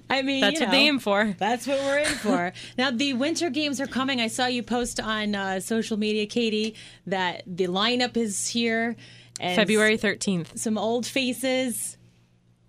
I 0.10 0.22
mean, 0.22 0.42
That's 0.42 0.60
you 0.60 0.66
what 0.66 0.72
they 0.72 0.84
know, 0.84 0.94
aim 0.94 1.00
for. 1.00 1.36
That's 1.40 1.66
what 1.66 1.80
we're 1.80 2.00
in 2.00 2.08
for. 2.16 2.54
now 2.78 2.92
the 2.92 3.14
winter 3.14 3.50
games 3.50 3.80
are 3.80 3.88
coming. 3.88 4.20
I 4.20 4.28
saw 4.28 4.46
you 4.48 4.64
post 4.64 5.00
on 5.00 5.36
uh, 5.36 5.60
social 5.62 5.98
media, 5.98 6.26
Katie, 6.26 6.76
that 7.08 7.44
the 7.48 7.68
lineup 7.68 8.18
is 8.18 8.48
here. 8.50 8.96
And 9.40 9.56
February 9.56 9.98
13th. 9.98 10.58
some 10.58 10.78
old 10.78 11.06
faces. 11.06 11.98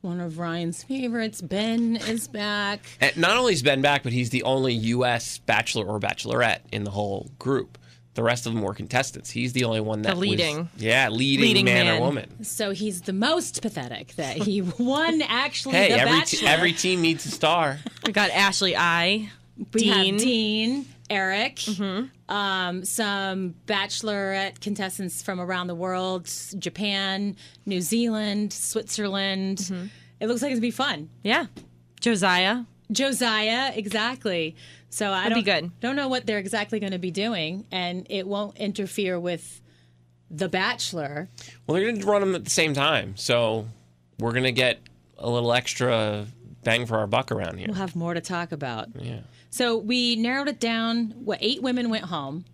One 0.00 0.20
of 0.20 0.38
Ryan's 0.38 0.84
favorites, 0.84 1.40
Ben, 1.42 1.96
is 1.96 2.28
back. 2.28 2.80
And 3.00 3.16
not 3.16 3.36
only 3.36 3.52
is 3.54 3.62
Ben 3.62 3.82
back, 3.82 4.04
but 4.04 4.12
he's 4.12 4.30
the 4.30 4.44
only 4.44 4.72
U.S. 4.74 5.38
bachelor 5.38 5.84
or 5.84 5.98
bachelorette 5.98 6.60
in 6.70 6.84
the 6.84 6.90
whole 6.92 7.30
group. 7.40 7.76
The 8.18 8.24
rest 8.24 8.46
of 8.46 8.52
them 8.52 8.62
were 8.62 8.74
contestants. 8.74 9.30
He's 9.30 9.52
the 9.52 9.62
only 9.62 9.80
one 9.80 10.02
that 10.02 10.16
was- 10.16 10.28
leading. 10.28 10.68
yeah, 10.76 11.08
leading, 11.08 11.46
Leading 11.46 11.64
man, 11.66 11.86
man. 11.86 12.02
or 12.02 12.04
woman. 12.04 12.42
So 12.42 12.72
he's 12.72 13.02
the 13.02 13.12
most 13.12 13.62
pathetic 13.62 14.16
that 14.16 14.36
he 14.38 14.60
won 14.78 15.22
actually 15.22 15.76
Hey, 15.76 15.90
the 15.90 16.00
every 16.00 16.18
Bachelor. 16.18 16.48
every 16.48 16.72
team 16.72 17.00
needs 17.00 17.24
a 17.26 17.30
star. 17.30 17.78
We 18.04 18.12
got 18.12 18.30
Ashley 18.32 18.74
I. 18.76 19.30
we 19.56 19.64
Dean. 19.82 20.14
have 20.14 20.20
Dean, 20.20 20.86
Eric, 21.08 21.60
um, 22.28 22.84
some 22.84 23.54
Bachelorette 23.66 24.60
contestants 24.60 25.22
from 25.22 25.40
around 25.40 25.68
the 25.68 25.76
world: 25.76 26.28
Japan, 26.58 27.36
New 27.66 27.80
Zealand, 27.80 28.52
Switzerland. 28.52 29.60
It 30.18 30.26
looks 30.26 30.42
like 30.42 30.50
it's 30.50 30.58
gonna 30.58 30.60
be 30.60 30.70
fun. 30.72 31.08
Yeah. 31.22 31.46
Josiah. 32.00 32.64
Josiah, 32.90 33.72
exactly. 33.76 34.56
So 34.90 35.10
I 35.10 35.28
That'd 35.28 35.32
don't 35.34 35.44
be 35.44 35.50
good. 35.68 35.80
don't 35.80 35.96
know 35.96 36.08
what 36.08 36.26
they're 36.26 36.38
exactly 36.38 36.80
going 36.80 36.92
to 36.92 36.98
be 36.98 37.10
doing, 37.10 37.66
and 37.70 38.06
it 38.08 38.26
won't 38.26 38.56
interfere 38.56 39.18
with 39.20 39.60
the 40.30 40.48
Bachelor. 40.48 41.28
Well, 41.66 41.74
they're 41.76 41.84
going 41.90 42.00
to 42.00 42.06
run 42.06 42.20
them 42.20 42.34
at 42.34 42.44
the 42.44 42.50
same 42.50 42.74
time, 42.74 43.16
so 43.16 43.66
we're 44.18 44.32
going 44.32 44.44
to 44.44 44.52
get 44.52 44.78
a 45.18 45.28
little 45.28 45.52
extra 45.52 46.26
bang 46.64 46.86
for 46.86 46.98
our 46.98 47.06
buck 47.06 47.30
around 47.32 47.58
here. 47.58 47.66
We'll 47.68 47.76
have 47.76 47.94
more 47.96 48.14
to 48.14 48.20
talk 48.20 48.52
about. 48.52 48.88
Yeah. 48.98 49.20
So 49.50 49.76
we 49.76 50.16
narrowed 50.16 50.48
it 50.48 50.60
down. 50.60 51.10
What 51.24 51.38
eight 51.40 51.62
women 51.62 51.90
went 51.90 52.04
home? 52.04 52.44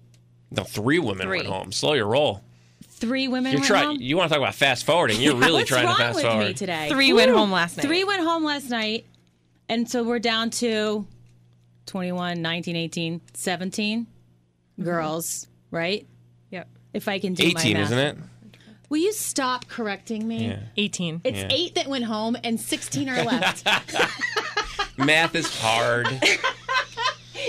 No, 0.51 0.63
three 0.65 0.99
women 0.99 1.27
Three. 1.27 1.39
went 1.39 1.49
home. 1.49 1.73
Slow 1.73 1.95
your 1.95 2.07
roll. 2.07 2.43
Three 2.89 3.27
women 3.27 3.53
You're 3.53 3.61
went 3.61 3.67
trying. 3.69 3.87
home. 3.87 3.97
You 4.01 4.17
want 4.17 4.29
to 4.29 4.35
talk 4.35 4.43
about 4.43 4.55
fast 4.55 4.87
forwarding? 4.87 5.21
You're 5.21 5.35
really 5.37 5.53
What's 5.63 5.69
trying 5.69 5.87
wrong 5.87 5.97
to 5.97 6.03
fast 6.03 6.17
with 6.17 6.25
forward. 6.25 6.47
me 6.47 6.55
today? 6.55 6.89
Three 6.91 7.13
went 7.13 7.31
home 7.33 7.51
last 7.51 7.77
night. 7.77 7.87
Three 7.87 8.05
went 8.05 8.23
home 8.23 8.45
last 8.45 8.71
night, 8.71 9.05
and 9.69 9.91
so 9.91 10.05
we're 10.05 10.21
down 10.21 10.51
to 10.51 11.07
21, 11.87 12.41
19, 12.43 12.77
18, 12.77 13.21
17 13.33 14.01
mm-hmm. 14.01 14.85
girls, 14.85 15.47
right? 15.71 16.07
Yep. 16.51 16.69
If 16.93 17.09
I 17.09 17.19
can 17.19 17.35
do 17.35 17.45
my 17.45 17.61
18, 17.61 17.73
math. 17.75 17.83
isn't 17.87 17.99
it? 17.99 18.17
Will 18.89 18.99
you 18.99 19.13
stop 19.13 19.67
correcting 19.67 20.27
me? 20.29 20.49
Yeah. 20.49 20.59
18. 20.77 21.23
It's 21.25 21.39
Yeah. 21.39 21.49
eight 21.51 21.75
that 21.75 21.87
went 21.87 22.05
home 22.05 22.37
and 22.45 22.61
16 22.61 23.09
are 23.09 23.25
left. 23.25 23.67
Math 24.97 25.35
is 25.35 25.49
hard. 25.59 26.07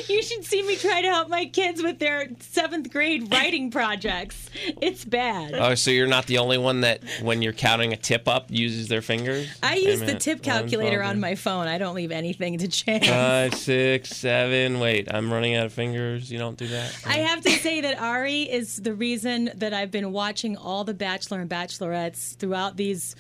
you 0.10 0.22
should 0.22 0.46
see 0.46 0.64
me 0.64 0.76
try 0.76 1.02
to 1.02 1.08
help 1.08 1.30
my 1.30 1.46
kids 1.46 1.82
with 1.82 2.00
their 2.00 2.30
seventh 2.40 2.92
grade 2.92 3.32
writing 3.32 3.72
projects. 3.72 4.50
It's 4.82 5.06
bad. 5.06 5.54
Oh, 5.54 5.76
so 5.76 5.92
you're 5.92 6.08
not 6.08 6.28
the 6.28 6.38
only 6.38 6.58
one 6.58 6.82
that, 6.82 7.04
when 7.22 7.42
you're 7.42 7.54
counting 7.54 7.94
a 7.94 7.98
tip 7.98 8.28
up, 8.28 8.46
uses 8.50 8.88
their 8.88 9.02
fingers? 9.02 9.48
I 9.62 9.76
use 9.76 10.02
the 10.02 10.16
tip 10.16 10.42
calculator 10.42 11.04
on 11.04 11.20
my 11.20 11.36
phone. 11.36 11.68
I 11.68 11.78
don't 11.78 11.96
leave 11.96 12.12
anything 12.12 12.58
to 12.60 12.68
chance. 12.68 13.08
Five, 13.08 13.54
six, 13.56 14.10
seven. 14.10 14.80
Wait, 14.80 15.14
I'm 15.14 15.32
running 15.32 15.56
out 15.56 15.66
of 15.66 15.74
fingers. 15.74 16.32
You 16.32 16.38
don't 16.38 16.58
do 16.58 16.68
that. 16.68 16.98
I 17.06 17.18
have 17.18 17.42
to 17.42 17.52
say 17.52 17.82
that 17.82 18.02
Arie 18.02 18.44
is 18.44 18.78
the 18.78 18.94
reason 18.94 19.52
that 19.56 19.74
I've 19.74 19.92
been 19.92 20.12
watching 20.12 20.58
all 20.58 20.84
the 20.84 20.94
Bachelor 20.94 21.42
and 21.42 21.50
Bachelorettes 21.50 22.38
throughout 22.38 22.78
these 22.78 23.16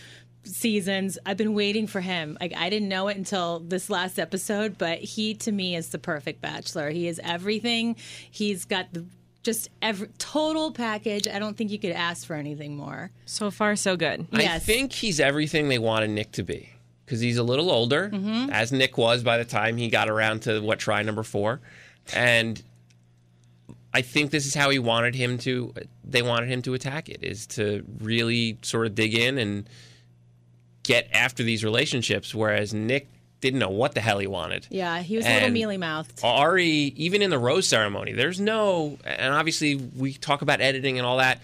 seasons. 0.45 1.17
I've 1.25 1.37
been 1.37 1.53
waiting 1.53 1.87
for 1.87 2.01
him. 2.01 2.37
Like 2.39 2.53
I 2.55 2.69
didn't 2.69 2.89
know 2.89 3.07
it 3.07 3.17
until 3.17 3.59
this 3.59 3.89
last 3.89 4.19
episode, 4.19 4.77
but 4.77 4.99
he 4.99 5.33
to 5.35 5.51
me 5.51 5.75
is 5.75 5.89
the 5.89 5.97
perfect 5.99 6.41
bachelor. 6.41 6.89
He 6.89 7.07
is 7.07 7.19
everything. 7.23 7.95
He's 8.29 8.65
got 8.65 8.93
the 8.93 9.05
just 9.43 9.69
every 9.81 10.09
total 10.17 10.71
package. 10.71 11.27
I 11.27 11.37
don't 11.37 11.55
think 11.55 11.69
you 11.69 11.77
could 11.77 11.91
ask 11.91 12.25
for 12.25 12.35
anything 12.35 12.75
more. 12.75 13.11
So 13.25 13.51
far, 13.51 13.75
so 13.75 13.95
good. 13.95 14.25
I 14.33 14.41
Yes. 14.41 14.65
think 14.65 14.91
he's 14.91 15.19
everything 15.19 15.69
they 15.69 15.77
wanted 15.77 16.09
Nick 16.09 16.31
to 16.33 16.43
be 16.43 16.69
because 17.05 17.19
he's 17.19 17.37
a 17.37 17.43
little 17.43 17.69
older, 17.69 18.09
Mm-hmm. 18.11 18.49
as 18.49 18.71
Nick 18.71 18.97
was 18.97 19.21
by 19.23 19.37
the 19.37 19.45
time 19.45 19.77
he 19.77 19.87
got 19.89 20.09
around 20.09 20.41
to 20.43 20.61
what 20.61 20.79
try 20.79 21.03
number 21.03 21.21
four, 21.21 21.61
and 22.13 22.59
I 23.93 24.01
think 24.01 24.31
this 24.31 24.45
is 24.45 24.53
how 24.55 24.71
he 24.71 24.79
wanted 24.79 25.15
him 25.15 25.37
to. 25.39 25.73
They 26.03 26.21
wanted 26.21 26.49
him 26.49 26.61
to 26.63 26.73
attack 26.73 27.07
it 27.07 27.23
is 27.23 27.45
to 27.47 27.85
really 27.99 28.57
sort 28.61 28.87
of 28.87 28.95
dig 28.95 29.13
in 29.15 29.37
and 29.37 29.69
get 30.85 31.07
after 31.11 31.43
these 31.43 31.63
relationships, 31.63 32.33
whereas 32.33 32.73
Nick 32.73 33.07
didn't 33.41 33.59
know 33.59 33.69
what 33.69 33.93
the 33.93 34.01
hell 34.01 34.19
he 34.19 34.27
wanted. 34.27 34.65
Yeah, 34.69 35.01
he 35.01 35.17
was 35.17 35.25
a 35.25 35.33
little 35.33 35.49
mealy 35.49 35.77
mouthed. 35.77 36.19
Arie, 36.23 36.93
even 36.95 37.21
in 37.21 37.29
the 37.29 37.37
rose 37.37 37.67
ceremony, 37.67 38.13
there's 38.13 38.39
no, 38.39 38.97
and 39.05 39.33
obviously 39.33 39.75
we 39.75 40.13
talk 40.13 40.41
about 40.41 40.61
editing 40.61 40.97
and 40.97 41.05
all 41.05 41.17
that. 41.17 41.41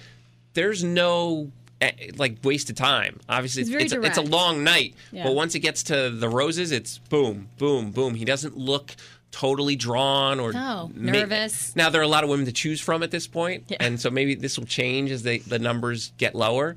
There's 0.53 0.83
no 0.83 1.51
eh, 1.79 1.91
like 2.17 2.37
waste 2.43 2.69
of 2.69 2.75
time. 2.75 3.19
Obviously, 3.29 3.61
it's, 3.63 3.71
it's, 3.71 3.93
a, 3.93 4.01
it's 4.01 4.17
a 4.17 4.21
long 4.21 4.63
night, 4.63 4.95
Yeah. 5.11 5.23
but 5.25 5.33
once 5.35 5.53
it 5.55 5.59
gets 5.59 5.83
to 5.83 6.09
the 6.09 6.27
roses, 6.29 6.71
it's 6.71 6.97
boom, 6.97 7.49
boom, 7.57 7.91
boom. 7.91 8.15
He 8.15 8.25
doesn't 8.25 8.57
look 8.57 8.95
totally 9.31 9.75
drawn 9.77 10.39
or 10.39 10.51
No, 10.53 10.91
ma- 10.93 11.11
nervous. 11.11 11.73
Now 11.75 11.89
there 11.89 12.01
are 12.01 12.03
a 12.03 12.07
lot 12.07 12.23
of 12.23 12.29
women 12.29 12.45
to 12.47 12.51
choose 12.51 12.81
from 12.81 13.01
at 13.03 13.11
this 13.11 13.27
point, 13.27 13.65
Yeah. 13.69 13.77
and 13.79 13.99
so 14.01 14.09
maybe 14.09 14.35
this 14.35 14.57
will 14.57 14.65
change 14.65 15.11
as 15.11 15.23
they 15.23 15.37
the 15.39 15.59
numbers 15.59 16.11
get 16.17 16.35
lower. 16.35 16.75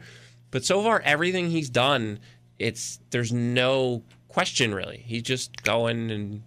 But 0.50 0.64
so 0.64 0.82
far, 0.84 1.00
everything 1.00 1.50
he's 1.50 1.68
done, 1.68 2.20
it's 2.58 3.00
there's 3.10 3.32
no 3.32 4.02
question 4.28 4.74
really. 4.74 4.98
He's 5.06 5.22
just 5.22 5.62
going 5.62 6.10
and 6.10 6.42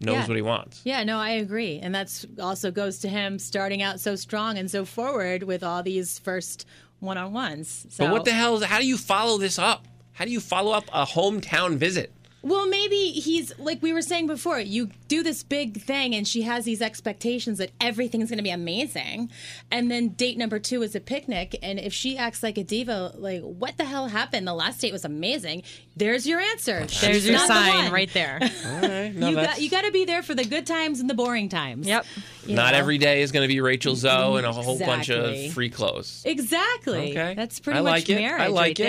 knows 0.00 0.14
Yeah. 0.14 0.26
what 0.26 0.36
he 0.36 0.42
wants. 0.42 0.80
Yeah, 0.84 1.02
no, 1.04 1.18
I 1.18 1.30
agree. 1.30 1.78
And 1.82 1.94
that's 1.94 2.26
also 2.40 2.70
goes 2.70 2.98
to 3.00 3.08
him 3.08 3.38
starting 3.38 3.82
out 3.82 4.00
so 4.00 4.16
strong 4.16 4.58
and 4.58 4.70
so 4.70 4.84
forward 4.84 5.44
with 5.44 5.62
all 5.62 5.82
these 5.82 6.18
first 6.18 6.66
one 7.00 7.16
on 7.18 7.32
ones. 7.32 7.86
So 7.90 8.04
But 8.04 8.12
what 8.12 8.24
the 8.24 8.32
hell 8.32 8.56
is? 8.56 8.64
How 8.64 8.78
do 8.78 8.86
you 8.86 8.96
follow 8.98 9.38
this 9.38 9.58
up? 9.58 9.86
How 10.12 10.24
do 10.24 10.30
you 10.30 10.40
follow 10.40 10.72
up 10.72 10.84
a 10.92 11.04
hometown 11.04 11.76
visit? 11.76 12.12
Well, 12.42 12.66
maybe 12.68 13.10
he's 13.12 13.58
like 13.58 13.82
we 13.82 13.92
were 13.92 14.02
saying 14.02 14.26
before. 14.26 14.60
You 14.60 14.90
do 15.14 15.22
this 15.22 15.42
big 15.44 15.80
thing, 15.80 16.14
and 16.14 16.26
she 16.26 16.42
has 16.42 16.64
these 16.64 16.82
expectations 16.82 17.58
that 17.58 17.70
everything's 17.80 18.30
going 18.30 18.38
to 18.38 18.42
be 18.42 18.50
amazing. 18.50 19.30
And 19.70 19.90
then 19.90 20.08
date 20.08 20.36
number 20.36 20.58
two 20.58 20.82
is 20.82 20.94
a 20.96 21.00
picnic, 21.00 21.56
and 21.62 21.78
if 21.78 21.92
she 21.92 22.18
acts 22.18 22.42
like 22.42 22.58
a 22.58 22.64
diva, 22.64 23.12
like 23.16 23.42
what 23.42 23.76
the 23.76 23.84
hell 23.84 24.08
happened? 24.08 24.46
The 24.46 24.54
last 24.54 24.80
date 24.80 24.92
was 24.92 25.04
amazing. 25.04 25.62
There's 25.96 26.26
your 26.26 26.40
answer. 26.40 26.78
There's 26.78 26.92
She's 26.92 27.26
your 27.26 27.36
not 27.36 27.48
the 27.48 27.54
sign 27.54 27.92
right 27.92 28.12
there. 28.12 28.40
All 28.66 28.80
right, 28.80 29.14
no, 29.14 29.28
You 29.28 29.36
got 29.36 29.60
you 29.60 29.70
got 29.70 29.82
to 29.82 29.92
be 29.92 30.04
there 30.04 30.22
for 30.22 30.34
the 30.34 30.44
good 30.44 30.66
times 30.66 30.98
and 30.98 31.08
the 31.08 31.14
boring 31.14 31.48
times. 31.48 31.86
Yep. 31.86 32.06
You 32.46 32.56
not 32.56 32.72
know? 32.72 32.78
every 32.78 32.98
day 32.98 33.22
is 33.22 33.30
going 33.30 33.44
to 33.44 33.52
be 33.52 33.60
Rachel 33.60 33.94
Zoe 33.94 34.36
and 34.38 34.46
a 34.46 34.52
whole 34.52 34.78
bunch 34.78 35.10
of 35.10 35.52
free 35.52 35.70
clothes. 35.70 36.22
Exactly. 36.26 37.12
Okay. 37.12 37.34
That's 37.34 37.60
pretty 37.60 37.78
I 37.78 37.82
much 37.82 37.90
like 37.90 38.10
it. 38.10 38.16
I 38.16 38.20
marriage 38.20 38.50
like 38.50 38.78
right 38.78 38.80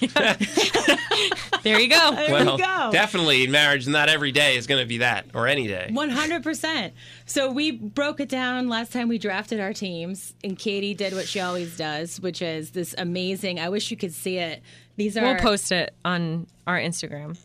it. 0.00 0.14
there. 0.14 0.86
There 1.62 1.78
you 1.78 1.88
go. 1.88 2.14
There 2.14 2.32
well, 2.32 2.56
we 2.56 2.62
go. 2.62 2.90
definitely 2.90 3.46
marriage. 3.46 3.86
Not 3.86 4.08
every 4.08 4.32
day 4.32 4.56
is 4.56 4.66
going 4.66 4.80
to 4.80 4.86
be 4.86 4.98
that, 4.98 5.26
or 5.34 5.46
any 5.46 5.59
day. 5.66 5.90
One 5.92 6.10
hundred 6.10 6.42
percent. 6.42 6.94
So 7.26 7.50
we 7.50 7.70
broke 7.70 8.20
it 8.20 8.28
down 8.28 8.68
last 8.68 8.92
time 8.92 9.08
we 9.08 9.18
drafted 9.18 9.60
our 9.60 9.72
teams, 9.72 10.34
and 10.42 10.58
Katie 10.58 10.94
did 10.94 11.12
what 11.12 11.26
she 11.26 11.40
always 11.40 11.76
does, 11.76 12.20
which 12.20 12.42
is 12.42 12.70
this 12.70 12.94
amazing. 12.98 13.60
I 13.60 13.68
wish 13.68 13.90
you 13.90 13.96
could 13.96 14.12
see 14.12 14.38
it. 14.38 14.62
These 14.96 15.16
are 15.16 15.22
We'll 15.22 15.36
post 15.36 15.72
it 15.72 15.94
on 16.04 16.46
our 16.66 16.78
Instagram. 16.78 17.38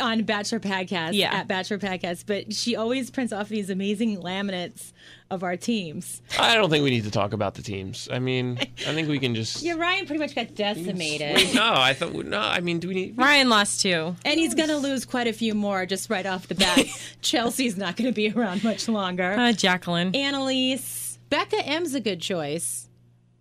On 0.00 0.22
Bachelor 0.24 0.60
Podcast 0.60 1.10
Yeah. 1.14 1.32
at 1.34 1.46
Bachelor 1.48 1.78
Podcast, 1.78 2.24
but 2.26 2.52
she 2.52 2.76
always 2.76 3.10
prints 3.10 3.32
off 3.32 3.48
these 3.48 3.70
amazing 3.70 4.18
laminates 4.22 4.92
of 5.30 5.44
our 5.44 5.56
teams. 5.56 6.20
I 6.38 6.54
don't 6.54 6.70
think 6.70 6.82
we 6.82 6.90
need 6.90 7.04
to 7.04 7.10
talk 7.10 7.32
about 7.32 7.54
the 7.54 7.62
teams. 7.62 8.08
I 8.10 8.18
mean, 8.18 8.58
I 8.60 8.92
think 8.94 9.08
we 9.08 9.18
can 9.18 9.34
just. 9.34 9.62
Yeah, 9.70 9.74
Ryan 9.74 10.06
pretty 10.06 10.18
much 10.20 10.34
got 10.34 10.54
decimated. 10.54 11.54
No, 11.54 11.72
I 11.74 11.94
thought 11.94 12.14
no. 12.14 12.38
I 12.40 12.60
mean, 12.60 12.78
do 12.80 12.88
we 12.88 12.94
need? 12.94 13.18
Ryan 13.18 13.48
lost 13.48 13.80
two. 13.82 14.16
And 14.24 14.40
he's 14.40 14.54
going 14.54 14.68
to 14.70 14.78
lose 14.78 15.04
quite 15.04 15.26
a 15.28 15.32
few 15.32 15.54
more 15.54 15.86
just 15.86 16.10
right 16.10 16.26
off 16.26 16.48
the 16.48 16.54
bat. 16.56 16.86
Chelsea's 17.22 17.76
not 17.76 17.96
going 17.96 18.06
to 18.10 18.14
be 18.14 18.30
around 18.30 18.64
much 18.64 18.88
longer. 18.88 19.32
Uh, 19.38 19.52
Jacqueline. 19.52 20.12
Annaliese. 20.12 21.18
Bekah 21.30 21.62
M's 21.64 21.94
a 21.94 22.00
good 22.00 22.20
choice. 22.20 22.88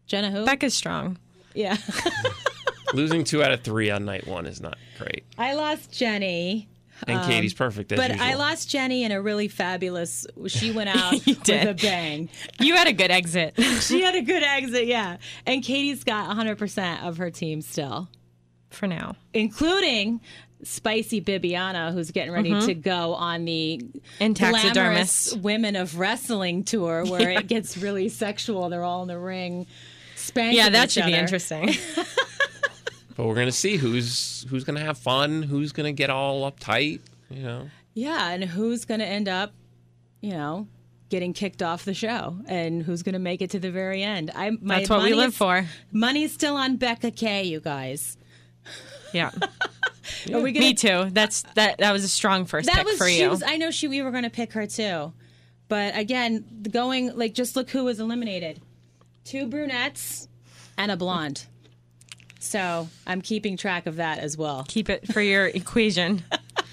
Jenna 0.05 0.29
who? 0.31 0.45
Becca's 0.45 0.73
strong. 0.75 1.17
Yeah. 1.55 1.77
Losing 2.93 3.23
two 3.23 3.43
out 3.43 3.51
of 3.51 3.61
three 3.61 3.89
on 3.89 4.05
night 4.05 4.27
one 4.27 4.45
is 4.45 4.59
not 4.61 4.77
great. 4.97 5.23
I 5.37 5.53
lost 5.53 5.91
Jenny. 5.91 6.67
And 7.07 7.23
Katie's 7.25 7.53
perfect 7.53 7.93
as 7.93 7.97
But 7.97 8.11
usual. 8.11 8.25
I 8.27 8.33
lost 8.33 8.69
Jenny 8.69 9.03
in 9.05 9.13
a 9.13 9.21
really 9.21 9.47
fabulous. 9.47 10.27
She 10.47 10.71
went 10.71 10.89
out 10.95 11.13
You 11.25 11.33
with 11.35 11.43
did. 11.43 11.67
a 11.67 11.73
bang. 11.73 12.27
You 12.59 12.75
had 12.75 12.87
a 12.87 12.93
good 12.93 13.09
exit. 13.09 13.53
She 13.81 14.01
had 14.01 14.15
a 14.15 14.21
good 14.21 14.43
exit, 14.43 14.85
yeah. 14.85 15.15
And 15.45 15.63
Katie's 15.63 16.03
got 16.03 16.35
100% 16.35 17.03
of 17.03 17.15
her 17.17 17.31
team 17.31 17.61
still, 17.61 18.09
For 18.69 18.85
now. 18.85 19.15
including 19.33 20.19
Spicy 20.63 21.21
Bibiana, 21.21 21.93
who's 21.93 22.11
getting 22.11 22.33
ready 22.33 22.49
Mm-hmm. 22.51 22.65
to 22.67 22.73
go 22.73 23.13
on 23.13 23.45
the 23.45 23.79
And 24.19 24.37
glamorous. 24.37 25.33
Women 25.35 25.77
of 25.77 25.97
Wrestling 25.97 26.65
tour, 26.65 27.05
where 27.05 27.29
it 27.29 27.47
gets 27.47 27.77
really 27.77 28.09
sexual. 28.09 28.67
They're 28.67 28.83
all 28.83 29.03
in 29.03 29.07
the 29.07 29.17
ring, 29.17 29.67
spanking. 30.17 30.57
Yeah, 30.57 30.67
that 30.71 30.87
each 30.87 30.91
should 30.95 31.05
be 31.05 31.13
other. 31.13 31.21
interesting. 31.21 31.69
but 33.19 33.27
we're 33.27 33.35
gonna 33.35 33.51
see 33.51 33.75
who's 33.75 34.45
who's 34.49 34.63
gonna 34.63 34.79
have 34.79 34.97
fun, 34.97 35.43
who's 35.43 35.73
gonna 35.73 35.91
get 35.91 36.09
all 36.09 36.49
uptight. 36.49 37.01
You 37.29 37.43
know, 37.43 37.69
Yeah, 37.93 38.29
and 38.31 38.43
who's 38.45 38.85
going 38.85 39.01
to 39.01 39.05
end 39.05 39.27
up, 39.27 39.51
you 40.21 40.31
know, 40.31 40.67
getting 41.09 41.33
kicked 41.33 41.61
off 41.61 41.83
the 41.85 41.93
show, 41.93 42.39
and 42.47 42.81
who's 42.81 43.03
going 43.03 43.13
to 43.13 43.19
make 43.19 43.41
it 43.43 43.51
to 43.51 43.59
the 43.59 43.69
very 43.71 44.01
end? 44.01 44.31
I 44.35 44.51
my 44.61 44.77
That's 44.77 44.89
what 44.89 45.03
we 45.03 45.13
live 45.13 45.29
is- 45.29 45.37
for. 45.37 45.65
Money's 45.91 46.33
still 46.33 46.55
on 46.55 46.77
Becca 46.77 47.11
K, 47.11 47.43
you 47.43 47.59
guys. 47.59 48.17
Yeah. 49.13 49.31
Are 50.33 50.39
we 50.41 50.51
gonna, 50.53 50.65
Me 50.65 50.73
too. 50.73 51.09
That's 51.11 51.43
that. 51.55 51.77
That 51.79 51.91
was 51.91 52.03
a 52.03 52.07
strong 52.07 52.45
first 52.45 52.67
That 52.67 52.77
pick 52.77 52.85
was 52.85 52.97
for 52.97 53.07
she 53.09 53.21
you. 53.21 53.29
was. 53.29 53.43
I 53.43 53.57
know 53.57 53.69
she. 53.69 53.87
We 53.87 54.01
were 54.01 54.11
going 54.11 54.23
to 54.23 54.29
pick 54.31 54.53
her 54.53 54.65
too, 54.65 55.13
but 55.67 55.95
again, 55.97 56.63
going 56.71 57.15
like 57.15 57.33
just 57.35 57.55
look 57.55 57.69
who 57.69 57.83
was 57.83 57.99
eliminated: 57.99 58.59
two 59.23 59.45
brunettes 59.45 60.27
and 60.79 60.89
a 60.91 60.97
blonde. 60.97 61.45
So 62.39 62.87
I'm 63.05 63.21
keeping 63.21 63.57
track 63.57 63.85
of 63.85 63.97
that 63.97 64.19
as 64.19 64.37
well. 64.37 64.65
Keep 64.67 64.89
it 64.89 65.11
for 65.13 65.21
your 65.21 65.45
equation. 65.53 66.23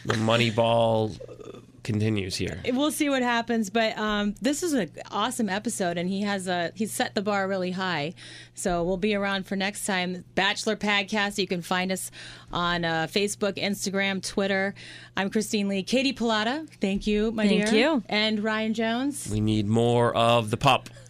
the 0.04 0.16
money 0.16 0.50
ball 0.50 1.12
uh, 1.28 1.58
continues 1.82 2.36
here. 2.36 2.60
We'll 2.72 2.92
see 2.92 3.08
what 3.10 3.22
happens, 3.22 3.68
but 3.70 3.96
um, 3.98 4.34
this 4.40 4.62
is 4.62 4.72
an 4.74 4.90
awesome 5.10 5.48
episode, 5.48 5.98
and 5.98 6.08
he 6.08 6.22
has 6.22 6.46
a 6.48 6.70
he's 6.74 6.92
set 6.92 7.14
the 7.14 7.22
bar 7.22 7.48
really 7.48 7.72
high. 7.72 8.14
So 8.54 8.84
we'll 8.84 8.96
be 8.96 9.14
around 9.16 9.46
for 9.46 9.56
next 9.56 9.86
time. 9.86 10.24
Bachelor 10.36 10.76
Podcast. 10.76 11.38
You 11.38 11.46
can 11.48 11.62
find 11.62 11.90
us 11.90 12.10
on 12.52 12.84
uh, 12.84 13.06
Facebook, 13.10 13.54
Instagram, 13.56 14.24
Twitter. 14.24 14.74
I'm 15.16 15.30
Christine 15.30 15.68
Lee, 15.68 15.82
Katie 15.82 16.12
Pilata. 16.12 16.68
Thank 16.80 17.06
you, 17.08 17.32
my 17.32 17.46
Thank 17.46 17.70
dear. 17.70 17.74
you. 17.74 18.02
and 18.08 18.42
Ryan 18.42 18.74
Jones. 18.74 19.28
We 19.30 19.40
need 19.40 19.66
more 19.66 20.14
of 20.14 20.50
the 20.50 20.56
pup. 20.56 20.90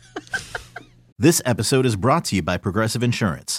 This 1.19 1.41
episode 1.47 1.87
is 1.87 1.97
brought 1.97 2.27
to 2.27 2.37
you 2.37 2.43
by 2.43 2.59
Progressive 2.59 3.03
Insurance. 3.03 3.59